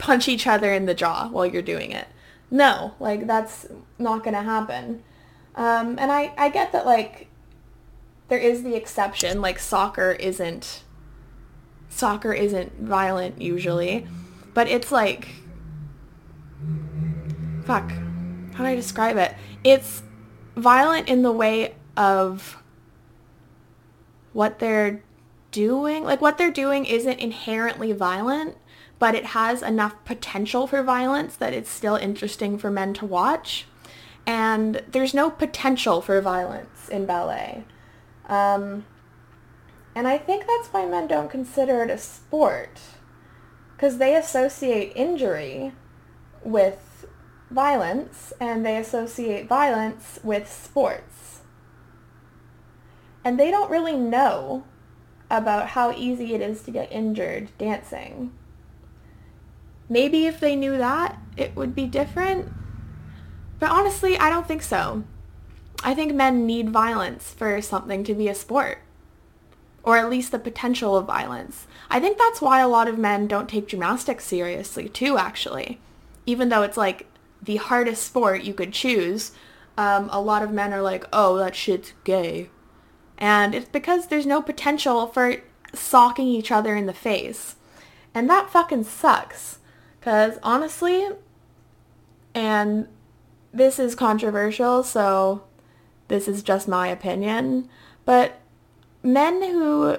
punch 0.03 0.27
each 0.27 0.49
other 0.49 0.73
in 0.73 0.87
the 0.87 0.95
jaw 0.95 1.29
while 1.29 1.47
you're 1.47 1.62
doing 1.62 1.93
it. 1.93 2.09
No, 2.51 2.95
like 2.99 3.29
that's 3.29 3.69
not 3.99 4.25
gonna 4.25 4.43
happen. 4.43 5.05
Um, 5.55 5.97
and 5.99 6.11
I, 6.11 6.35
I 6.37 6.49
get 6.49 6.73
that 6.73 6.85
like 6.85 7.29
there 8.29 8.38
is 8.38 8.65
the 8.65 8.75
exception, 8.75 9.41
like 9.41 9.61
soccer 9.61 10.11
isn't 10.11 10.83
soccer 11.88 12.33
isn't 12.33 12.81
violent 12.81 13.41
usually, 13.41 14.09
but 14.55 14.67
it's 14.67 14.91
like 14.91 15.29
fuck. 17.65 17.88
How 18.55 18.65
do 18.65 18.71
I 18.71 18.75
describe 18.75 19.17
it? 19.17 19.37
It's 19.62 20.03
violent 20.57 21.09
in 21.09 21.23
the 21.23 21.33
way 21.33 21.77
of 21.97 22.59
what 24.33 24.59
they're 24.59 25.05
doing. 25.53 26.03
Like 26.03 26.21
what 26.21 26.38
they're 26.38 26.51
doing 26.51 26.87
isn't 26.87 27.21
inherently 27.21 27.93
violent, 27.93 28.57
but 29.03 29.17
it 29.17 29.25
has 29.25 29.62
enough 29.62 29.97
potential 30.05 30.69
for 30.69 30.81
violence 30.81 31.35
that 31.35 31.53
it's 31.53 31.69
still 31.69 31.97
interesting 31.97 32.57
for 32.57 32.71
men 32.71 32.95
to 32.95 33.05
watch. 33.05 33.67
And 34.29 34.81
there's 34.88 35.12
no 35.12 35.29
potential 35.29 36.01
for 36.01 36.21
violence 36.21 36.88
in 36.88 37.05
ballet. 37.05 37.65
Um, 38.29 38.85
and 39.97 40.07
I 40.07 40.19
think 40.19 40.47
that's 40.47 40.69
why 40.69 40.87
men 40.87 41.09
don't 41.09 41.29
consider 41.29 41.83
it 41.83 41.91
a 41.91 41.99
sport. 41.99 42.79
Because 43.75 43.99
they 43.99 44.15
associate 44.15 44.93
injury 44.95 45.73
with 46.45 47.05
violence 47.51 48.33
and 48.38 48.65
they 48.65 48.77
associate 48.77 49.49
violence 49.49 50.21
with 50.23 50.49
sports. 50.49 51.41
And 53.25 53.37
they 53.37 53.51
don't 53.51 53.69
really 53.69 53.97
know 53.97 54.62
about 55.29 55.71
how 55.71 55.91
easy 55.91 56.35
it 56.35 56.41
is 56.41 56.62
to 56.62 56.71
get 56.71 56.93
injured 56.93 57.51
dancing. 57.59 58.31
Maybe 59.88 60.27
if 60.27 60.40
they 60.40 60.57
knew 60.57 60.77
that, 60.79 61.18
it 61.37 61.55
would 61.57 61.75
be 61.75 61.87
different. 61.87 62.53
But 63.59 63.71
honestly, 63.71 64.18
I 64.18 64.31
don't 64.31 64.49
think 64.49 64.62
so. 64.62 65.05
I 65.85 65.95
think 65.95 66.14
men 66.14 66.47
need 66.47 66.71
violence 66.71 67.33
for 67.33 67.61
something 67.61 68.05
to 68.05 68.14
be 68.14 68.29
a 68.29 68.35
sport. 68.35 68.79
Or 69.83 69.97
at 69.97 70.11
least 70.11 70.31
the 70.31 70.38
potential 70.38 70.97
of 70.97 71.07
violence. 71.07 71.66
I 71.90 71.99
think 71.99 72.16
that's 72.16 72.40
why 72.40 72.61
a 72.61 72.68
lot 72.68 72.88
of 72.88 72.99
men 72.99 73.27
don't 73.27 73.49
take 73.49 73.68
gymnastics 73.68 74.25
seriously 74.25 74.88
too, 74.88 75.18
actually. 75.18 75.81
Even 76.25 76.49
though 76.49 76.62
it's 76.62 76.77
like 76.77 77.07
the 77.42 77.57
hardest 77.57 78.05
sport 78.05 78.42
you 78.42 78.55
could 78.55 78.73
choose, 78.73 79.33
um, 79.77 80.09
a 80.12 80.21
lot 80.21 80.42
of 80.42 80.53
men 80.53 80.73
are 80.73 80.83
like, 80.83 81.05
oh, 81.12 81.37
that 81.38 81.57
shit's 81.57 81.92
gay. 82.05 82.49
And 83.18 83.55
it's 83.55 83.68
because 83.68 84.07
there's 84.07 84.27
no 84.27 84.42
potential 84.42 85.07
for 85.07 85.37
socking 85.75 86.29
each 86.29 86.53
other 86.53 86.77
in 86.77 86.87
the 86.87 86.92
face. 86.92 87.57
And 88.14 88.29
that 88.29 88.51
fucking 88.51 88.85
sucks. 88.85 89.59
Because 90.03 90.41
honestly, 90.43 91.07
and 92.35 92.88
this 93.53 93.79
is 93.79 93.95
controversial, 93.95 94.83
so 94.83 95.45
this 96.09 96.27
is 96.27 96.43
just 96.43 96.67
my 96.67 96.88
opinion, 96.88 97.69
but 98.05 98.41
men 99.05 99.41
who 99.41 99.99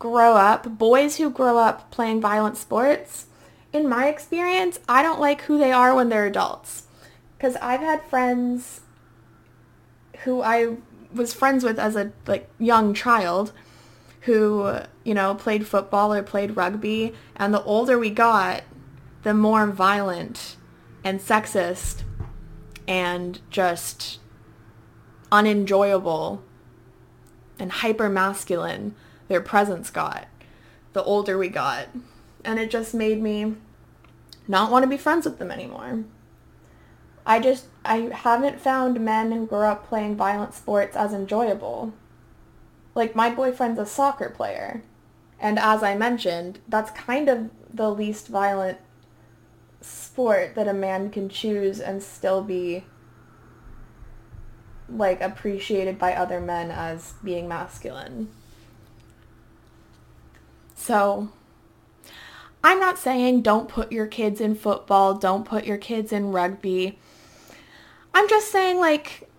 grow 0.00 0.34
up, 0.34 0.78
boys 0.78 1.18
who 1.18 1.30
grow 1.30 1.58
up 1.58 1.92
playing 1.92 2.20
violent 2.20 2.56
sports, 2.56 3.26
in 3.72 3.88
my 3.88 4.08
experience, 4.08 4.80
I 4.88 5.00
don't 5.00 5.20
like 5.20 5.42
who 5.42 5.58
they 5.58 5.70
are 5.70 5.94
when 5.94 6.08
they're 6.08 6.26
adults. 6.26 6.88
Because 7.38 7.54
I've 7.62 7.78
had 7.78 8.02
friends 8.02 8.80
who 10.24 10.42
I 10.42 10.78
was 11.14 11.32
friends 11.32 11.62
with 11.62 11.78
as 11.78 11.94
a 11.94 12.10
like 12.26 12.50
young 12.58 12.94
child 12.94 13.52
who, 14.22 14.76
you 15.04 15.14
know, 15.14 15.36
played 15.36 15.68
football 15.68 16.12
or 16.12 16.22
played 16.24 16.56
rugby, 16.56 17.12
and 17.36 17.54
the 17.54 17.62
older 17.62 17.96
we 17.96 18.10
got, 18.10 18.62
the 19.22 19.34
more 19.34 19.66
violent 19.66 20.56
and 21.04 21.20
sexist 21.20 22.02
and 22.88 23.40
just 23.50 24.18
unenjoyable 25.30 26.42
and 27.58 27.72
hyper 27.72 28.08
masculine 28.08 28.94
their 29.28 29.40
presence 29.40 29.90
got 29.90 30.26
the 30.92 31.02
older 31.04 31.38
we 31.38 31.48
got. 31.48 31.88
And 32.44 32.58
it 32.58 32.70
just 32.70 32.94
made 32.94 33.22
me 33.22 33.56
not 34.48 34.70
want 34.70 34.82
to 34.82 34.88
be 34.88 34.96
friends 34.96 35.24
with 35.24 35.38
them 35.38 35.50
anymore. 35.50 36.04
I 37.24 37.38
just, 37.38 37.66
I 37.84 38.10
haven't 38.12 38.60
found 38.60 39.00
men 39.00 39.30
who 39.30 39.46
grew 39.46 39.64
up 39.64 39.86
playing 39.86 40.16
violent 40.16 40.54
sports 40.54 40.96
as 40.96 41.12
enjoyable. 41.12 41.92
Like, 42.94 43.14
my 43.14 43.30
boyfriend's 43.30 43.78
a 43.78 43.86
soccer 43.86 44.28
player. 44.28 44.82
And 45.38 45.58
as 45.58 45.82
I 45.82 45.94
mentioned, 45.94 46.58
that's 46.68 46.90
kind 46.90 47.28
of 47.28 47.50
the 47.72 47.90
least 47.90 48.28
violent 48.28 48.78
sport 50.12 50.54
that 50.54 50.68
a 50.68 50.74
man 50.74 51.08
can 51.08 51.26
choose 51.26 51.80
and 51.80 52.02
still 52.02 52.42
be 52.42 52.84
like 54.86 55.22
appreciated 55.22 55.98
by 55.98 56.12
other 56.12 56.38
men 56.38 56.70
as 56.70 57.14
being 57.24 57.48
masculine. 57.48 58.28
So, 60.74 61.30
I'm 62.62 62.78
not 62.78 62.98
saying 62.98 63.40
don't 63.40 63.70
put 63.70 63.90
your 63.90 64.06
kids 64.06 64.38
in 64.38 64.54
football, 64.54 65.14
don't 65.14 65.46
put 65.46 65.64
your 65.64 65.78
kids 65.78 66.12
in 66.12 66.30
rugby. 66.30 66.98
I'm 68.12 68.28
just 68.28 68.52
saying 68.52 68.78
like 68.78 69.30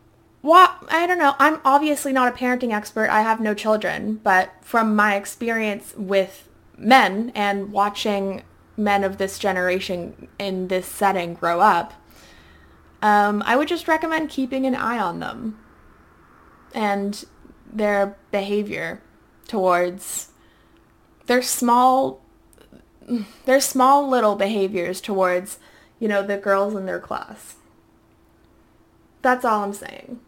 what 0.41 0.75
I 0.89 1.05
don't 1.05 1.19
know. 1.19 1.35
I'm 1.37 1.59
obviously 1.63 2.13
not 2.13 2.33
a 2.33 2.35
parenting 2.35 2.73
expert. 2.73 3.11
I 3.11 3.21
have 3.21 3.39
no 3.39 3.53
children, 3.53 4.19
but 4.23 4.51
from 4.61 4.95
my 4.95 5.17
experience 5.17 5.93
with 5.95 6.49
men 6.79 7.31
and 7.35 7.71
watching 7.71 8.41
men 8.75 9.03
of 9.03 9.17
this 9.17 9.37
generation 9.39 10.27
in 10.39 10.67
this 10.67 10.85
setting 10.85 11.33
grow 11.33 11.59
up, 11.59 11.93
um, 13.01 13.43
I 13.45 13.55
would 13.55 13.67
just 13.67 13.87
recommend 13.87 14.29
keeping 14.29 14.65
an 14.65 14.75
eye 14.75 14.99
on 14.99 15.19
them 15.19 15.59
and 16.73 17.25
their 17.71 18.17
behavior 18.31 19.01
towards 19.47 20.29
their 21.25 21.41
small 21.41 22.21
their 23.45 23.59
small 23.59 24.07
little 24.07 24.35
behaviors 24.35 25.01
towards, 25.01 25.59
you 25.99 26.07
know, 26.07 26.25
the 26.25 26.37
girls 26.37 26.73
in 26.73 26.85
their 26.85 26.99
class. 26.99 27.55
That's 29.21 29.43
all 29.43 29.63
I'm 29.63 29.73
saying. 29.73 30.21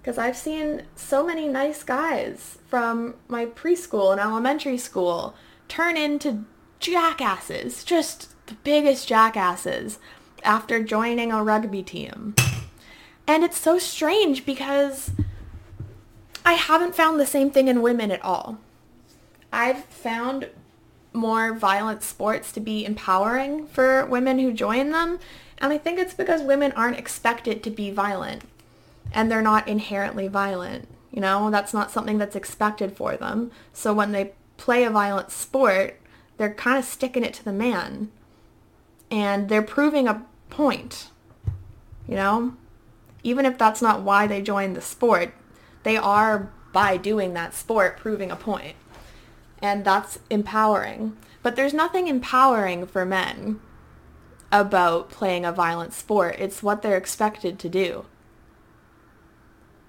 Because 0.00 0.16
I've 0.16 0.36
seen 0.36 0.84
so 0.94 1.26
many 1.26 1.48
nice 1.48 1.82
guys 1.82 2.58
from 2.66 3.16
my 3.28 3.46
preschool 3.46 4.12
and 4.12 4.20
elementary 4.20 4.78
school 4.78 5.34
turn 5.68 5.96
into 5.96 6.44
jackasses, 6.84 7.82
just 7.84 8.28
the 8.46 8.54
biggest 8.62 9.08
jackasses 9.08 9.98
after 10.42 10.82
joining 10.82 11.32
a 11.32 11.42
rugby 11.42 11.82
team. 11.82 12.34
And 13.26 13.42
it's 13.42 13.58
so 13.58 13.78
strange 13.78 14.44
because 14.44 15.10
I 16.44 16.52
haven't 16.52 16.94
found 16.94 17.18
the 17.18 17.26
same 17.26 17.50
thing 17.50 17.68
in 17.68 17.80
women 17.80 18.10
at 18.10 18.22
all. 18.22 18.58
I've 19.52 19.84
found 19.84 20.50
more 21.12 21.54
violent 21.54 22.02
sports 22.02 22.52
to 22.52 22.60
be 22.60 22.84
empowering 22.84 23.66
for 23.66 24.04
women 24.04 24.38
who 24.38 24.52
join 24.52 24.90
them. 24.90 25.18
And 25.58 25.72
I 25.72 25.78
think 25.78 25.98
it's 25.98 26.14
because 26.14 26.42
women 26.42 26.72
aren't 26.72 26.98
expected 26.98 27.62
to 27.62 27.70
be 27.70 27.90
violent 27.90 28.42
and 29.12 29.30
they're 29.30 29.40
not 29.40 29.68
inherently 29.68 30.28
violent. 30.28 30.88
You 31.12 31.20
know, 31.20 31.50
that's 31.50 31.72
not 31.72 31.92
something 31.92 32.18
that's 32.18 32.36
expected 32.36 32.96
for 32.96 33.16
them. 33.16 33.52
So 33.72 33.94
when 33.94 34.12
they 34.12 34.32
play 34.56 34.84
a 34.84 34.90
violent 34.90 35.30
sport, 35.30 35.98
they're 36.36 36.54
kind 36.54 36.78
of 36.78 36.84
sticking 36.84 37.24
it 37.24 37.34
to 37.34 37.44
the 37.44 37.52
man. 37.52 38.10
And 39.10 39.48
they're 39.48 39.62
proving 39.62 40.08
a 40.08 40.26
point. 40.50 41.10
You 42.08 42.16
know? 42.16 42.56
Even 43.22 43.46
if 43.46 43.56
that's 43.56 43.80
not 43.80 44.02
why 44.02 44.26
they 44.26 44.42
joined 44.42 44.76
the 44.76 44.80
sport, 44.80 45.34
they 45.82 45.96
are, 45.96 46.52
by 46.72 46.96
doing 46.96 47.34
that 47.34 47.54
sport, 47.54 47.96
proving 47.96 48.30
a 48.30 48.36
point 48.36 48.76
and 49.64 49.82
that's 49.82 50.18
empowering. 50.28 51.16
But 51.42 51.56
there's 51.56 51.72
nothing 51.72 52.06
empowering 52.06 52.86
for 52.86 53.06
men 53.06 53.60
about 54.52 55.10
playing 55.10 55.44
a 55.46 55.52
violent 55.52 55.94
sport. 55.94 56.36
It's 56.38 56.62
what 56.62 56.82
they're 56.82 56.98
expected 56.98 57.58
to 57.60 57.68
do. 57.68 58.04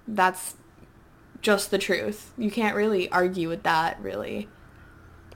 That's 0.08 0.54
just 1.42 1.70
the 1.70 1.78
truth. 1.78 2.32
You 2.38 2.50
can't 2.50 2.74
really 2.74 3.10
argue 3.10 3.48
with 3.48 3.64
that, 3.64 4.00
really. 4.00 4.48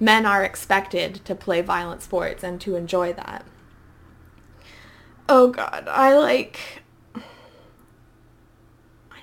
Men 0.01 0.25
are 0.25 0.43
expected 0.43 1.25
to 1.27 1.35
play 1.35 1.61
violent 1.61 2.03
sports 2.03 2.43
and 2.43 2.61
to 2.63 2.75
enjoy 2.75 3.13
that. 3.13 3.45
Oh 5.29 5.49
god, 5.49 5.87
I 5.89 6.17
like 6.17 6.83
I 7.15 7.21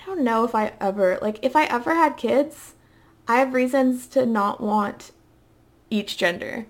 don't 0.06 0.22
know 0.22 0.46
if 0.46 0.56
I 0.56 0.72
ever 0.80 1.18
like 1.22 1.40
if 1.42 1.56
I 1.56 1.66
ever 1.66 1.96
had 1.96 2.16
kids, 2.16 2.76
I 3.28 3.40
have 3.40 3.54
reasons 3.54 4.08
to 4.08 4.26
not 4.26 4.62
want 4.62 5.12
each 5.90 6.16
gender. 6.16 6.68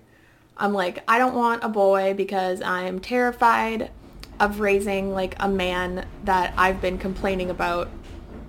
I'm 0.56 0.72
like, 0.72 1.04
I 1.06 1.18
don't 1.18 1.36
want 1.36 1.62
a 1.62 1.68
boy 1.68 2.14
because 2.14 2.60
I'm 2.62 2.98
terrified 2.98 3.90
of 4.40 4.58
raising 4.60 5.12
like 5.12 5.36
a 5.38 5.48
man 5.48 6.06
that 6.24 6.52
I've 6.56 6.80
been 6.80 6.98
complaining 6.98 7.50
about 7.50 7.88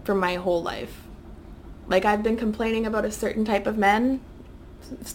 for 0.03 0.15
my 0.15 0.35
whole 0.35 0.63
life. 0.63 1.03
Like 1.87 2.05
I've 2.05 2.23
been 2.23 2.37
complaining 2.37 2.85
about 2.85 3.05
a 3.05 3.11
certain 3.11 3.45
type 3.45 3.67
of 3.67 3.77
men, 3.77 4.21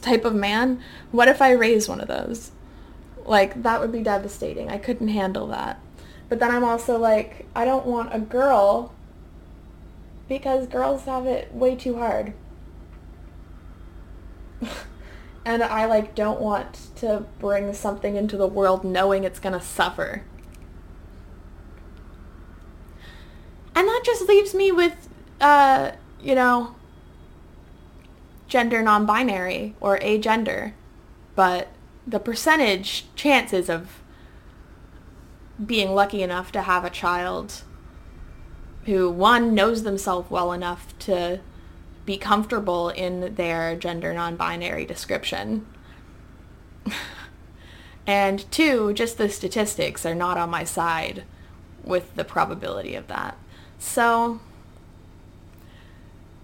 type 0.01 0.25
of 0.25 0.35
man. 0.35 0.81
What 1.13 1.29
if 1.29 1.41
I 1.43 1.53
raise 1.53 1.89
one 1.89 2.01
of 2.01 2.09
those? 2.09 2.51
Like 3.25 3.63
that 3.63 3.81
would 3.81 3.93
be 3.93 4.03
devastating. 4.03 4.71
I 4.71 4.79
couldn't 4.79 5.09
handle 5.09 5.47
that. 5.49 5.81
But 6.29 6.41
then 6.41 6.51
I'm 6.51 6.65
also 6.65 6.99
like, 6.99 7.47
I 7.55 7.65
don't 7.65 7.87
want 7.87 8.15
a 8.15 8.19
girl 8.19 8.93
because 10.29 10.67
girls 10.67 11.05
have 11.05 11.27
it 11.27 11.53
way 11.55 11.77
too 11.77 11.97
hard. 11.99 12.33
and 15.45 15.63
I 15.63 15.85
like 15.87 16.15
don't 16.15 16.41
want 16.41 16.89
to 16.97 17.27
bring 17.39 17.73
something 17.75 18.17
into 18.17 18.37
the 18.37 18.47
world 18.47 18.85
knowing 18.85 19.25
it's 19.25 19.39
going 19.39 19.53
to 19.53 19.61
suffer. 19.65 20.23
And 23.77 23.89
that 23.89 24.03
just 24.05 24.29
leaves 24.29 24.55
me 24.55 24.71
with 24.73 25.09
uh, 25.41 25.93
you 26.23 26.35
know, 26.35 26.75
gender 28.55 28.83
non-binary 28.83 29.75
or 29.81 29.99
agender. 29.99 30.75
But 31.35 31.67
the 32.07 32.21
percentage 32.21 33.05
chances 33.17 33.69
of 33.69 34.01
being 35.67 35.93
lucky 35.93 36.23
enough 36.23 36.53
to 36.53 36.63
have 36.63 36.85
a 36.85 36.91
child 36.91 37.63
who 38.85 39.11
one 39.11 39.57
knows 39.57 39.83
themselves 39.83 40.31
well 40.31 40.53
enough 40.53 40.97
to 41.01 41.41
be 42.07 42.17
comfortable 42.17 42.91
in 42.91 43.35
their 43.35 43.75
gender 43.75 44.15
non-binary 44.15 44.85
description. 44.85 45.67
and 48.07 48.49
two, 48.53 48.93
just 48.93 49.19
the 49.19 49.29
statistics 49.29 50.07
are 50.07 50.15
not 50.15 50.39
on 50.39 50.49
my 50.49 50.63
side 50.63 51.25
with 51.83 52.15
the 52.15 52.25
probability 52.25 52.95
of 52.95 53.09
that. 53.09 53.37
So 53.81 54.39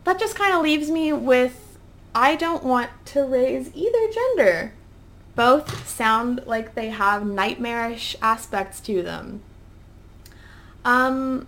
that 0.03 0.19
just 0.19 0.35
kind 0.35 0.53
of 0.53 0.63
leaves 0.63 0.91
me 0.91 1.13
with 1.13 1.69
I 2.15 2.37
don't 2.37 2.65
want 2.65 2.91
to 3.07 3.25
raise 3.25 3.71
either 3.75 4.13
gender. 4.13 4.73
Both 5.35 5.89
sound 5.89 6.43
like 6.47 6.75
they 6.75 6.89
have 6.91 7.25
nightmarish 7.25 8.17
aspects 8.21 8.81
to 8.81 9.03
them. 9.03 9.43
Um, 10.85 11.47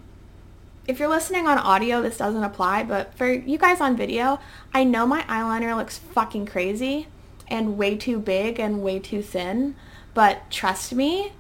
if 0.87 0.99
you're 0.99 1.09
listening 1.09 1.47
on 1.47 1.59
audio, 1.59 2.03
this 2.03 2.17
doesn't 2.17 2.45
apply, 2.45 2.85
but 2.85 3.15
for 3.15 3.31
you 3.33 3.59
guys 3.59 3.81
on 3.81 3.97
video, 3.97 4.41
I 4.73 4.85
know 4.85 5.07
my 5.07 5.23
eyeliner 5.23 5.77
looks 5.77 5.99
fucking 5.99 6.47
crazy 6.47 7.07
and 7.49 7.77
way 7.77 7.97
too 7.97 8.19
big 8.19 8.59
and 8.59 8.83
way 8.83 8.99
too 8.99 9.23
thin, 9.23 9.75
but 10.15 10.51
trust 10.51 10.93
me, 10.93 11.33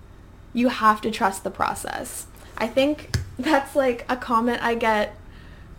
you 0.52 0.68
have 0.68 1.00
to 1.02 1.10
trust 1.10 1.44
the 1.44 1.50
process. 1.50 2.26
I 2.58 2.66
think 2.66 3.16
that's 3.38 3.74
like 3.74 4.04
a 4.08 4.16
comment 4.16 4.62
I 4.62 4.74
get 4.74 5.16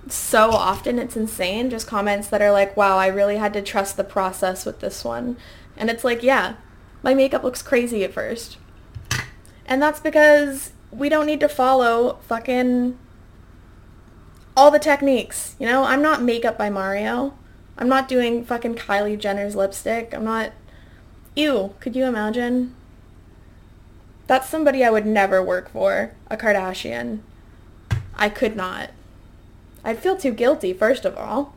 so 0.08 0.52
often. 0.52 1.00
It's 1.00 1.16
insane. 1.16 1.70
Just 1.70 1.88
comments 1.88 2.28
that 2.28 2.42
are 2.42 2.52
like, 2.52 2.76
wow, 2.76 2.98
I 2.98 3.08
really 3.08 3.38
had 3.38 3.54
to 3.54 3.62
trust 3.62 3.98
the 3.98 4.04
process 4.04 4.66
with 4.66 4.80
this 4.80 5.04
one. 5.04 5.38
And 5.78 5.90
it's 5.90 6.04
like, 6.04 6.24
yeah, 6.24 6.56
my 7.02 7.14
makeup 7.14 7.44
looks 7.44 7.62
crazy 7.62 8.04
at 8.04 8.14
first. 8.14 8.58
And 9.66 9.82
that's 9.82 10.00
because 10.00 10.72
we 10.92 11.10
don't 11.10 11.26
need 11.26 11.40
to 11.40 11.50
follow 11.50 12.20
fucking 12.28 12.98
all 14.56 14.72
the 14.72 14.80
techniques. 14.80 15.56
You 15.60 15.68
know, 15.68 15.84
I'm 15.84 16.02
not 16.02 16.22
makeup 16.22 16.58
by 16.58 16.70
Mario. 16.70 17.34
I'm 17.78 17.90
not 17.90 18.08
doing 18.08 18.46
fucking 18.46 18.76
Kylie 18.76 19.18
Jenner's 19.18 19.56
lipstick. 19.56 20.14
I'm 20.14 20.24
not... 20.24 20.52
Ew, 21.36 21.74
could 21.80 21.96
you 21.96 22.06
imagine? 22.06 22.76
That's 24.28 24.48
somebody 24.48 24.84
I 24.84 24.92
would 24.92 25.08
never 25.08 25.42
work 25.42 25.70
for. 25.70 26.14
A 26.30 26.38
Kardashian. 26.38 27.20
I 28.16 28.30
could 28.30 28.56
not. 28.56 28.92
I'd 29.84 30.00
feel 30.00 30.16
too 30.16 30.32
guilty, 30.32 30.74
first 30.74 31.06
of 31.06 31.18
all, 31.18 31.54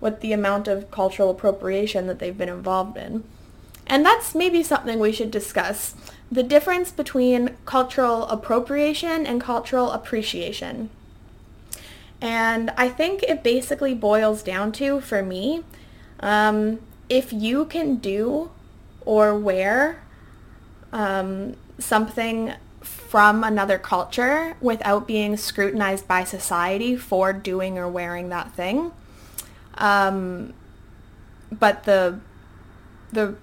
with 0.00 0.20
the 0.20 0.32
amount 0.32 0.68
of 0.68 0.90
cultural 0.90 1.30
appropriation 1.30 2.06
that 2.06 2.18
they've 2.18 2.36
been 2.36 2.48
involved 2.48 2.96
in. 2.96 3.24
And 3.86 4.06
that's 4.06 4.34
maybe 4.34 4.62
something 4.62 4.98
we 4.98 5.12
should 5.12 5.30
discuss. 5.30 5.94
The 6.30 6.42
difference 6.42 6.90
between 6.90 7.56
cultural 7.66 8.26
appropriation 8.26 9.26
and 9.26 9.40
cultural 9.40 9.90
appreciation. 9.90 10.90
And 12.20 12.70
I 12.76 12.88
think 12.88 13.24
it 13.24 13.42
basically 13.42 13.94
boils 13.94 14.42
down 14.42 14.70
to, 14.72 15.00
for 15.00 15.22
me, 15.22 15.64
um, 16.20 16.78
if 17.08 17.32
you 17.32 17.64
can 17.64 17.96
do 17.96 18.50
or 19.04 19.36
wear 19.36 20.02
um, 20.92 21.56
something 21.78 22.54
from 23.12 23.44
another 23.44 23.76
culture 23.76 24.56
without 24.62 25.06
being 25.06 25.36
scrutinized 25.36 26.08
by 26.08 26.24
society 26.24 26.96
for 26.96 27.30
doing 27.30 27.76
or 27.76 27.86
wearing 27.86 28.30
that 28.30 28.50
thing. 28.52 28.90
Um, 29.74 30.54
but 31.50 31.84
the 31.84 32.20
the 33.12 33.34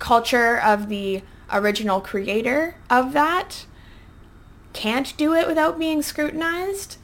culture 0.00 0.58
of 0.58 0.88
the 0.88 1.22
original 1.52 2.00
creator 2.00 2.74
of 2.90 3.12
that 3.12 3.64
can't 4.72 5.16
do 5.16 5.34
it 5.34 5.46
without 5.46 5.78
being 5.78 6.02
scrutinized, 6.02 6.96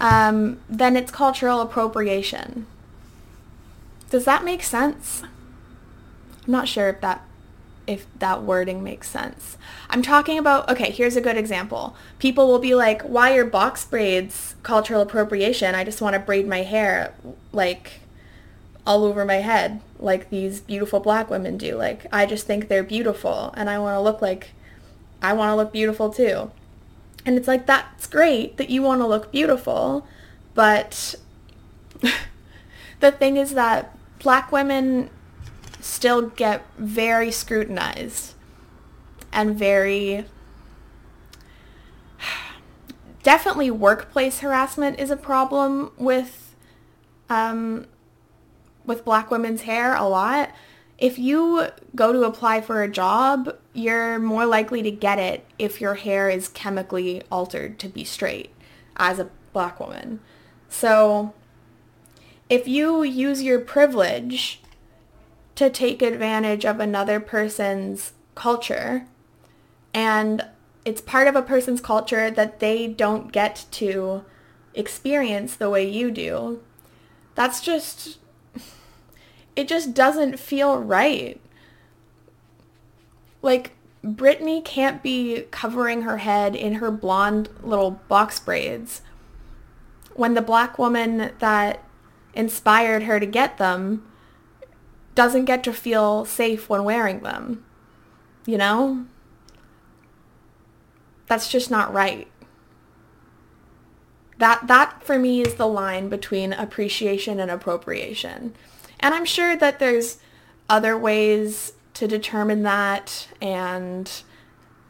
um, 0.00 0.58
then 0.70 0.96
it's 0.96 1.10
cultural 1.10 1.60
appropriation. 1.60 2.64
Does 4.08 4.24
that 4.24 4.42
make 4.42 4.62
sense? 4.62 5.22
I'm 5.22 6.50
not 6.50 6.66
sure 6.66 6.88
if 6.88 7.02
that 7.02 7.22
if 7.86 8.06
that 8.18 8.42
wording 8.42 8.82
makes 8.82 9.08
sense. 9.08 9.56
I'm 9.90 10.02
talking 10.02 10.38
about, 10.38 10.68
okay, 10.68 10.90
here's 10.90 11.16
a 11.16 11.20
good 11.20 11.36
example. 11.36 11.96
People 12.18 12.46
will 12.48 12.58
be 12.58 12.74
like, 12.74 13.02
why 13.02 13.34
are 13.34 13.44
box 13.44 13.84
braids 13.84 14.54
cultural 14.62 15.02
appropriation? 15.02 15.74
I 15.74 15.84
just 15.84 16.00
want 16.00 16.14
to 16.14 16.20
braid 16.20 16.46
my 16.46 16.62
hair 16.62 17.14
like 17.52 18.00
all 18.86 19.04
over 19.04 19.24
my 19.24 19.36
head 19.36 19.80
like 19.98 20.30
these 20.30 20.60
beautiful 20.60 21.00
black 21.00 21.30
women 21.30 21.56
do. 21.56 21.76
Like, 21.76 22.06
I 22.12 22.26
just 22.26 22.46
think 22.46 22.68
they're 22.68 22.82
beautiful 22.82 23.54
and 23.56 23.70
I 23.70 23.78
want 23.78 23.96
to 23.96 24.00
look 24.00 24.20
like, 24.20 24.50
I 25.20 25.32
want 25.32 25.50
to 25.50 25.56
look 25.56 25.72
beautiful 25.72 26.10
too. 26.10 26.50
And 27.24 27.36
it's 27.36 27.46
like, 27.46 27.66
that's 27.66 28.06
great 28.06 28.56
that 28.56 28.68
you 28.68 28.82
want 28.82 29.00
to 29.00 29.06
look 29.06 29.30
beautiful, 29.30 30.06
but 30.54 31.14
the 33.00 33.12
thing 33.12 33.36
is 33.36 33.54
that 33.54 33.96
black 34.18 34.50
women 34.50 35.10
still 35.82 36.28
get 36.30 36.64
very 36.78 37.30
scrutinized 37.30 38.34
and 39.32 39.58
very 39.58 40.24
definitely 43.22 43.70
workplace 43.70 44.38
harassment 44.38 44.98
is 44.98 45.10
a 45.10 45.16
problem 45.16 45.90
with 45.98 46.54
um, 47.28 47.86
with 48.84 49.04
black 49.04 49.30
women's 49.30 49.62
hair 49.62 49.94
a 49.94 50.04
lot. 50.04 50.50
If 50.98 51.18
you 51.18 51.68
go 51.96 52.12
to 52.12 52.22
apply 52.24 52.60
for 52.60 52.82
a 52.82 52.88
job 52.88 53.56
you're 53.72 54.20
more 54.20 54.46
likely 54.46 54.82
to 54.82 54.90
get 54.90 55.18
it 55.18 55.44
if 55.58 55.80
your 55.80 55.94
hair 55.94 56.30
is 56.30 56.48
chemically 56.48 57.22
altered 57.30 57.78
to 57.80 57.88
be 57.88 58.04
straight 58.04 58.50
as 58.96 59.18
a 59.18 59.30
black 59.52 59.80
woman. 59.80 60.20
So 60.68 61.34
if 62.48 62.68
you 62.68 63.02
use 63.02 63.42
your 63.42 63.58
privilege 63.58 64.61
to 65.62 65.70
take 65.70 66.02
advantage 66.02 66.64
of 66.64 66.80
another 66.80 67.20
person's 67.20 68.14
culture 68.34 69.06
and 69.94 70.44
it's 70.84 71.00
part 71.00 71.28
of 71.28 71.36
a 71.36 71.42
person's 71.42 71.80
culture 71.80 72.32
that 72.32 72.58
they 72.58 72.88
don't 72.88 73.30
get 73.30 73.66
to 73.70 74.24
experience 74.74 75.54
the 75.54 75.70
way 75.70 75.88
you 75.88 76.10
do. 76.10 76.60
That's 77.36 77.60
just 77.60 78.18
it 79.56 79.68
just 79.68 79.94
doesn't 79.94 80.40
feel 80.40 80.78
right. 80.78 81.40
Like 83.40 83.72
Brittany 84.02 84.60
can't 84.60 85.00
be 85.00 85.44
covering 85.52 86.02
her 86.02 86.18
head 86.18 86.56
in 86.56 86.74
her 86.74 86.90
blonde 86.90 87.48
little 87.62 87.92
box 88.08 88.40
braids 88.40 89.02
when 90.14 90.34
the 90.34 90.42
black 90.42 90.76
woman 90.76 91.30
that 91.38 91.84
inspired 92.34 93.04
her 93.04 93.20
to 93.20 93.26
get 93.26 93.58
them 93.58 94.04
doesn't 95.14 95.44
get 95.44 95.62
to 95.64 95.72
feel 95.72 96.24
safe 96.24 96.68
when 96.68 96.84
wearing 96.84 97.20
them. 97.20 97.64
You 98.46 98.58
know? 98.58 99.06
That's 101.26 101.48
just 101.48 101.70
not 101.70 101.92
right. 101.92 102.28
That 104.38 104.66
that 104.66 105.02
for 105.02 105.18
me 105.18 105.40
is 105.40 105.54
the 105.54 105.68
line 105.68 106.08
between 106.08 106.52
appreciation 106.52 107.38
and 107.38 107.50
appropriation. 107.50 108.54
And 108.98 109.14
I'm 109.14 109.24
sure 109.24 109.56
that 109.56 109.78
there's 109.78 110.18
other 110.68 110.98
ways 110.98 111.74
to 111.94 112.08
determine 112.08 112.62
that 112.62 113.28
and 113.40 114.10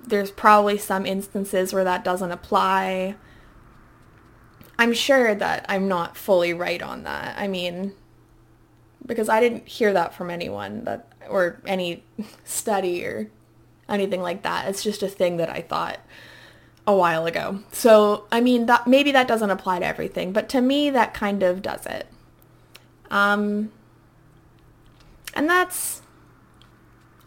there's 0.04 0.30
probably 0.30 0.78
some 0.78 1.06
instances 1.06 1.72
where 1.72 1.84
that 1.84 2.04
doesn't 2.04 2.32
apply. 2.32 3.16
I'm 4.78 4.92
sure 4.92 5.34
that 5.34 5.66
I'm 5.68 5.86
not 5.86 6.16
fully 6.16 6.52
right 6.52 6.82
on 6.82 7.04
that. 7.04 7.36
I 7.38 7.46
mean, 7.46 7.94
because 9.06 9.28
I 9.28 9.40
didn't 9.40 9.68
hear 9.68 9.92
that 9.92 10.14
from 10.14 10.30
anyone 10.30 10.84
that 10.84 11.08
or 11.28 11.60
any 11.66 12.04
study 12.44 13.04
or 13.04 13.30
anything 13.88 14.22
like 14.22 14.42
that. 14.42 14.68
It's 14.68 14.82
just 14.82 15.02
a 15.02 15.08
thing 15.08 15.36
that 15.36 15.50
I 15.50 15.60
thought 15.60 16.00
a 16.86 16.94
while 16.96 17.26
ago. 17.26 17.60
So, 17.70 18.26
I 18.32 18.40
mean, 18.40 18.66
that 18.66 18.86
maybe 18.86 19.12
that 19.12 19.28
doesn't 19.28 19.50
apply 19.50 19.80
to 19.80 19.86
everything, 19.86 20.32
but 20.32 20.48
to 20.50 20.60
me 20.60 20.90
that 20.90 21.14
kind 21.14 21.42
of 21.42 21.62
does 21.62 21.86
it. 21.86 22.08
Um 23.10 23.70
and 25.34 25.48
that's 25.48 26.02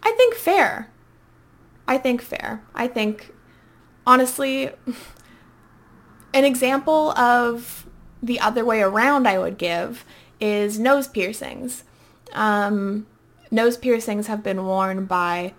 I 0.03 0.11
think 0.11 0.35
fair. 0.35 0.91
I 1.87 1.97
think 1.97 2.21
fair. 2.21 2.63
I 2.73 2.87
think 2.87 3.33
honestly 4.05 4.71
an 6.33 6.43
example 6.43 7.11
of 7.11 7.87
the 8.21 8.39
other 8.39 8.65
way 8.65 8.81
around 8.81 9.27
I 9.27 9.37
would 9.37 9.57
give 9.57 10.03
is 10.39 10.79
nose 10.79 11.07
piercings. 11.07 11.83
Um, 12.33 13.07
nose 13.51 13.77
piercings 13.77 14.27
have 14.27 14.43
been 14.43 14.65
worn 14.65 15.05
by 15.05 15.53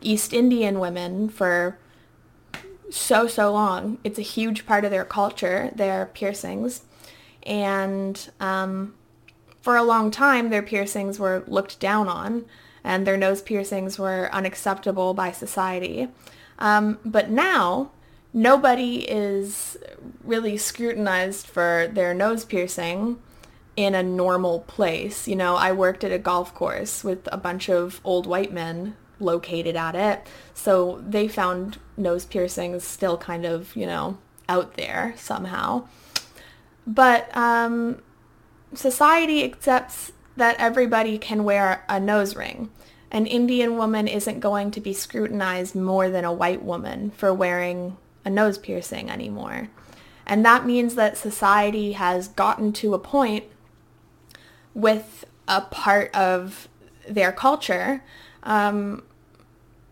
East 0.00 0.32
Indian 0.32 0.80
women 0.80 1.28
for 1.28 1.78
so, 2.90 3.26
so 3.26 3.52
long. 3.52 3.98
It's 4.04 4.18
a 4.18 4.22
huge 4.22 4.66
part 4.66 4.84
of 4.84 4.90
their 4.90 5.04
culture, 5.04 5.70
their 5.74 6.06
piercings. 6.06 6.82
And 7.44 8.30
um, 8.40 8.94
for 9.60 9.76
a 9.76 9.82
long 9.82 10.10
time, 10.10 10.50
their 10.50 10.62
piercings 10.62 11.18
were 11.18 11.44
looked 11.46 11.80
down 11.80 12.08
on 12.08 12.44
and 12.82 13.06
their 13.06 13.16
nose 13.16 13.42
piercings 13.42 13.98
were 13.98 14.30
unacceptable 14.32 15.14
by 15.14 15.32
society. 15.32 16.08
Um, 16.58 16.98
but 17.04 17.30
now, 17.30 17.90
nobody 18.32 19.08
is 19.08 19.76
really 20.24 20.56
scrutinized 20.56 21.46
for 21.46 21.88
their 21.92 22.14
nose 22.14 22.44
piercing 22.44 23.20
in 23.84 23.94
a 23.94 24.02
normal 24.02 24.60
place. 24.60 25.26
You 25.26 25.36
know, 25.36 25.56
I 25.56 25.72
worked 25.72 26.04
at 26.04 26.12
a 26.12 26.18
golf 26.18 26.54
course 26.54 27.02
with 27.02 27.28
a 27.32 27.36
bunch 27.36 27.68
of 27.68 28.00
old 28.04 28.26
white 28.26 28.52
men 28.52 28.96
located 29.18 29.76
at 29.76 29.94
it. 29.94 30.26
So 30.54 31.02
they 31.06 31.28
found 31.28 31.78
nose 31.96 32.24
piercings 32.24 32.84
still 32.84 33.16
kind 33.16 33.44
of, 33.44 33.74
you 33.76 33.86
know, 33.86 34.18
out 34.48 34.74
there 34.74 35.14
somehow. 35.16 35.86
But 36.86 37.34
um, 37.36 38.02
society 38.74 39.44
accepts 39.44 40.12
that 40.36 40.56
everybody 40.58 41.18
can 41.18 41.44
wear 41.44 41.84
a 41.88 42.00
nose 42.00 42.34
ring. 42.34 42.70
An 43.10 43.26
Indian 43.26 43.76
woman 43.76 44.06
isn't 44.06 44.40
going 44.40 44.70
to 44.72 44.80
be 44.80 44.92
scrutinized 44.92 45.74
more 45.74 46.08
than 46.08 46.24
a 46.24 46.32
white 46.32 46.62
woman 46.62 47.10
for 47.10 47.34
wearing 47.34 47.96
a 48.24 48.30
nose 48.30 48.56
piercing 48.56 49.10
anymore. 49.10 49.68
And 50.26 50.44
that 50.44 50.64
means 50.64 50.94
that 50.94 51.16
society 51.16 51.92
has 51.92 52.28
gotten 52.28 52.72
to 52.74 52.94
a 52.94 52.98
point 52.98 53.44
with 54.74 55.24
a 55.48 55.60
part 55.60 56.14
of 56.14 56.68
their 57.08 57.32
culture 57.32 58.02
um, 58.42 59.02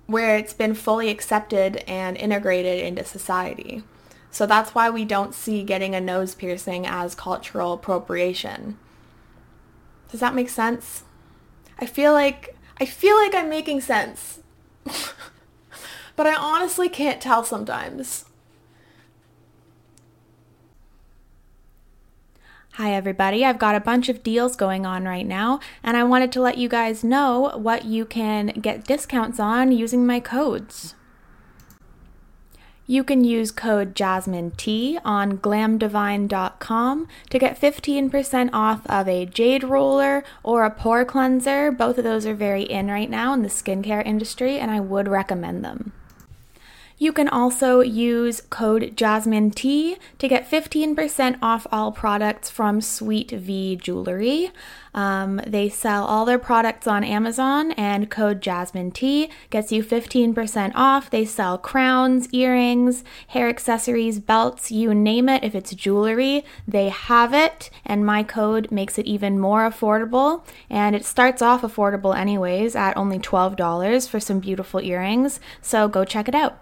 where 0.06 0.36
it's 0.36 0.54
been 0.54 0.74
fully 0.74 1.10
accepted 1.10 1.84
and 1.86 2.16
integrated 2.16 2.84
into 2.84 3.04
society. 3.04 3.82
So 4.30 4.46
that's 4.46 4.74
why 4.74 4.90
we 4.90 5.04
don't 5.04 5.34
see 5.34 5.64
getting 5.64 5.94
a 5.94 6.00
nose 6.00 6.34
piercing 6.34 6.86
as 6.86 7.14
cultural 7.14 7.72
appropriation. 7.72 8.78
Does 10.10 10.20
that 10.20 10.34
make 10.34 10.48
sense? 10.48 11.02
I 11.78 11.86
feel 11.86 12.12
like 12.12 12.56
I 12.80 12.86
feel 12.86 13.16
like 13.16 13.34
I'm 13.34 13.48
making 13.48 13.80
sense. 13.80 14.40
but 16.16 16.26
I 16.26 16.34
honestly 16.34 16.88
can't 16.88 17.20
tell 17.20 17.44
sometimes. 17.44 18.24
Hi 22.78 22.92
everybody, 22.92 23.44
I've 23.44 23.58
got 23.58 23.74
a 23.74 23.80
bunch 23.80 24.08
of 24.08 24.22
deals 24.22 24.54
going 24.54 24.86
on 24.86 25.04
right 25.04 25.26
now, 25.26 25.58
and 25.82 25.96
I 25.96 26.04
wanted 26.04 26.30
to 26.30 26.40
let 26.40 26.58
you 26.58 26.68
guys 26.68 27.02
know 27.02 27.50
what 27.56 27.86
you 27.86 28.04
can 28.04 28.46
get 28.50 28.84
discounts 28.84 29.40
on 29.40 29.72
using 29.72 30.06
my 30.06 30.20
codes. 30.20 30.94
You 32.86 33.02
can 33.02 33.24
use 33.24 33.50
code 33.50 33.96
Jasmine 33.96 34.52
T 34.52 34.96
on 35.04 35.38
glamdivine.com 35.38 37.08
to 37.30 37.38
get 37.40 37.60
15% 37.60 38.50
off 38.52 38.86
of 38.86 39.08
a 39.08 39.26
jade 39.26 39.64
roller 39.64 40.22
or 40.44 40.64
a 40.64 40.70
pore 40.70 41.04
cleanser. 41.04 41.72
Both 41.72 41.98
of 41.98 42.04
those 42.04 42.26
are 42.26 42.34
very 42.34 42.62
in 42.62 42.92
right 42.92 43.10
now 43.10 43.34
in 43.34 43.42
the 43.42 43.48
skincare 43.48 44.06
industry, 44.06 44.56
and 44.56 44.70
I 44.70 44.78
would 44.78 45.08
recommend 45.08 45.64
them. 45.64 45.94
You 47.00 47.12
can 47.12 47.28
also 47.28 47.80
use 47.80 48.40
code 48.50 48.96
Jasmine 48.96 49.52
T 49.52 49.96
to 50.18 50.26
get 50.26 50.50
15% 50.50 51.38
off 51.40 51.64
all 51.70 51.92
products 51.92 52.50
from 52.50 52.80
Sweet 52.80 53.30
V 53.30 53.76
Jewelry. 53.76 54.50
Um, 54.94 55.40
they 55.46 55.68
sell 55.68 56.04
all 56.04 56.24
their 56.24 56.40
products 56.40 56.88
on 56.88 57.04
Amazon, 57.04 57.70
and 57.72 58.10
code 58.10 58.40
Jasmine 58.40 58.90
T 58.90 59.30
gets 59.48 59.70
you 59.70 59.84
15% 59.84 60.72
off. 60.74 61.08
They 61.08 61.24
sell 61.24 61.56
crowns, 61.56 62.28
earrings, 62.32 63.04
hair 63.28 63.48
accessories, 63.48 64.18
belts, 64.18 64.72
you 64.72 64.92
name 64.92 65.28
it. 65.28 65.44
If 65.44 65.54
it's 65.54 65.74
jewelry, 65.76 66.44
they 66.66 66.88
have 66.88 67.32
it, 67.32 67.70
and 67.86 68.04
my 68.04 68.24
code 68.24 68.72
makes 68.72 68.98
it 68.98 69.06
even 69.06 69.38
more 69.38 69.70
affordable. 69.70 70.44
And 70.68 70.96
it 70.96 71.04
starts 71.04 71.42
off 71.42 71.62
affordable, 71.62 72.16
anyways, 72.16 72.74
at 72.74 72.96
only 72.96 73.20
$12 73.20 74.08
for 74.08 74.18
some 74.18 74.40
beautiful 74.40 74.80
earrings. 74.80 75.38
So 75.62 75.86
go 75.86 76.04
check 76.04 76.26
it 76.26 76.34
out. 76.34 76.58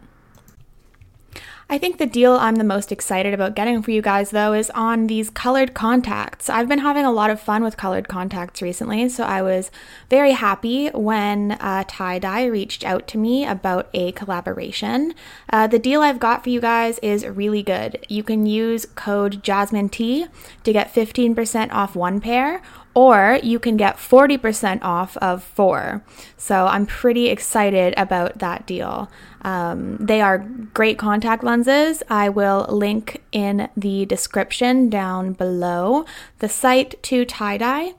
I 1.68 1.78
think 1.78 1.98
the 1.98 2.06
deal 2.06 2.34
I'm 2.34 2.56
the 2.56 2.64
most 2.64 2.92
excited 2.92 3.34
about 3.34 3.56
getting 3.56 3.82
for 3.82 3.90
you 3.90 4.00
guys, 4.00 4.30
though, 4.30 4.52
is 4.52 4.70
on 4.70 5.08
these 5.08 5.30
colored 5.30 5.74
contacts. 5.74 6.48
I've 6.48 6.68
been 6.68 6.78
having 6.78 7.04
a 7.04 7.10
lot 7.10 7.28
of 7.28 7.40
fun 7.40 7.64
with 7.64 7.76
colored 7.76 8.06
contacts 8.06 8.62
recently, 8.62 9.08
so 9.08 9.24
I 9.24 9.42
was 9.42 9.72
very 10.08 10.30
happy 10.30 10.90
when 10.90 11.52
uh, 11.52 11.82
Tie 11.88 12.20
Dye 12.20 12.44
reached 12.44 12.84
out 12.84 13.08
to 13.08 13.18
me 13.18 13.44
about 13.44 13.88
a 13.92 14.12
collaboration. 14.12 15.12
Uh, 15.52 15.66
the 15.66 15.80
deal 15.80 16.02
I've 16.02 16.20
got 16.20 16.44
for 16.44 16.50
you 16.50 16.60
guys 16.60 17.00
is 17.00 17.26
really 17.26 17.64
good. 17.64 18.06
You 18.08 18.22
can 18.22 18.46
use 18.46 18.86
code 18.94 19.42
Jasmine 19.42 19.88
T 19.88 20.26
to 20.62 20.72
get 20.72 20.94
15% 20.94 21.72
off 21.72 21.96
one 21.96 22.20
pair, 22.20 22.62
or 22.96 23.38
you 23.42 23.58
can 23.58 23.76
get 23.76 23.98
40% 23.98 24.78
off 24.80 25.18
of 25.18 25.44
four. 25.44 26.02
So 26.38 26.66
I'm 26.66 26.86
pretty 26.86 27.28
excited 27.28 27.92
about 27.98 28.38
that 28.38 28.66
deal. 28.66 29.10
Um, 29.42 29.98
they 29.98 30.22
are 30.22 30.38
great 30.38 30.98
contact 30.98 31.44
lenses. 31.44 32.02
I 32.08 32.30
will 32.30 32.64
link 32.70 33.22
in 33.32 33.68
the 33.76 34.06
description 34.06 34.88
down 34.88 35.34
below 35.34 36.06
the 36.38 36.48
site 36.48 37.00
to 37.04 37.26
tie 37.26 37.58
dye. 37.58 37.92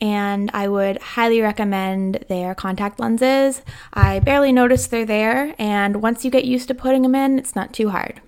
And 0.00 0.52
I 0.54 0.68
would 0.68 1.02
highly 1.02 1.40
recommend 1.40 2.24
their 2.28 2.54
contact 2.54 3.00
lenses. 3.00 3.62
I 3.92 4.20
barely 4.20 4.52
notice 4.52 4.86
they're 4.86 5.06
there, 5.06 5.54
and 5.58 6.02
once 6.02 6.24
you 6.24 6.30
get 6.30 6.44
used 6.44 6.68
to 6.68 6.74
putting 6.74 7.02
them 7.02 7.14
in, 7.14 7.38
it's 7.38 7.56
not 7.56 7.72
too 7.72 7.88
hard. 7.88 8.20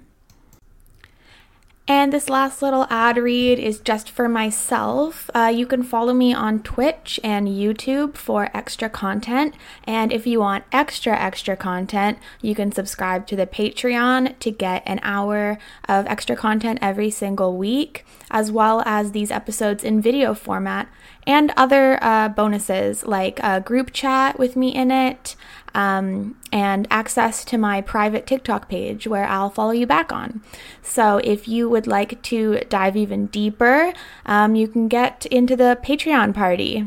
And 1.89 2.13
this 2.13 2.29
last 2.29 2.63
little 2.63 2.85
ad 2.91 3.17
read 3.17 3.61
is 3.61 3.79
just 3.79 4.11
for 4.11 4.29
myself. 4.29 5.31
Uh, 5.33 5.53
you 5.55 5.67
can 5.67 5.85
follow 5.85 6.13
me 6.13 6.35
on 6.35 6.65
Twitch 6.65 7.21
and 7.23 7.47
YouTube 7.47 8.17
for 8.17 8.51
extra 8.53 8.91
content. 8.91 9.55
And 9.85 10.13
if 10.13 10.27
you 10.27 10.41
want 10.41 10.65
extra, 10.73 11.17
extra 11.17 11.57
content, 11.57 12.19
you 12.43 12.57
can 12.57 12.73
subscribe 12.73 13.29
to 13.29 13.37
the 13.37 13.47
Patreon 13.47 14.37
to 14.41 14.51
get 14.51 14.83
an 14.85 14.99
hour 15.05 15.59
of 15.89 16.09
extra 16.09 16.35
content 16.35 16.81
every 16.83 17.11
single 17.11 17.57
week, 17.57 18.05
as 18.33 18.51
well 18.51 18.83
as 18.85 19.13
these 19.13 19.31
episodes 19.31 19.85
in 19.85 20.03
video 20.03 20.35
format 20.35 20.89
and 21.25 21.53
other 21.57 22.03
uh, 22.03 22.29
bonuses 22.29 23.07
like 23.07 23.39
a 23.45 23.61
group 23.61 23.93
chat 23.93 24.41
with 24.41 24.57
me 24.57 24.75
in 24.75 24.91
it, 24.91 25.37
um, 25.77 26.35
and 26.51 26.89
access 26.91 27.45
to 27.45 27.59
my 27.59 27.83
private 27.83 28.27
TikTok 28.27 28.67
page 28.67 29.07
where 29.07 29.27
I'll 29.27 29.51
follow 29.51 29.73
you 29.73 29.87
back 29.87 30.11
on. 30.11 30.41
So 30.83 31.19
if 31.23 31.47
you 31.47 31.69
would 31.69 31.87
like 31.87 32.23
to 32.23 32.61
dive 32.71 32.97
even 32.97 33.27
deeper, 33.27 33.93
um, 34.25 34.57
you 34.57 34.69
can 34.69 34.89
get 34.89 35.27
into 35.27 35.55
the 35.55 35.79
Patreon 35.85 36.35
party. 36.35 36.87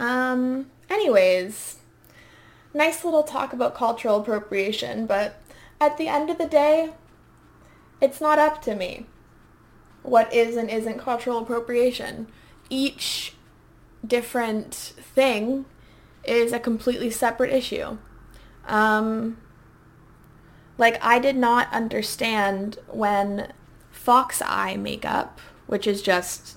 Um, 0.00 0.66
anyways, 0.90 1.76
nice 2.74 3.04
little 3.04 3.22
talk 3.22 3.52
about 3.52 3.76
cultural 3.76 4.20
appropriation, 4.20 5.06
but 5.06 5.40
at 5.80 5.98
the 5.98 6.08
end 6.08 6.30
of 6.30 6.38
the 6.38 6.48
day, 6.48 6.90
it's 8.00 8.20
not 8.20 8.40
up 8.40 8.60
to 8.62 8.74
me 8.74 9.06
what 10.02 10.32
is 10.34 10.56
and 10.56 10.68
isn't 10.68 10.98
cultural 10.98 11.38
appropriation. 11.38 12.26
Each 12.68 13.34
different 14.04 14.74
thing 14.74 15.64
is 16.24 16.52
a 16.52 16.58
completely 16.58 17.10
separate 17.10 17.52
issue. 17.52 17.98
Um, 18.66 19.38
like, 20.76 20.98
I 21.02 21.18
did 21.18 21.36
not 21.36 21.72
understand 21.72 22.78
when 22.88 23.52
Fox 23.90 24.42
Eye 24.44 24.76
makeup, 24.76 25.40
which 25.66 25.86
is 25.86 26.02
just 26.02 26.56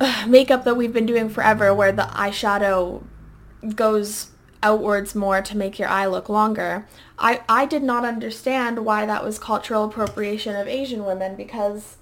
uh, 0.00 0.26
makeup 0.28 0.64
that 0.64 0.76
we've 0.76 0.92
been 0.92 1.06
doing 1.06 1.28
forever, 1.28 1.74
where 1.74 1.92
the 1.92 2.02
eyeshadow 2.02 3.02
goes 3.74 4.30
outwards 4.62 5.14
more 5.14 5.42
to 5.42 5.56
make 5.56 5.78
your 5.78 5.88
eye 5.88 6.06
look 6.06 6.28
longer. 6.28 6.86
I, 7.18 7.42
I 7.48 7.66
did 7.66 7.82
not 7.82 8.04
understand 8.04 8.84
why 8.84 9.06
that 9.06 9.24
was 9.24 9.38
cultural 9.38 9.84
appropriation 9.84 10.54
of 10.54 10.68
Asian 10.68 11.04
women 11.04 11.34
because 11.36 11.96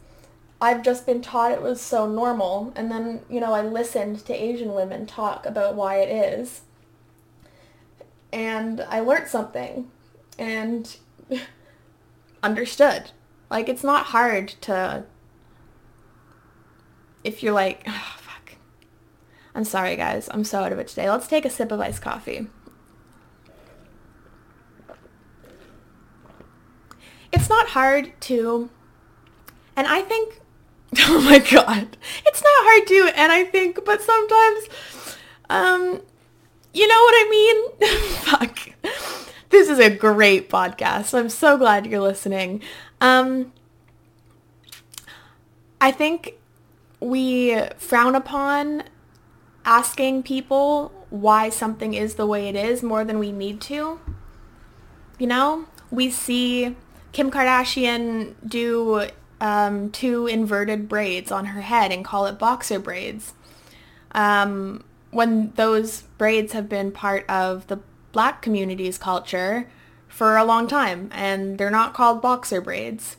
I've 0.60 0.82
just 0.82 1.06
been 1.06 1.22
taught 1.22 1.52
it 1.52 1.62
was 1.62 1.80
so 1.80 2.06
normal. 2.06 2.72
And 2.76 2.90
then, 2.90 3.20
you 3.30 3.40
know, 3.40 3.54
I 3.54 3.62
listened 3.62 4.24
to 4.26 4.34
Asian 4.34 4.74
women 4.74 5.06
talk 5.06 5.46
about 5.46 5.74
why 5.74 5.96
it 5.96 6.10
is. 6.10 6.62
And 8.32 8.82
I 8.82 9.00
learned 9.00 9.28
something 9.28 9.90
and 10.38 10.96
understood. 12.42 13.10
Like, 13.50 13.68
it's 13.68 13.82
not 13.82 14.06
hard 14.06 14.48
to, 14.62 15.04
if 17.24 17.42
you're 17.42 17.54
like, 17.54 17.82
oh, 17.86 18.16
fuck. 18.18 18.52
I'm 19.54 19.64
sorry, 19.64 19.96
guys. 19.96 20.28
I'm 20.30 20.44
so 20.44 20.60
out 20.60 20.72
of 20.72 20.78
it 20.78 20.88
today. 20.88 21.10
Let's 21.10 21.26
take 21.26 21.44
a 21.44 21.50
sip 21.50 21.72
of 21.72 21.80
iced 21.80 22.02
coffee. 22.02 22.48
It's 27.32 27.48
not 27.48 27.68
hard 27.68 28.12
to, 28.22 28.70
and 29.74 29.86
I 29.86 30.02
think 30.02 30.39
Oh 31.02 31.20
my 31.20 31.38
god. 31.38 31.96
It's 32.26 32.42
not 32.42 32.50
hard 32.50 32.86
to, 32.88 33.12
and 33.16 33.30
I 33.32 33.44
think, 33.44 33.84
but 33.84 34.02
sometimes, 34.02 34.68
um, 35.48 36.00
you 36.72 36.88
know 36.88 37.00
what 37.00 37.14
I 37.14 37.28
mean? 37.30 37.88
Fuck. 38.24 38.58
This 39.50 39.68
is 39.68 39.78
a 39.78 39.90
great 39.90 40.48
podcast. 40.48 41.16
I'm 41.16 41.28
so 41.28 41.56
glad 41.56 41.86
you're 41.86 42.00
listening. 42.00 42.62
Um, 43.00 43.52
I 45.80 45.90
think 45.90 46.34
we 47.00 47.60
frown 47.78 48.14
upon 48.14 48.84
asking 49.64 50.22
people 50.22 50.92
why 51.10 51.48
something 51.48 51.94
is 51.94 52.14
the 52.14 52.26
way 52.26 52.48
it 52.48 52.56
is 52.56 52.82
more 52.82 53.04
than 53.04 53.18
we 53.18 53.32
need 53.32 53.60
to. 53.62 53.98
You 55.18 55.26
know, 55.26 55.66
we 55.90 56.10
see 56.10 56.76
Kim 57.12 57.30
Kardashian 57.30 58.34
do 58.46 59.08
um, 59.40 59.90
two 59.90 60.26
inverted 60.26 60.88
braids 60.88 61.32
on 61.32 61.46
her 61.46 61.62
head 61.62 61.92
and 61.92 62.04
call 62.04 62.26
it 62.26 62.38
boxer 62.38 62.78
braids. 62.78 63.34
Um, 64.12 64.84
when 65.10 65.52
those 65.56 66.02
braids 66.18 66.52
have 66.52 66.68
been 66.68 66.92
part 66.92 67.28
of 67.28 67.66
the 67.68 67.80
black 68.12 68.42
community's 68.42 68.98
culture 68.98 69.68
for 70.08 70.36
a 70.36 70.44
long 70.44 70.66
time 70.66 71.08
and 71.12 71.58
they're 71.58 71.70
not 71.70 71.94
called 71.94 72.20
boxer 72.20 72.60
braids. 72.60 73.16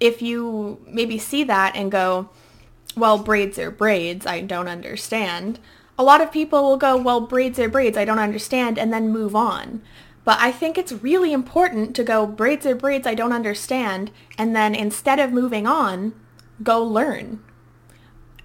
If 0.00 0.22
you 0.22 0.80
maybe 0.86 1.18
see 1.18 1.44
that 1.44 1.76
and 1.76 1.92
go, 1.92 2.30
well, 2.96 3.18
braids 3.18 3.58
are 3.58 3.70
braids, 3.70 4.26
I 4.26 4.40
don't 4.40 4.68
understand. 4.68 5.58
A 5.98 6.02
lot 6.02 6.22
of 6.22 6.32
people 6.32 6.62
will 6.62 6.78
go, 6.78 6.96
well, 6.96 7.20
braids 7.20 7.58
are 7.58 7.68
braids, 7.68 7.98
I 7.98 8.06
don't 8.06 8.18
understand, 8.18 8.78
and 8.78 8.92
then 8.92 9.10
move 9.10 9.36
on. 9.36 9.82
But 10.30 10.38
I 10.40 10.52
think 10.52 10.78
it's 10.78 10.92
really 10.92 11.32
important 11.32 11.96
to 11.96 12.04
go 12.04 12.24
braids 12.24 12.64
are 12.64 12.76
braids 12.76 13.04
I 13.04 13.16
don't 13.16 13.32
understand 13.32 14.12
and 14.38 14.54
then 14.54 14.76
instead 14.76 15.18
of 15.18 15.32
moving 15.32 15.66
on, 15.66 16.14
go 16.62 16.80
learn. 16.84 17.42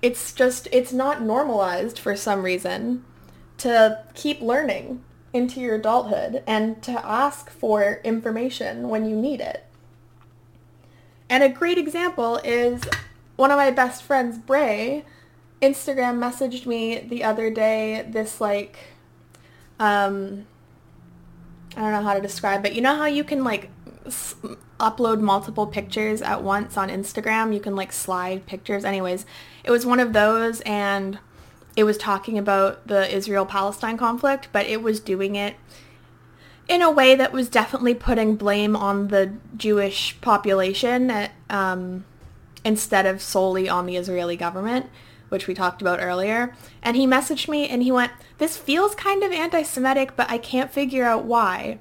It's 0.01 0.33
just 0.33 0.67
it's 0.71 0.91
not 0.91 1.21
normalized 1.21 1.99
for 1.99 2.15
some 2.15 2.41
reason 2.41 3.05
to 3.59 4.03
keep 4.15 4.41
learning 4.41 5.03
into 5.31 5.59
your 5.59 5.75
adulthood 5.75 6.41
and 6.47 6.81
to 6.81 6.93
ask 7.05 7.51
for 7.51 8.01
information 8.03 8.89
when 8.89 9.07
you 9.07 9.15
need 9.15 9.39
it. 9.39 9.63
And 11.29 11.43
a 11.43 11.49
great 11.49 11.77
example 11.77 12.37
is 12.37 12.81
one 13.35 13.51
of 13.51 13.57
my 13.57 13.69
best 13.69 14.01
friends, 14.01 14.39
Bray, 14.39 15.05
Instagram 15.61 16.17
messaged 16.17 16.65
me 16.65 16.97
the 16.97 17.23
other 17.23 17.51
day 17.51 18.03
this 18.09 18.41
like 18.41 18.75
um 19.79 20.47
I 21.75 21.81
don't 21.81 21.91
know 21.91 22.03
how 22.03 22.13
to 22.13 22.21
describe 22.21 22.65
it. 22.65 22.73
You 22.73 22.81
know 22.81 22.95
how 22.95 23.05
you 23.05 23.23
can 23.23 23.43
like 23.43 23.69
s- 24.05 24.35
upload 24.79 25.19
multiple 25.19 25.67
pictures 25.67 26.21
at 26.21 26.43
once 26.43 26.77
on 26.77 26.89
Instagram? 26.89 27.53
You 27.53 27.59
can 27.59 27.75
like 27.75 27.91
slide 27.91 28.45
pictures. 28.45 28.85
Anyways, 28.85 29.25
it 29.63 29.71
was 29.71 29.85
one 29.85 29.99
of 29.99 30.13
those 30.13 30.61
and 30.61 31.19
it 31.75 31.83
was 31.83 31.97
talking 31.97 32.37
about 32.37 32.87
the 32.87 33.13
Israel-Palestine 33.13 33.97
conflict, 33.97 34.47
but 34.51 34.65
it 34.65 34.81
was 34.81 34.99
doing 34.99 35.35
it 35.35 35.55
in 36.67 36.81
a 36.81 36.89
way 36.89 37.15
that 37.15 37.31
was 37.31 37.49
definitely 37.49 37.93
putting 37.93 38.35
blame 38.35 38.75
on 38.75 39.09
the 39.09 39.33
Jewish 39.55 40.19
population 40.21 41.11
uh, 41.11 41.27
um, 41.49 42.05
instead 42.63 43.05
of 43.05 43.21
solely 43.21 43.69
on 43.69 43.85
the 43.85 43.97
Israeli 43.97 44.35
government, 44.35 44.87
which 45.35 45.47
we 45.47 45.53
talked 45.53 45.81
about 45.81 46.01
earlier. 46.01 46.55
And 46.81 46.95
he 46.95 47.05
messaged 47.05 47.49
me 47.49 47.67
and 47.67 47.83
he 47.83 47.91
went, 47.91 48.13
this 48.37 48.55
feels 48.55 48.95
kind 48.95 49.21
of 49.21 49.33
anti-Semitic, 49.33 50.15
but 50.15 50.31
I 50.31 50.37
can't 50.37 50.71
figure 50.71 51.03
out 51.03 51.25
why. 51.25 51.79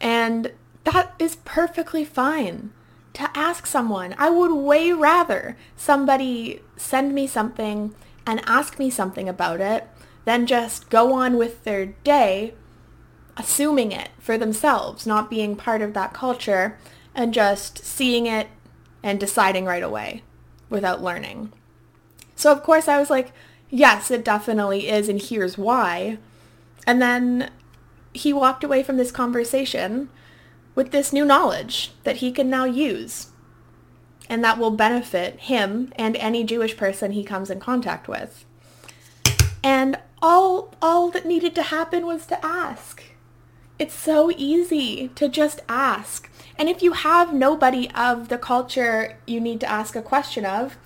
And 0.00 0.50
that 0.82 1.14
is 1.20 1.36
perfectly 1.44 2.04
fine 2.04 2.72
to 3.12 3.30
ask 3.38 3.66
someone. 3.66 4.16
I 4.18 4.30
would 4.30 4.52
way 4.52 4.90
rather 4.90 5.56
somebody 5.76 6.60
send 6.76 7.14
me 7.14 7.28
something 7.28 7.94
and 8.26 8.42
ask 8.46 8.80
me 8.80 8.90
something 8.90 9.28
about 9.28 9.60
it 9.60 9.86
than 10.24 10.44
just 10.44 10.90
go 10.90 11.12
on 11.12 11.36
with 11.36 11.62
their 11.62 11.86
day 11.86 12.52
assuming 13.36 13.92
it 13.92 14.08
for 14.18 14.36
themselves, 14.36 15.06
not 15.06 15.30
being 15.30 15.54
part 15.54 15.82
of 15.82 15.94
that 15.94 16.12
culture 16.12 16.76
and 17.14 17.32
just 17.32 17.84
seeing 17.84 18.26
it 18.26 18.48
and 19.04 19.20
deciding 19.20 19.66
right 19.66 19.84
away 19.84 20.24
without 20.68 21.00
learning. 21.00 21.52
So 22.36 22.52
of 22.52 22.62
course 22.62 22.86
I 22.86 22.98
was 22.98 23.10
like, 23.10 23.32
yes, 23.68 24.10
it 24.10 24.24
definitely 24.24 24.88
is 24.88 25.08
and 25.08 25.20
here's 25.20 25.58
why. 25.58 26.18
And 26.86 27.02
then 27.02 27.50
he 28.12 28.32
walked 28.32 28.62
away 28.62 28.82
from 28.82 28.96
this 28.96 29.10
conversation 29.10 30.08
with 30.74 30.92
this 30.92 31.12
new 31.12 31.24
knowledge 31.24 31.92
that 32.04 32.16
he 32.16 32.30
can 32.30 32.48
now 32.48 32.64
use 32.64 33.28
and 34.28 34.44
that 34.44 34.58
will 34.58 34.70
benefit 34.70 35.40
him 35.40 35.92
and 35.96 36.16
any 36.16 36.44
Jewish 36.44 36.76
person 36.76 37.12
he 37.12 37.24
comes 37.24 37.50
in 37.50 37.60
contact 37.60 38.08
with. 38.08 38.44
And 39.62 39.98
all 40.22 40.74
all 40.80 41.10
that 41.10 41.26
needed 41.26 41.54
to 41.56 41.62
happen 41.62 42.06
was 42.06 42.26
to 42.26 42.44
ask. 42.44 43.02
It's 43.78 43.94
so 43.94 44.30
easy 44.36 45.08
to 45.14 45.28
just 45.28 45.60
ask. 45.68 46.30
And 46.58 46.68
if 46.68 46.82
you 46.82 46.92
have 46.92 47.34
nobody 47.34 47.90
of 47.90 48.28
the 48.28 48.38
culture 48.38 49.18
you 49.26 49.40
need 49.40 49.60
to 49.60 49.70
ask 49.70 49.94
a 49.94 50.02
question 50.02 50.46
of, 50.46 50.76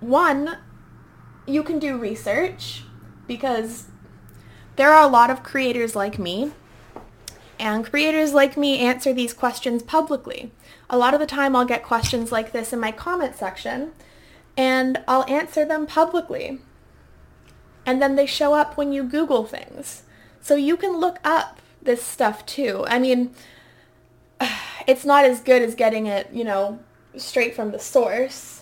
one, 0.00 0.58
you 1.46 1.62
can 1.62 1.78
do 1.78 1.96
research 1.96 2.82
because 3.26 3.86
there 4.76 4.92
are 4.92 5.02
a 5.02 5.10
lot 5.10 5.30
of 5.30 5.42
creators 5.42 5.96
like 5.96 6.18
me 6.18 6.52
and 7.58 7.90
creators 7.90 8.34
like 8.34 8.56
me 8.56 8.80
answer 8.80 9.12
these 9.12 9.32
questions 9.32 9.82
publicly. 9.82 10.52
A 10.90 10.98
lot 10.98 11.14
of 11.14 11.20
the 11.20 11.26
time 11.26 11.56
I'll 11.56 11.64
get 11.64 11.82
questions 11.82 12.30
like 12.30 12.52
this 12.52 12.72
in 12.72 12.80
my 12.80 12.92
comment 12.92 13.36
section 13.36 13.92
and 14.56 15.02
I'll 15.08 15.24
answer 15.24 15.64
them 15.64 15.86
publicly. 15.86 16.60
And 17.84 18.02
then 18.02 18.16
they 18.16 18.26
show 18.26 18.54
up 18.54 18.76
when 18.76 18.92
you 18.92 19.04
Google 19.04 19.44
things. 19.44 20.02
So 20.40 20.56
you 20.56 20.76
can 20.76 20.98
look 20.98 21.18
up 21.24 21.60
this 21.82 22.02
stuff 22.02 22.44
too. 22.44 22.84
I 22.88 22.98
mean, 22.98 23.34
it's 24.86 25.04
not 25.04 25.24
as 25.24 25.40
good 25.40 25.62
as 25.62 25.74
getting 25.74 26.06
it, 26.06 26.28
you 26.32 26.44
know, 26.44 26.80
straight 27.16 27.54
from 27.54 27.70
the 27.70 27.78
source. 27.78 28.55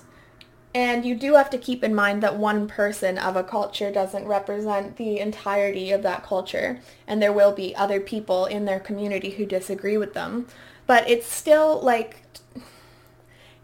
And 0.74 1.04
you 1.04 1.14
do 1.14 1.34
have 1.34 1.50
to 1.50 1.58
keep 1.58 1.84
in 1.84 1.94
mind 1.94 2.20
that 2.22 2.36
one 2.36 2.66
person 2.66 3.16
of 3.16 3.36
a 3.36 3.44
culture 3.44 3.92
doesn't 3.92 4.26
represent 4.26 4.96
the 4.96 5.20
entirety 5.20 5.92
of 5.92 6.02
that 6.02 6.24
culture. 6.24 6.80
And 7.06 7.22
there 7.22 7.32
will 7.32 7.52
be 7.52 7.76
other 7.76 8.00
people 8.00 8.46
in 8.46 8.64
their 8.64 8.80
community 8.80 9.30
who 9.30 9.46
disagree 9.46 9.96
with 9.96 10.14
them. 10.14 10.48
But 10.88 11.08
it's 11.08 11.28
still 11.28 11.80
like, 11.80 12.24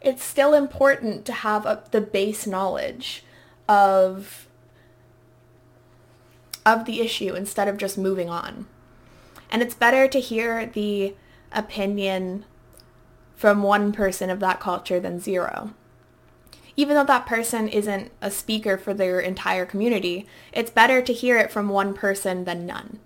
it's 0.00 0.22
still 0.22 0.54
important 0.54 1.24
to 1.26 1.32
have 1.32 1.66
a, 1.66 1.82
the 1.90 2.00
base 2.00 2.46
knowledge 2.46 3.24
of 3.68 4.46
of 6.66 6.84
the 6.84 7.00
issue 7.00 7.34
instead 7.34 7.66
of 7.68 7.78
just 7.78 7.96
moving 7.96 8.28
on. 8.28 8.66
And 9.50 9.62
it's 9.62 9.74
better 9.74 10.06
to 10.06 10.20
hear 10.20 10.66
the 10.66 11.16
opinion 11.52 12.44
from 13.34 13.62
one 13.62 13.92
person 13.92 14.28
of 14.28 14.40
that 14.40 14.60
culture 14.60 15.00
than 15.00 15.18
zero 15.18 15.74
even 16.76 16.96
though 16.96 17.04
that 17.04 17.26
person 17.26 17.68
isn't 17.68 18.10
a 18.20 18.30
speaker 18.30 18.78
for 18.78 18.94
their 18.94 19.20
entire 19.20 19.66
community, 19.66 20.26
it's 20.52 20.70
better 20.70 21.02
to 21.02 21.12
hear 21.12 21.36
it 21.36 21.50
from 21.50 21.68
one 21.68 21.94
person 21.94 22.44
than 22.44 22.66
none. 22.66 22.98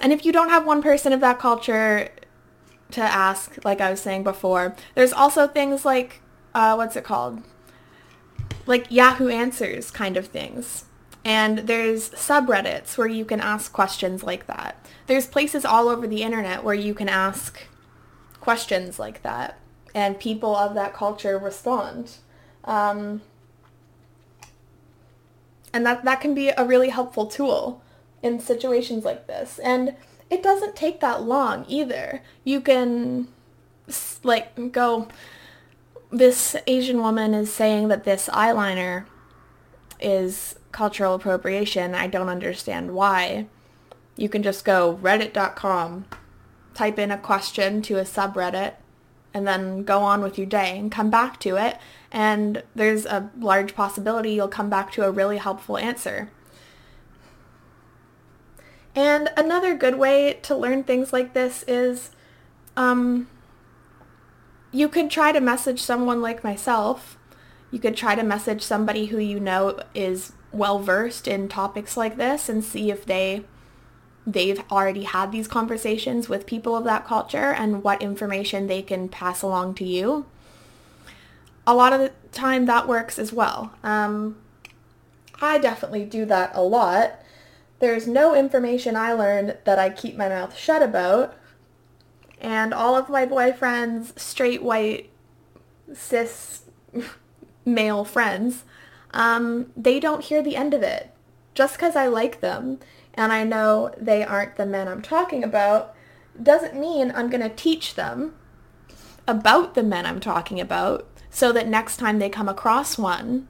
And 0.00 0.12
if 0.12 0.24
you 0.24 0.32
don't 0.32 0.48
have 0.48 0.66
one 0.66 0.82
person 0.82 1.12
of 1.12 1.20
that 1.20 1.38
culture 1.38 2.08
to 2.92 3.00
ask, 3.00 3.64
like 3.64 3.80
I 3.80 3.90
was 3.90 4.00
saying 4.00 4.24
before, 4.24 4.74
there's 4.94 5.12
also 5.12 5.46
things 5.46 5.84
like, 5.84 6.20
uh, 6.54 6.74
what's 6.74 6.96
it 6.96 7.04
called? 7.04 7.42
Like 8.66 8.90
Yahoo 8.90 9.28
Answers 9.28 9.90
kind 9.90 10.16
of 10.16 10.26
things. 10.26 10.86
And 11.24 11.58
there's 11.60 12.10
subreddits 12.10 12.98
where 12.98 13.06
you 13.06 13.24
can 13.24 13.40
ask 13.40 13.72
questions 13.72 14.24
like 14.24 14.46
that. 14.48 14.84
There's 15.06 15.26
places 15.26 15.64
all 15.64 15.88
over 15.88 16.06
the 16.06 16.22
internet 16.22 16.64
where 16.64 16.74
you 16.74 16.94
can 16.94 17.08
ask 17.08 17.66
questions 18.40 18.98
like 18.98 19.22
that 19.22 19.58
and 19.94 20.18
people 20.18 20.56
of 20.56 20.74
that 20.74 20.94
culture 20.94 21.38
respond. 21.38 22.16
Um, 22.64 23.22
and 25.72 25.86
that, 25.86 26.04
that 26.04 26.20
can 26.20 26.34
be 26.34 26.48
a 26.50 26.64
really 26.64 26.90
helpful 26.90 27.26
tool 27.26 27.82
in 28.22 28.40
situations 28.40 29.04
like 29.04 29.26
this. 29.26 29.58
And 29.58 29.96
it 30.30 30.42
doesn't 30.42 30.76
take 30.76 31.00
that 31.00 31.22
long 31.22 31.64
either. 31.68 32.22
You 32.44 32.60
can 32.60 33.28
like 34.22 34.72
go, 34.72 35.08
this 36.10 36.56
Asian 36.66 36.98
woman 36.98 37.34
is 37.34 37.52
saying 37.52 37.88
that 37.88 38.04
this 38.04 38.28
eyeliner 38.28 39.06
is 40.00 40.56
cultural 40.72 41.14
appropriation. 41.14 41.94
I 41.94 42.06
don't 42.06 42.28
understand 42.28 42.94
why. 42.94 43.46
You 44.16 44.28
can 44.28 44.42
just 44.42 44.64
go 44.64 44.98
reddit.com, 45.02 46.04
type 46.74 46.98
in 46.98 47.10
a 47.10 47.18
question 47.18 47.82
to 47.82 47.98
a 47.98 48.04
subreddit, 48.04 48.74
and 49.34 49.46
then 49.46 49.84
go 49.84 50.00
on 50.02 50.22
with 50.22 50.38
your 50.38 50.46
day 50.46 50.78
and 50.78 50.90
come 50.90 51.10
back 51.10 51.40
to 51.40 51.56
it. 51.56 51.78
And 52.10 52.62
there's 52.74 53.06
a 53.06 53.30
large 53.38 53.74
possibility 53.74 54.32
you'll 54.32 54.48
come 54.48 54.68
back 54.70 54.92
to 54.92 55.04
a 55.04 55.10
really 55.10 55.38
helpful 55.38 55.78
answer. 55.78 56.30
And 58.94 59.30
another 59.36 59.74
good 59.74 59.96
way 59.96 60.38
to 60.42 60.54
learn 60.54 60.84
things 60.84 61.12
like 61.12 61.32
this 61.32 61.64
is 61.66 62.10
um, 62.76 63.28
you 64.70 64.88
could 64.88 65.10
try 65.10 65.32
to 65.32 65.40
message 65.40 65.80
someone 65.80 66.20
like 66.20 66.44
myself. 66.44 67.16
You 67.70 67.78
could 67.78 67.96
try 67.96 68.14
to 68.14 68.22
message 68.22 68.62
somebody 68.62 69.06
who 69.06 69.18
you 69.18 69.40
know 69.40 69.80
is 69.94 70.32
well 70.52 70.78
versed 70.78 71.26
in 71.26 71.48
topics 71.48 71.96
like 71.96 72.18
this 72.18 72.50
and 72.50 72.62
see 72.62 72.90
if 72.90 73.06
they 73.06 73.44
they've 74.26 74.62
already 74.70 75.04
had 75.04 75.32
these 75.32 75.48
conversations 75.48 76.28
with 76.28 76.46
people 76.46 76.76
of 76.76 76.84
that 76.84 77.06
culture 77.06 77.52
and 77.52 77.82
what 77.82 78.00
information 78.00 78.66
they 78.66 78.82
can 78.82 79.08
pass 79.08 79.42
along 79.42 79.74
to 79.74 79.84
you. 79.84 80.26
A 81.66 81.74
lot 81.74 81.92
of 81.92 82.00
the 82.00 82.12
time 82.30 82.66
that 82.66 82.88
works 82.88 83.18
as 83.18 83.32
well. 83.32 83.72
Um, 83.82 84.36
I 85.40 85.58
definitely 85.58 86.04
do 86.04 86.24
that 86.26 86.52
a 86.54 86.62
lot. 86.62 87.20
There's 87.80 88.06
no 88.06 88.34
information 88.34 88.94
I 88.94 89.12
learned 89.12 89.58
that 89.64 89.78
I 89.78 89.90
keep 89.90 90.16
my 90.16 90.28
mouth 90.28 90.56
shut 90.56 90.82
about. 90.82 91.34
And 92.40 92.72
all 92.72 92.96
of 92.96 93.08
my 93.08 93.26
boyfriend's 93.26 94.12
straight 94.20 94.62
white 94.62 95.10
cis 95.92 96.62
male 97.64 98.04
friends, 98.04 98.64
um, 99.12 99.72
they 99.76 100.00
don't 100.00 100.24
hear 100.24 100.42
the 100.42 100.56
end 100.56 100.74
of 100.74 100.82
it. 100.82 101.10
Just 101.54 101.74
because 101.74 101.96
I 101.96 102.06
like 102.06 102.40
them 102.40 102.78
and 103.22 103.32
I 103.32 103.44
know 103.44 103.94
they 103.96 104.24
aren't 104.24 104.56
the 104.56 104.66
men 104.66 104.88
I'm 104.88 105.00
talking 105.00 105.44
about, 105.44 105.94
doesn't 106.42 106.74
mean 106.74 107.12
I'm 107.14 107.30
going 107.30 107.40
to 107.42 107.54
teach 107.54 107.94
them 107.94 108.34
about 109.28 109.74
the 109.74 109.84
men 109.84 110.06
I'm 110.06 110.18
talking 110.18 110.60
about 110.60 111.06
so 111.30 111.52
that 111.52 111.68
next 111.68 111.98
time 111.98 112.18
they 112.18 112.28
come 112.28 112.48
across 112.48 112.98
one, 112.98 113.46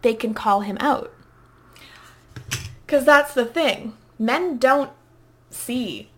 they 0.00 0.14
can 0.14 0.32
call 0.32 0.62
him 0.62 0.78
out. 0.80 1.12
Because 2.86 3.04
that's 3.04 3.34
the 3.34 3.44
thing. 3.44 3.92
Men 4.18 4.56
don't 4.56 4.92
see 5.50 6.08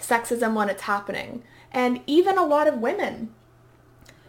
sexism 0.00 0.54
when 0.54 0.70
it's 0.70 0.84
happening. 0.84 1.42
And 1.70 2.00
even 2.06 2.38
a 2.38 2.46
lot 2.46 2.66
of 2.66 2.78
women 2.78 3.34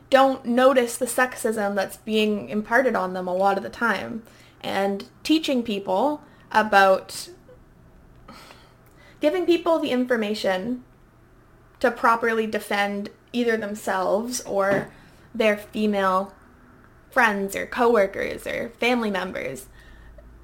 don't 0.09 0.45
notice 0.45 0.97
the 0.97 1.05
sexism 1.05 1.75
that's 1.75 1.95
being 1.95 2.49
imparted 2.49 2.93
on 2.93 3.13
them 3.13 3.29
a 3.29 3.33
lot 3.33 3.55
of 3.55 3.63
the 3.63 3.69
time. 3.69 4.23
And 4.59 5.05
teaching 5.23 5.63
people 5.63 6.21
about 6.53 7.29
giving 9.19 9.45
people 9.45 9.79
the 9.79 9.89
information 9.89 10.83
to 11.79 11.91
properly 11.91 12.47
defend 12.47 13.09
either 13.33 13.57
themselves 13.57 14.39
or 14.41 14.91
their 15.33 15.57
female 15.57 16.33
friends 17.09 17.55
or 17.55 17.65
coworkers 17.65 18.47
or 18.47 18.69
family 18.79 19.11
members. 19.11 19.67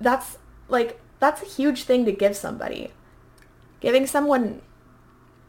That's 0.01 0.37
like 0.67 0.99
that's 1.19 1.41
a 1.41 1.45
huge 1.45 1.83
thing 1.83 2.05
to 2.05 2.11
give 2.11 2.35
somebody. 2.35 2.91
Giving 3.79 4.07
someone 4.07 4.61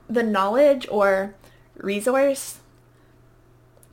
the 0.08 0.22
knowledge 0.22 0.86
or 0.90 1.34
resource 1.76 2.58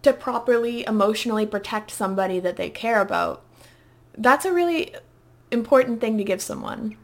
to 0.02 0.14
properly 0.14 0.86
emotionally 0.86 1.46
protect 1.46 1.92
somebody 1.92 2.40
that 2.40 2.56
they 2.56 2.70
care 2.70 3.02
about. 3.02 3.44
That's 4.18 4.46
a 4.46 4.54
really 4.54 4.96
important 5.52 6.02
thing 6.02 6.18
to 6.18 6.24
give 6.24 6.42
someone. 6.42 6.96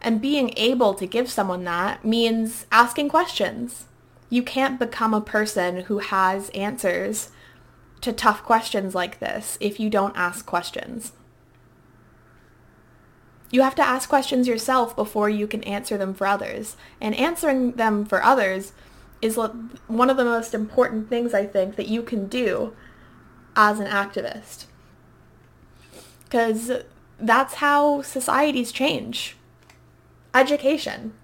And 0.00 0.20
being 0.20 0.52
able 0.56 0.94
to 0.94 1.06
give 1.06 1.30
someone 1.30 1.64
that 1.64 2.04
means 2.04 2.66
asking 2.72 3.08
questions. 3.08 3.86
You 4.30 4.42
can't 4.42 4.78
become 4.78 5.14
a 5.14 5.20
person 5.20 5.82
who 5.82 5.98
has 5.98 6.48
answers 6.50 7.30
to 8.00 8.12
tough 8.12 8.42
questions 8.42 8.94
like 8.94 9.20
this 9.20 9.56
if 9.60 9.78
you 9.78 9.88
don't 9.88 10.16
ask 10.16 10.44
questions. 10.44 11.12
You 13.50 13.62
have 13.62 13.74
to 13.76 13.86
ask 13.86 14.08
questions 14.08 14.48
yourself 14.48 14.96
before 14.96 15.28
you 15.28 15.46
can 15.46 15.62
answer 15.64 15.98
them 15.98 16.14
for 16.14 16.26
others. 16.26 16.76
And 17.00 17.14
answering 17.14 17.72
them 17.72 18.04
for 18.06 18.24
others 18.24 18.72
is 19.20 19.36
one 19.36 20.10
of 20.10 20.16
the 20.16 20.24
most 20.24 20.54
important 20.54 21.08
things 21.08 21.32
I 21.34 21.46
think 21.46 21.76
that 21.76 21.86
you 21.86 22.02
can 22.02 22.26
do 22.26 22.74
as 23.54 23.78
an 23.78 23.86
activist. 23.86 24.64
Because 26.24 26.72
that's 27.22 27.54
how 27.54 28.02
societies 28.02 28.72
change. 28.72 29.36
Education. 30.34 31.14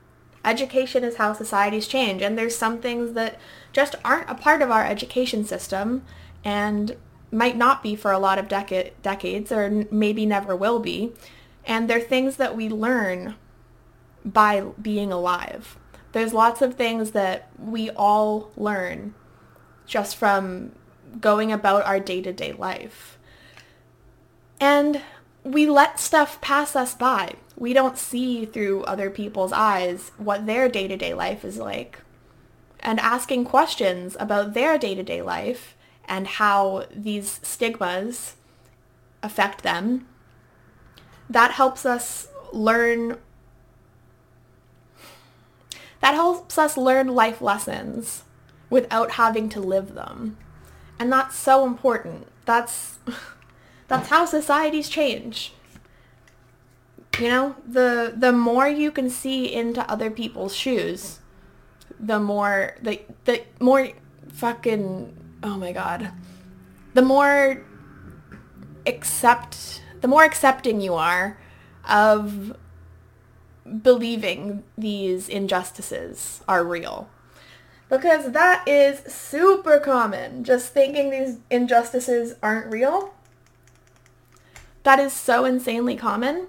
Education 0.44 1.02
is 1.02 1.16
how 1.16 1.32
societies 1.32 1.88
change. 1.88 2.22
And 2.22 2.38
there's 2.38 2.56
some 2.56 2.80
things 2.80 3.14
that 3.14 3.38
just 3.72 3.96
aren't 4.04 4.30
a 4.30 4.34
part 4.34 4.62
of 4.62 4.70
our 4.70 4.86
education 4.86 5.44
system 5.44 6.04
and 6.44 6.96
might 7.32 7.56
not 7.56 7.82
be 7.82 7.96
for 7.96 8.12
a 8.12 8.18
lot 8.18 8.38
of 8.38 8.48
deca- 8.48 8.92
decades 9.02 9.50
or 9.50 9.86
maybe 9.90 10.24
never 10.24 10.54
will 10.54 10.78
be. 10.78 11.12
And 11.66 11.90
they're 11.90 12.00
things 12.00 12.36
that 12.36 12.56
we 12.56 12.68
learn 12.68 13.34
by 14.24 14.60
being 14.80 15.12
alive. 15.12 15.76
There's 16.12 16.32
lots 16.32 16.62
of 16.62 16.74
things 16.74 17.10
that 17.10 17.50
we 17.58 17.90
all 17.90 18.50
learn 18.56 19.14
just 19.84 20.16
from 20.16 20.72
going 21.20 21.50
about 21.50 21.84
our 21.84 21.98
day-to-day 21.98 22.52
life. 22.52 23.18
And 24.60 25.02
we 25.48 25.66
let 25.66 25.98
stuff 25.98 26.40
pass 26.42 26.76
us 26.76 26.94
by. 26.94 27.32
We 27.56 27.72
don't 27.72 27.96
see 27.96 28.44
through 28.44 28.82
other 28.82 29.08
people's 29.08 29.52
eyes 29.52 30.12
what 30.18 30.44
their 30.44 30.68
day-to-day 30.68 31.14
life 31.14 31.42
is 31.42 31.56
like. 31.56 32.00
And 32.80 33.00
asking 33.00 33.46
questions 33.46 34.14
about 34.20 34.52
their 34.52 34.76
day-to-day 34.76 35.22
life 35.22 35.74
and 36.04 36.26
how 36.26 36.84
these 36.94 37.40
stigmas 37.42 38.36
affect 39.22 39.62
them, 39.62 40.06
that 41.30 41.52
helps 41.52 41.86
us 41.86 42.28
learn 42.52 43.18
that 46.00 46.14
helps 46.14 46.58
us 46.58 46.76
learn 46.76 47.08
life 47.08 47.40
lessons 47.40 48.22
without 48.70 49.12
having 49.12 49.48
to 49.48 49.60
live 49.60 49.94
them. 49.94 50.36
And 50.98 51.10
that's 51.10 51.34
so 51.34 51.66
important. 51.66 52.28
That's 52.44 52.98
that's 53.88 54.08
how 54.08 54.24
societies 54.24 54.88
change. 54.88 55.52
You 57.18 57.28
know, 57.28 57.56
the 57.66 58.14
the 58.16 58.32
more 58.32 58.68
you 58.68 58.92
can 58.92 59.10
see 59.10 59.52
into 59.52 59.90
other 59.90 60.10
people's 60.10 60.54
shoes, 60.54 61.18
the 61.98 62.20
more 62.20 62.76
the 62.80 63.00
the 63.24 63.42
more 63.58 63.88
fucking 64.32 65.16
oh 65.42 65.56
my 65.56 65.72
god. 65.72 66.12
The 66.94 67.02
more 67.02 67.64
accept 68.86 69.82
the 70.00 70.08
more 70.08 70.24
accepting 70.24 70.80
you 70.80 70.94
are 70.94 71.38
of 71.88 72.56
believing 73.82 74.62
these 74.76 75.28
injustices 75.28 76.42
are 76.46 76.64
real. 76.64 77.08
Because 77.88 78.32
that 78.32 78.68
is 78.68 79.00
super 79.12 79.78
common, 79.78 80.44
just 80.44 80.72
thinking 80.72 81.10
these 81.10 81.38
injustices 81.50 82.34
aren't 82.42 82.70
real. 82.70 83.14
That 84.88 85.00
is 85.00 85.12
so 85.12 85.44
insanely 85.44 85.96
common. 85.96 86.46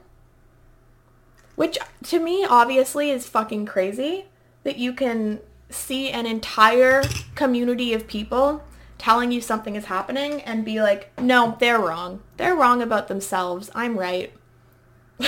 Which 1.57 1.77
to 2.03 2.21
me 2.21 2.45
obviously 2.45 3.09
is 3.09 3.27
fucking 3.27 3.65
crazy 3.65 4.27
that 4.63 4.77
you 4.77 4.93
can 4.93 5.41
see 5.69 6.09
an 6.09 6.25
entire 6.25 7.03
community 7.35 7.93
of 7.93 8.07
people 8.07 8.63
telling 8.97 9.33
you 9.33 9.41
something 9.41 9.75
is 9.75 9.87
happening 9.87 10.41
and 10.43 10.63
be 10.63 10.81
like, 10.81 11.11
no, 11.19 11.57
they're 11.59 11.81
wrong. 11.81 12.21
They're 12.37 12.55
wrong 12.55 12.81
about 12.81 13.09
themselves. 13.09 13.69
I'm 13.75 13.99
right. 13.99 14.31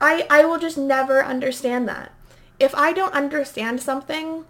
I, 0.00 0.26
I 0.30 0.46
will 0.46 0.58
just 0.58 0.78
never 0.78 1.22
understand 1.22 1.86
that. 1.88 2.10
If 2.58 2.74
I 2.74 2.94
don't 2.94 3.12
understand 3.12 3.82
something, 3.82 4.46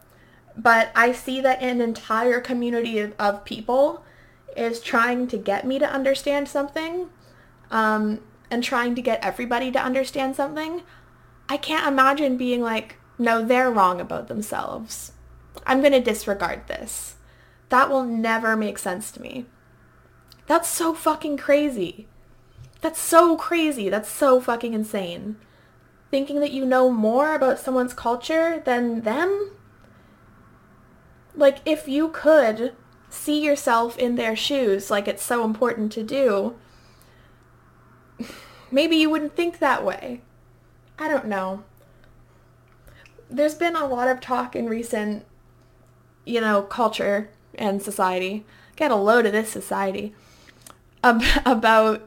but 0.56 0.92
I 0.94 1.10
see 1.10 1.40
that 1.40 1.60
an 1.60 1.80
entire 1.80 2.40
community 2.40 3.00
of, 3.00 3.14
of 3.18 3.44
people 3.44 4.04
is 4.56 4.78
trying 4.78 5.26
to 5.26 5.36
get 5.36 5.66
me 5.66 5.80
to 5.80 5.92
understand 5.92 6.48
something 6.48 7.10
um, 7.70 8.20
and 8.50 8.62
trying 8.62 8.94
to 8.94 9.02
get 9.02 9.24
everybody 9.24 9.70
to 9.72 9.82
understand 9.82 10.36
something, 10.36 10.82
I 11.48 11.56
can't 11.56 11.86
imagine 11.86 12.36
being 12.36 12.62
like, 12.62 12.96
no, 13.18 13.44
they're 13.44 13.70
wrong 13.70 14.00
about 14.00 14.28
themselves. 14.28 15.12
I'm 15.66 15.80
going 15.80 15.92
to 15.92 16.00
disregard 16.00 16.66
this. 16.66 17.16
That 17.68 17.90
will 17.90 18.04
never 18.04 18.56
make 18.56 18.78
sense 18.78 19.10
to 19.12 19.22
me. 19.22 19.46
That's 20.46 20.68
so 20.68 20.94
fucking 20.94 21.36
crazy. 21.36 22.08
That's 22.80 22.98
so 22.98 23.36
crazy. 23.36 23.88
That's 23.88 24.08
so 24.08 24.40
fucking 24.40 24.72
insane. 24.72 25.36
Thinking 26.10 26.40
that 26.40 26.52
you 26.52 26.64
know 26.64 26.90
more 26.90 27.34
about 27.34 27.58
someone's 27.58 27.94
culture 27.94 28.60
than 28.64 29.02
them? 29.02 29.52
Like, 31.36 31.58
if 31.64 31.86
you 31.86 32.08
could 32.08 32.74
see 33.08 33.44
yourself 33.44 33.96
in 33.98 34.16
their 34.16 34.34
shoes, 34.34 34.90
like 34.90 35.06
it's 35.06 35.22
so 35.22 35.44
important 35.44 35.92
to 35.92 36.02
do, 36.02 36.56
maybe 38.70 38.96
you 38.96 39.10
wouldn't 39.10 39.36
think 39.36 39.58
that 39.58 39.84
way. 39.84 40.20
I 40.98 41.08
don't 41.08 41.26
know. 41.26 41.64
There's 43.30 43.54
been 43.54 43.76
a 43.76 43.86
lot 43.86 44.08
of 44.08 44.20
talk 44.20 44.56
in 44.56 44.68
recent, 44.68 45.24
you 46.24 46.40
know, 46.40 46.62
culture 46.62 47.30
and 47.54 47.82
society. 47.82 48.44
Get 48.76 48.90
a 48.90 48.96
load 48.96 49.26
of 49.26 49.32
this 49.32 49.50
society. 49.50 50.14
about 51.04 52.02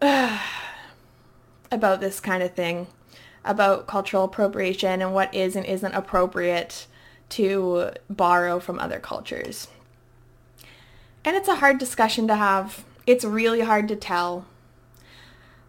uh, 0.00 0.38
about 1.72 2.00
this 2.00 2.20
kind 2.20 2.42
of 2.42 2.54
thing, 2.54 2.86
about 3.44 3.86
cultural 3.86 4.24
appropriation 4.24 5.02
and 5.02 5.12
what 5.12 5.34
is 5.34 5.56
and 5.56 5.66
isn't 5.66 5.94
appropriate 5.94 6.86
to 7.30 7.90
borrow 8.08 8.58
from 8.58 8.78
other 8.78 8.98
cultures. 8.98 9.68
And 11.24 11.36
it's 11.36 11.48
a 11.48 11.56
hard 11.56 11.78
discussion 11.78 12.26
to 12.28 12.36
have. 12.36 12.84
It's 13.06 13.24
really 13.24 13.60
hard 13.60 13.88
to 13.88 13.96
tell. 13.96 14.46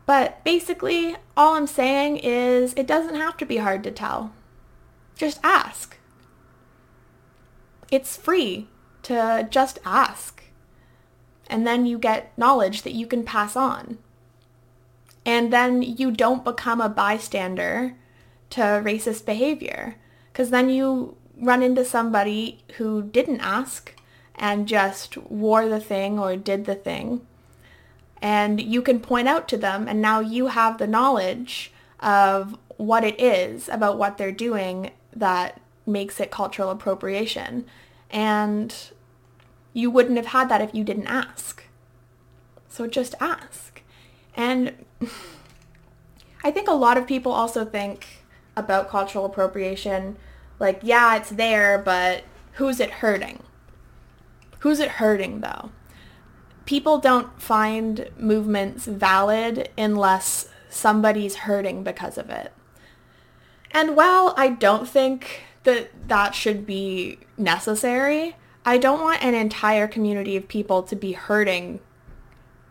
But 0.10 0.44
basically, 0.44 1.16
all 1.38 1.54
I'm 1.54 1.68
saying 1.68 2.18
is 2.18 2.74
it 2.74 2.88
doesn't 2.88 3.14
have 3.14 3.38
to 3.38 3.46
be 3.46 3.58
hard 3.58 3.84
to 3.84 3.92
tell. 3.92 4.34
Just 5.16 5.40
ask. 5.44 5.98
It's 7.92 8.18
free 8.18 8.70
to 9.04 9.48
just 9.52 9.78
ask. 9.86 10.46
And 11.46 11.68
then 11.68 11.86
you 11.86 12.00
get 12.00 12.36
knowledge 12.40 12.82
that 12.82 12.96
you 12.96 13.06
can 13.06 13.24
pass 13.24 13.56
on. 13.56 14.00
And 15.28 15.54
then 15.54 15.84
you 15.84 16.10
don't 16.10 16.44
become 16.44 16.82
a 16.82 16.90
bystander 16.90 17.94
to 18.50 18.62
racist 18.62 19.28
behavior. 19.28 19.98
Because 20.34 20.50
then 20.50 20.72
you 20.72 21.18
run 21.40 21.62
into 21.62 21.86
somebody 21.86 22.64
who 22.78 23.04
didn't 23.04 23.42
ask 23.42 23.94
and 24.34 24.68
just 24.68 25.18
wore 25.18 25.70
the 25.70 25.80
thing 25.80 26.18
or 26.18 26.36
did 26.36 26.66
the 26.66 26.74
thing. 26.74 27.28
And 28.22 28.62
you 28.62 28.82
can 28.82 29.00
point 29.00 29.28
out 29.28 29.48
to 29.50 29.58
them 29.58 29.88
and 29.88 30.02
now 30.02 30.20
you 30.20 30.48
have 30.48 30.78
the 30.78 30.88
knowledge 30.88 31.72
of 32.00 32.58
what 32.78 33.04
it 33.04 33.20
is 33.20 33.70
about 33.70 33.98
what 33.98 34.18
they're 34.18 34.32
doing 34.32 34.92
that 35.16 35.60
makes 35.86 36.20
it 36.20 36.32
cultural 36.32 36.70
appropriation. 36.70 37.66
And 38.10 38.76
you 39.74 39.90
wouldn't 39.90 40.18
have 40.18 40.28
had 40.28 40.50
that 40.50 40.62
if 40.62 40.74
you 40.74 40.84
didn't 40.84 41.08
ask. 41.08 41.64
So 42.68 42.88
just 42.88 43.16
ask. 43.20 43.82
And 44.36 44.86
I 46.44 46.52
think 46.52 46.68
a 46.68 46.74
lot 46.74 46.98
of 46.98 47.08
people 47.08 47.32
also 47.32 47.66
think 47.66 48.24
about 48.56 48.90
cultural 48.90 49.26
appropriation 49.26 50.18
like, 50.60 50.82
yeah, 50.84 51.16
it's 51.16 51.30
there, 51.30 51.78
but 51.78 52.24
who's 52.54 52.80
it 52.80 52.92
hurting? 52.92 53.44
Who's 54.60 54.80
it 54.80 54.92
hurting 54.92 55.40
though? 55.40 55.72
People 56.70 57.00
don't 57.00 57.42
find 57.42 58.12
movements 58.16 58.86
valid 58.86 59.70
unless 59.76 60.50
somebody's 60.70 61.38
hurting 61.38 61.84
because 61.84 62.16
of 62.16 62.30
it. 62.30 62.54
And 63.72 63.96
while 63.96 64.36
I 64.38 64.50
don't 64.50 64.88
think 64.88 65.46
that 65.64 65.90
that 66.08 66.36
should 66.36 66.68
be 66.68 67.18
necessary, 67.40 68.36
I 68.64 68.78
don't 68.78 69.02
want 69.02 69.24
an 69.24 69.34
entire 69.34 69.88
community 69.88 70.38
of 70.38 70.48
people 70.48 70.84
to 70.84 70.96
be 70.96 71.14
hurting 71.14 71.80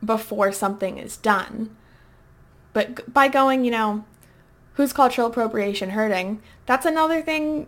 before 0.05 0.53
something 0.53 0.97
is 0.97 1.17
done. 1.17 1.77
But 2.73 3.13
by 3.13 3.27
going, 3.27 3.65
you 3.65 3.73
know, 3.73 4.05
who's 4.75 4.93
cultural 4.93 5.27
appropriation 5.27 5.91
hurting, 5.91 6.41
that's 6.67 6.87
another 6.87 7.21
thing 7.21 7.67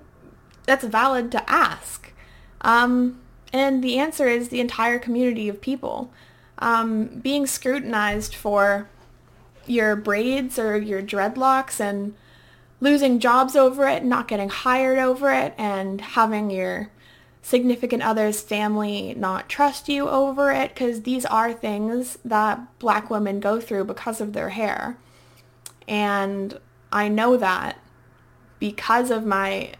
that's 0.65 0.85
valid 0.85 1.33
to 1.33 1.51
ask. 1.51 2.13
Um, 2.61 3.21
and 3.53 3.83
the 3.83 3.99
answer 3.99 4.27
is 4.27 4.49
the 4.49 4.61
entire 4.61 4.99
community 4.99 5.49
of 5.49 5.61
people. 5.61 6.13
Um, 6.59 7.07
being 7.07 7.47
scrutinized 7.47 8.35
for 8.35 8.89
your 9.67 9.97
braids 9.97 10.59
or 10.59 10.77
your 10.77 11.03
dreadlocks 11.03 11.81
and 11.81 12.15
losing 12.81 13.19
jobs 13.19 13.57
over 13.57 13.87
it, 13.87 14.05
not 14.05 14.29
getting 14.29 14.49
hired 14.49 14.99
over 14.99 15.31
it, 15.33 15.55
and 15.57 16.01
having 16.01 16.51
your 16.51 16.91
significant 17.43 18.03
other's 18.03 18.41
family 18.43 19.15
not 19.15 19.49
trust 19.49 19.89
you 19.89 20.09
over 20.09 20.51
it 20.51 20.75
because 20.75 21.03
these 21.03 21.25
are 21.27 21.53
things 21.53 22.19
that 22.25 22.61
black 22.79 23.09
women 23.09 23.41
go 23.41 23.61
through 23.61 23.85
because 23.85 24.21
of 24.21 24.33
their 24.33 24.51
hair. 24.51 24.99
And 25.89 26.59
I 26.93 27.09
know 27.09 27.37
that 27.37 27.79
because 28.59 29.11
of 29.11 29.25
my 29.25 29.73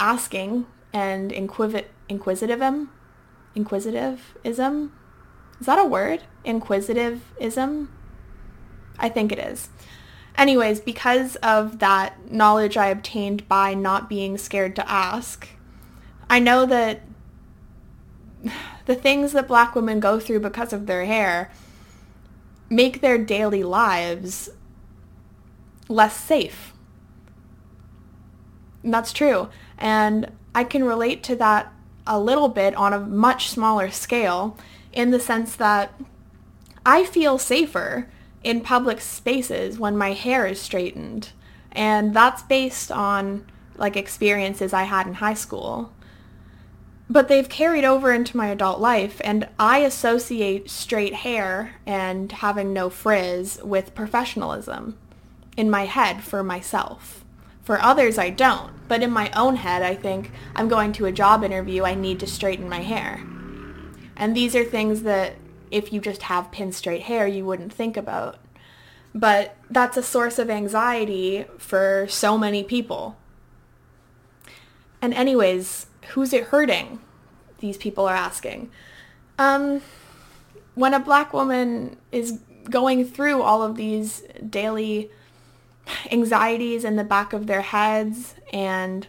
asking 0.00 0.66
and 0.92 1.30
inquiv- 1.30 1.84
inquisitivism. 2.08 2.88
Inquisitivism? 3.56 4.90
Is 5.60 5.66
that 5.66 5.78
a 5.78 5.84
word? 5.84 6.22
Inquisitivism? 6.44 7.88
I 8.98 9.08
think 9.08 9.32
it 9.32 9.38
is. 9.38 9.68
Anyways, 10.36 10.80
because 10.80 11.36
of 11.36 11.78
that 11.78 12.30
knowledge 12.30 12.76
I 12.76 12.88
obtained 12.88 13.48
by 13.48 13.74
not 13.74 14.08
being 14.08 14.36
scared 14.36 14.74
to 14.76 14.90
ask, 14.90 15.48
I 16.28 16.40
know 16.40 16.66
that 16.66 17.02
the 18.86 18.94
things 18.94 19.32
that 19.32 19.48
black 19.48 19.74
women 19.74 20.00
go 20.00 20.18
through 20.18 20.40
because 20.40 20.72
of 20.72 20.86
their 20.86 21.04
hair 21.04 21.50
make 22.68 23.00
their 23.00 23.18
daily 23.18 23.62
lives 23.62 24.50
less 25.88 26.16
safe. 26.16 26.72
And 28.82 28.92
that's 28.92 29.12
true. 29.12 29.48
And 29.78 30.32
I 30.54 30.64
can 30.64 30.84
relate 30.84 31.22
to 31.24 31.36
that 31.36 31.72
a 32.06 32.20
little 32.20 32.48
bit 32.48 32.74
on 32.74 32.92
a 32.92 33.00
much 33.00 33.48
smaller 33.48 33.90
scale 33.90 34.56
in 34.92 35.10
the 35.10 35.20
sense 35.20 35.56
that 35.56 35.92
I 36.84 37.04
feel 37.04 37.38
safer 37.38 38.08
in 38.42 38.60
public 38.60 39.00
spaces 39.00 39.78
when 39.78 39.96
my 39.96 40.12
hair 40.12 40.46
is 40.46 40.60
straightened. 40.60 41.30
And 41.72 42.14
that's 42.14 42.42
based 42.42 42.92
on 42.92 43.46
like 43.76 43.96
experiences 43.96 44.72
I 44.72 44.84
had 44.84 45.06
in 45.06 45.14
high 45.14 45.34
school. 45.34 45.92
But 47.08 47.28
they've 47.28 47.48
carried 47.48 47.84
over 47.84 48.12
into 48.12 48.36
my 48.36 48.48
adult 48.48 48.80
life 48.80 49.20
and 49.24 49.48
I 49.58 49.78
associate 49.78 50.70
straight 50.70 51.14
hair 51.14 51.76
and 51.86 52.30
having 52.30 52.72
no 52.72 52.90
frizz 52.90 53.60
with 53.62 53.94
professionalism 53.94 54.96
in 55.56 55.70
my 55.70 55.86
head 55.86 56.22
for 56.22 56.42
myself. 56.42 57.23
For 57.64 57.80
others, 57.80 58.18
I 58.18 58.30
don't. 58.30 58.72
But 58.86 59.02
in 59.02 59.10
my 59.10 59.30
own 59.34 59.56
head, 59.56 59.82
I 59.82 59.94
think 59.94 60.30
I'm 60.54 60.68
going 60.68 60.92
to 60.94 61.06
a 61.06 61.12
job 61.12 61.42
interview, 61.42 61.84
I 61.84 61.94
need 61.94 62.20
to 62.20 62.26
straighten 62.26 62.68
my 62.68 62.80
hair. 62.80 63.22
And 64.16 64.36
these 64.36 64.54
are 64.54 64.64
things 64.64 65.02
that 65.02 65.34
if 65.70 65.92
you 65.92 66.00
just 66.00 66.22
have 66.22 66.52
pin 66.52 66.70
straight 66.70 67.02
hair, 67.02 67.26
you 67.26 67.44
wouldn't 67.44 67.72
think 67.72 67.96
about. 67.96 68.38
But 69.14 69.56
that's 69.70 69.96
a 69.96 70.02
source 70.02 70.38
of 70.38 70.50
anxiety 70.50 71.46
for 71.58 72.06
so 72.08 72.36
many 72.36 72.62
people. 72.62 73.16
And 75.00 75.14
anyways, 75.14 75.86
who's 76.08 76.32
it 76.32 76.44
hurting? 76.44 77.00
These 77.58 77.76
people 77.76 78.06
are 78.06 78.14
asking. 78.14 78.70
Um, 79.38 79.80
when 80.74 80.94
a 80.94 81.00
black 81.00 81.32
woman 81.32 81.96
is 82.12 82.40
going 82.68 83.04
through 83.04 83.42
all 83.42 83.62
of 83.62 83.76
these 83.76 84.22
daily 84.48 85.10
anxieties 86.10 86.84
in 86.84 86.96
the 86.96 87.04
back 87.04 87.32
of 87.32 87.46
their 87.46 87.62
heads 87.62 88.34
and 88.52 89.06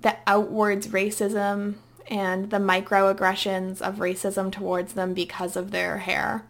the 0.00 0.16
outwards 0.26 0.88
racism 0.88 1.76
and 2.08 2.50
the 2.50 2.58
microaggressions 2.58 3.80
of 3.80 3.96
racism 3.96 4.50
towards 4.52 4.94
them 4.94 5.14
because 5.14 5.56
of 5.56 5.70
their 5.70 5.98
hair. 5.98 6.44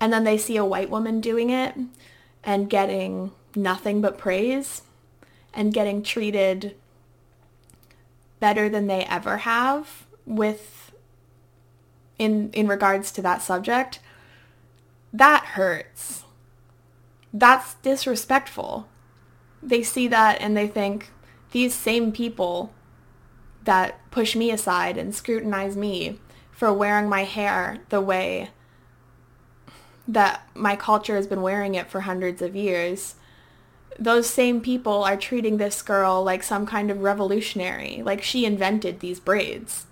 And 0.00 0.12
then 0.12 0.24
they 0.24 0.38
see 0.38 0.56
a 0.56 0.64
white 0.64 0.90
woman 0.90 1.20
doing 1.20 1.50
it 1.50 1.74
and 2.44 2.70
getting 2.70 3.32
nothing 3.54 4.00
but 4.00 4.18
praise 4.18 4.82
and 5.52 5.74
getting 5.74 6.02
treated 6.02 6.76
better 8.38 8.68
than 8.68 8.86
they 8.86 9.04
ever 9.04 9.38
have 9.38 10.06
with 10.24 10.92
in 12.18 12.50
in 12.52 12.68
regards 12.68 13.10
to 13.12 13.22
that 13.22 13.42
subject. 13.42 13.98
That 15.12 15.44
hurts. 15.44 16.24
That's 17.32 17.74
disrespectful 17.74 18.88
they 19.62 19.82
see 19.82 20.08
that 20.08 20.40
and 20.40 20.56
they 20.56 20.66
think 20.66 21.10
these 21.52 21.74
same 21.74 22.12
people 22.12 22.72
that 23.64 23.98
push 24.10 24.34
me 24.34 24.50
aside 24.50 24.96
and 24.96 25.14
scrutinize 25.14 25.76
me 25.76 26.18
for 26.50 26.72
wearing 26.72 27.08
my 27.08 27.24
hair 27.24 27.78
the 27.88 28.00
way 28.00 28.50
that 30.06 30.42
my 30.54 30.76
culture 30.76 31.14
has 31.14 31.26
been 31.26 31.42
wearing 31.42 31.74
it 31.74 31.88
for 31.88 32.00
hundreds 32.00 32.42
of 32.42 32.56
years, 32.56 33.14
those 33.98 34.28
same 34.28 34.60
people 34.60 35.04
are 35.04 35.16
treating 35.16 35.56
this 35.56 35.82
girl 35.82 36.22
like 36.24 36.42
some 36.42 36.66
kind 36.66 36.90
of 36.90 37.02
revolutionary, 37.02 38.02
like 38.04 38.22
she 38.22 38.44
invented 38.44 39.00
these 39.00 39.20
braids. 39.20 39.86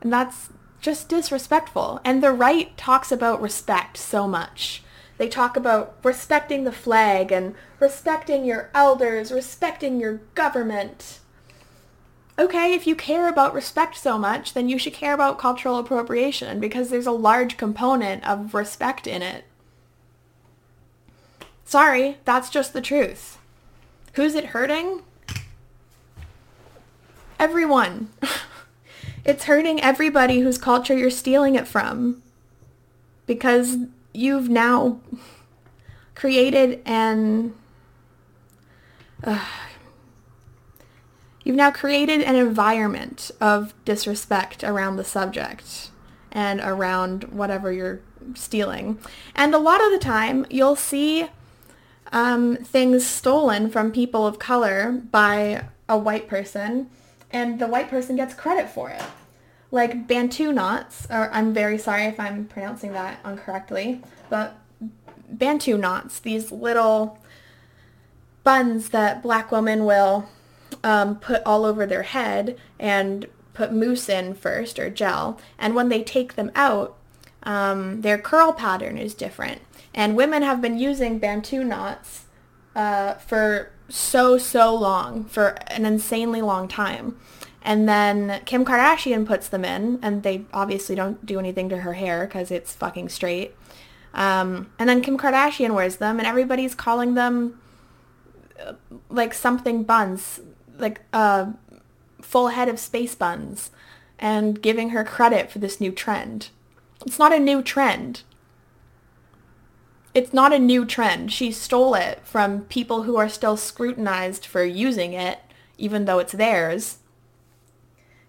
And 0.00 0.12
that's 0.12 0.50
just 0.80 1.08
disrespectful. 1.08 2.00
And 2.04 2.22
the 2.22 2.32
right 2.32 2.76
talks 2.76 3.10
about 3.10 3.42
respect 3.42 3.96
so 3.96 4.28
much. 4.28 4.82
They 5.18 5.28
talk 5.28 5.56
about 5.56 5.96
respecting 6.04 6.62
the 6.62 6.72
flag 6.72 7.32
and 7.32 7.54
respecting 7.80 8.44
your 8.44 8.70
elders, 8.72 9.32
respecting 9.32 10.00
your 10.00 10.20
government. 10.34 11.18
Okay, 12.38 12.72
if 12.72 12.86
you 12.86 12.94
care 12.94 13.28
about 13.28 13.52
respect 13.52 13.96
so 13.96 14.16
much, 14.16 14.54
then 14.54 14.68
you 14.68 14.78
should 14.78 14.92
care 14.92 15.12
about 15.12 15.40
cultural 15.40 15.76
appropriation 15.76 16.60
because 16.60 16.88
there's 16.88 17.06
a 17.06 17.12
large 17.12 17.56
component 17.56 18.26
of 18.26 18.54
respect 18.54 19.08
in 19.08 19.22
it. 19.22 19.44
Sorry, 21.64 22.18
that's 22.24 22.48
just 22.48 22.72
the 22.72 22.80
truth. 22.80 23.38
Who's 24.12 24.36
it 24.36 24.46
hurting? 24.46 25.02
Everyone. 27.40 28.10
it's 29.24 29.44
hurting 29.44 29.80
everybody 29.80 30.40
whose 30.40 30.58
culture 30.58 30.96
you're 30.96 31.10
stealing 31.10 31.56
it 31.56 31.66
from. 31.66 32.22
Because 33.26 33.78
you've 34.18 34.48
now 34.48 34.98
created 36.16 36.82
an 36.84 37.54
uh, 39.22 39.46
you've 41.44 41.56
now 41.56 41.70
created 41.70 42.22
an 42.22 42.34
environment 42.34 43.30
of 43.40 43.72
disrespect 43.84 44.64
around 44.64 44.96
the 44.96 45.04
subject 45.04 45.90
and 46.32 46.60
around 46.60 47.24
whatever 47.24 47.72
you're 47.72 48.00
stealing. 48.34 48.98
And 49.34 49.54
a 49.54 49.58
lot 49.58 49.82
of 49.82 49.90
the 49.90 49.98
time, 49.98 50.46
you'll 50.50 50.76
see 50.76 51.28
um, 52.12 52.56
things 52.56 53.06
stolen 53.06 53.70
from 53.70 53.92
people 53.92 54.26
of 54.26 54.38
color 54.38 54.92
by 55.10 55.64
a 55.88 55.96
white 55.96 56.28
person, 56.28 56.90
and 57.30 57.58
the 57.58 57.66
white 57.66 57.88
person 57.88 58.16
gets 58.16 58.34
credit 58.34 58.68
for 58.68 58.90
it 58.90 59.02
like 59.70 60.06
Bantu 60.06 60.52
knots, 60.52 61.06
or 61.10 61.30
I'm 61.32 61.52
very 61.52 61.78
sorry 61.78 62.04
if 62.04 62.18
I'm 62.18 62.46
pronouncing 62.46 62.92
that 62.92 63.20
incorrectly, 63.24 64.00
but 64.30 64.56
Bantu 65.30 65.76
knots, 65.76 66.20
these 66.20 66.50
little 66.50 67.18
buns 68.44 68.90
that 68.90 69.22
black 69.22 69.52
women 69.52 69.84
will 69.84 70.28
um, 70.82 71.16
put 71.16 71.42
all 71.44 71.64
over 71.64 71.84
their 71.84 72.04
head 72.04 72.58
and 72.78 73.26
put 73.52 73.72
mousse 73.72 74.08
in 74.08 74.34
first 74.34 74.78
or 74.78 74.88
gel. 74.88 75.38
And 75.58 75.74
when 75.74 75.90
they 75.90 76.02
take 76.02 76.34
them 76.34 76.50
out, 76.54 76.96
um, 77.42 78.00
their 78.00 78.18
curl 78.18 78.52
pattern 78.52 78.96
is 78.96 79.14
different. 79.14 79.60
And 79.94 80.16
women 80.16 80.42
have 80.42 80.62
been 80.62 80.78
using 80.78 81.18
Bantu 81.18 81.64
knots 81.64 82.24
uh, 82.74 83.14
for 83.14 83.70
so, 83.88 84.38
so 84.38 84.74
long, 84.74 85.24
for 85.24 85.58
an 85.66 85.84
insanely 85.84 86.40
long 86.40 86.68
time. 86.68 87.18
And 87.62 87.88
then 87.88 88.40
Kim 88.44 88.64
Kardashian 88.64 89.26
puts 89.26 89.48
them 89.48 89.64
in, 89.64 89.98
and 90.02 90.22
they 90.22 90.44
obviously 90.52 90.94
don't 90.94 91.24
do 91.26 91.38
anything 91.38 91.68
to 91.70 91.78
her 91.78 91.94
hair 91.94 92.26
because 92.26 92.50
it's 92.50 92.72
fucking 92.72 93.08
straight. 93.08 93.54
Um, 94.14 94.70
and 94.78 94.88
then 94.88 95.02
Kim 95.02 95.18
Kardashian 95.18 95.74
wears 95.74 95.96
them, 95.96 96.18
and 96.18 96.26
everybody's 96.26 96.74
calling 96.74 97.14
them 97.14 97.60
uh, 98.64 98.74
like 99.10 99.34
something 99.34 99.82
buns, 99.82 100.40
like 100.78 101.00
a 101.12 101.16
uh, 101.16 101.52
full 102.20 102.48
head 102.48 102.68
of 102.68 102.78
space 102.78 103.14
buns, 103.14 103.70
and 104.18 104.62
giving 104.62 104.90
her 104.90 105.04
credit 105.04 105.50
for 105.50 105.58
this 105.58 105.80
new 105.80 105.92
trend. 105.92 106.50
It's 107.06 107.18
not 107.18 107.32
a 107.32 107.38
new 107.38 107.62
trend. 107.62 108.22
It's 110.14 110.32
not 110.32 110.52
a 110.52 110.58
new 110.58 110.84
trend. 110.84 111.32
She 111.32 111.52
stole 111.52 111.94
it 111.94 112.20
from 112.24 112.62
people 112.62 113.04
who 113.04 113.16
are 113.16 113.28
still 113.28 113.56
scrutinized 113.56 114.44
for 114.44 114.64
using 114.64 115.12
it, 115.12 115.38
even 115.76 116.06
though 116.06 116.18
it's 116.18 116.32
theirs. 116.32 116.97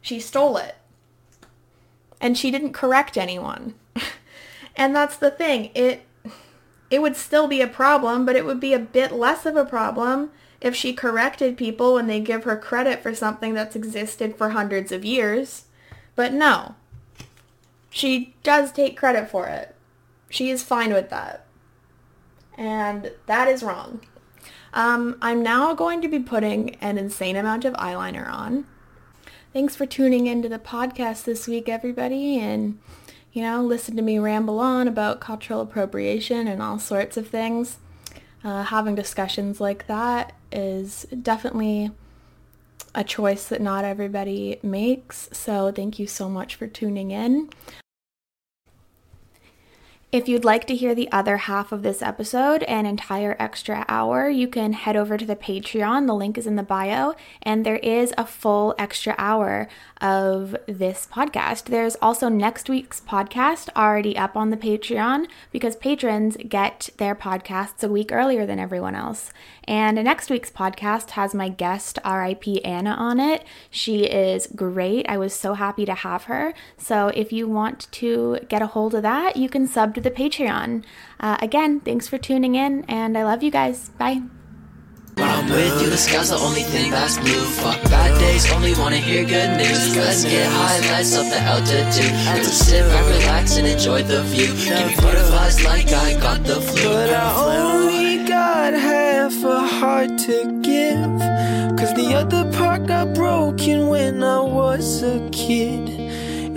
She 0.02 0.20
stole 0.20 0.58
it. 0.58 0.76
And 2.22 2.38
she 2.38 2.52
didn't 2.52 2.74
correct 2.74 3.18
anyone. 3.18 3.76
and 4.76 4.95
that's 4.95 5.18
the 5.18 5.32
thing. 5.32 5.72
It 5.76 6.06
it 6.89 7.02
would 7.02 7.16
still 7.16 7.47
be 7.47 7.62
a 7.62 7.68
problem, 7.68 8.26
but 8.26 8.36
it 8.36 8.45
would 8.45 8.60
be 8.60 8.74
a 8.74 8.80
bit 8.80 9.12
less 9.12 9.45
of 9.45 9.56
a 9.56 9.64
problem 9.66 10.32
if 10.60 10.76
she 10.76 10.91
corrected 10.93 11.56
people 11.58 11.93
when 11.93 12.08
they 12.08 12.20
give 12.20 12.43
her 12.45 12.58
credit 12.58 13.02
for 13.04 13.14
something 13.14 13.54
that's 13.54 13.76
existed 13.76 14.36
for 14.36 14.50
hundreds 14.50 14.91
of 14.91 15.06
years. 15.06 15.66
But 16.16 16.34
no. 16.34 16.76
She 17.91 18.36
does 18.43 18.72
take 18.72 18.97
credit 18.97 19.30
for 19.30 19.47
it. 19.47 19.76
She 20.30 20.50
is 20.50 20.64
fine 20.64 20.93
with 20.93 21.10
that. 21.10 21.45
and 22.58 23.12
that 23.26 23.47
is 23.47 23.64
wrong. 23.64 24.02
Um, 24.74 25.18
I'm 25.22 25.41
now 25.41 25.74
going 25.74 26.02
to 26.02 26.08
be 26.08 26.20
putting 26.20 26.76
an 26.76 26.97
insane 26.97 27.36
amount 27.36 27.66
of 27.66 27.74
eyeliner 27.76 28.30
on. 28.32 28.66
Thanks 29.52 29.76
for 29.76 29.88
tuning 29.88 30.28
into 30.28 30.47
the 30.47 30.60
podcast 30.60 31.24
this 31.24 31.47
week, 31.47 31.68
everybody, 31.68 32.38
and 32.38 32.78
you 33.34 33.41
know, 33.41 33.64
listen 33.64 33.95
to 33.95 34.02
me 34.04 34.20
ramble 34.20 34.60
on 34.60 34.88
about 34.88 35.20
cultural 35.20 35.62
appropriation 35.62 36.47
and 36.47 36.62
all 36.62 36.78
sorts 36.78 37.18
of 37.18 37.30
things. 37.30 37.80
Uh, 38.43 38.62
having 38.62 38.93
discussions 38.93 39.60
like 39.60 39.88
that 39.88 40.34
is 40.52 41.08
definitely 41.24 41.89
a 42.93 43.04
choice 43.04 43.47
that 43.47 43.60
not 43.60 43.86
everybody 43.86 44.60
makes. 44.62 45.30
So 45.32 45.72
thank 45.72 45.97
you 45.97 46.06
so 46.06 46.30
much 46.30 46.54
for 46.54 46.68
tuning 46.68 47.10
in. 47.10 47.50
If 50.12 50.28
you'd 50.28 50.43
like 50.43 50.66
to 50.66 50.76
hear 50.76 50.95
the 50.95 51.12
other 51.12 51.38
half 51.38 51.72
of 51.72 51.84
this 51.84 52.01
episode, 52.01 52.64
an 52.64 52.88
entire 52.88 53.36
extra 53.38 53.86
hour, 53.88 54.28
you 54.28 54.47
can 54.47 54.74
head 54.74 54.95
over 54.95 55.20
to 55.20 55.26
the 55.26 55.36
Patreon. 55.36 56.07
The 56.07 56.16
link 56.16 56.36
is 56.36 56.47
in 56.47 56.55
the 56.55 56.64
bio, 56.64 57.14
and 57.43 57.64
there 57.64 57.76
is 57.76 58.12
a 58.18 58.26
full 58.26 58.74
extra 58.80 59.14
hour 59.20 59.68
of 60.01 60.55
this 60.66 61.07
podcast. 61.12 61.66
There's 61.66 61.95
also 62.01 62.28
next 62.28 62.70
week's 62.70 63.01
podcast 63.01 63.70
already 63.76 64.18
up 64.18 64.36
on 64.36 64.49
the 64.49 64.57
Patreon 64.57 65.28
because 65.51 65.76
patrons 65.76 66.38
get 66.38 66.89
their 66.97 67.14
podcasts 67.14 67.84
a 67.84 67.88
week 67.88 68.12
earlier 68.12 68.47
than 68.47 68.57
everyone 68.57 68.95
else. 68.95 69.32
And 69.70 70.03
next 70.03 70.32
week's 70.32 70.49
podcast 70.49 71.11
has 71.11 71.36
my 71.36 71.47
guest, 71.47 71.99
RIP 72.03 72.65
Anna, 72.65 72.89
on 72.89 73.20
it. 73.20 73.43
She 73.70 74.05
is 74.05 74.47
great. 74.47 75.07
I 75.07 75.20
was 75.20 75.32
so 75.32 75.53
happy 75.53 75.86
to 75.86 75.93
have 75.93 76.24
her. 76.24 76.55
So 76.80 77.09
if 77.09 77.32
you 77.32 77.47
want 77.47 77.88
to 77.91 78.39
get 78.49 78.63
a 78.63 78.67
hold 78.67 78.95
of 78.95 79.03
that, 79.03 79.38
you 79.38 79.47
can 79.47 79.67
sub 79.67 79.93
to 79.93 80.01
the 80.01 80.09
Patreon. 80.09 80.84
Uh, 81.20 81.38
again, 81.39 81.82
thanks 81.82 82.07
for 82.07 82.17
tuning 82.17 82.55
in, 82.55 82.84
and 82.86 83.15
I 83.15 83.24
love 83.24 83.43
you 83.43 83.51
guys. 83.51 83.89
Bye. 83.89 84.24
When 85.13 85.30
I'm 85.30 85.47
with 85.47 85.84
you, 85.84 85.89
the 85.91 85.97
sky's 85.97 86.30
the 86.30 86.38
only 86.38 86.63
thing 86.63 86.89
that's 86.89 87.20
blue. 87.20 87.45
Fuck 87.61 87.84
bad 87.91 88.20
days, 88.20 88.51
only 88.53 88.74
wanna 88.74 88.97
hear 88.97 89.24
good 89.24 89.55
news. 89.57 89.95
Let's 89.95 90.24
get 90.24 90.51
high, 90.51 90.80
let's 90.89 91.15
up 91.15 91.30
the 91.30 91.41
altitude. 91.41 92.11
Let's 92.26 92.53
sit 92.53 92.82
back, 92.89 93.05
relax, 93.05 93.57
and 93.57 93.67
enjoy 93.67 94.01
the 94.01 94.24
view. 94.24 94.47
Give 94.47 94.88
me 94.88 94.95
butterflies 94.95 95.63
like 95.63 95.91
I 95.91 96.20
got 96.20 96.43
the 96.43 96.59
flu. 96.59 96.89
But 96.89 97.13
I 97.13 97.57
only 97.57 98.28
got 98.28 98.74
half 98.74 98.99
a 99.30 99.59
heart 99.67 100.17
to 100.17 100.59
give. 100.61 101.19
Cause 101.77 101.93
the 101.93 102.15
other 102.15 102.51
part 102.51 102.88
got 102.88 103.13
broken 103.13 103.88
when 103.88 104.23
I 104.23 104.39
was 104.39 105.03
a 105.03 105.30
kid. 105.30 105.89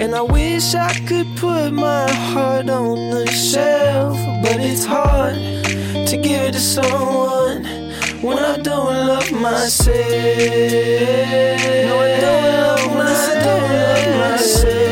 And 0.00 0.14
I 0.14 0.22
wish 0.22 0.74
I 0.74 0.94
could 1.06 1.26
put 1.36 1.70
my 1.70 2.10
heart 2.10 2.70
on 2.70 3.10
the 3.10 3.26
shelf. 3.30 4.16
But 4.42 4.58
it's 4.60 4.86
hard 4.86 5.34
to 6.06 6.16
give 6.16 6.40
it 6.40 6.52
to 6.52 6.60
someone 6.60 7.64
when 8.22 8.38
I 8.38 8.56
don't 8.56 9.06
love 9.06 9.30
myself. 9.32 9.96
No, 11.88 12.00
I 12.00 12.20
don't 12.20 12.46
love 12.64 12.96
myself. 12.96 14.91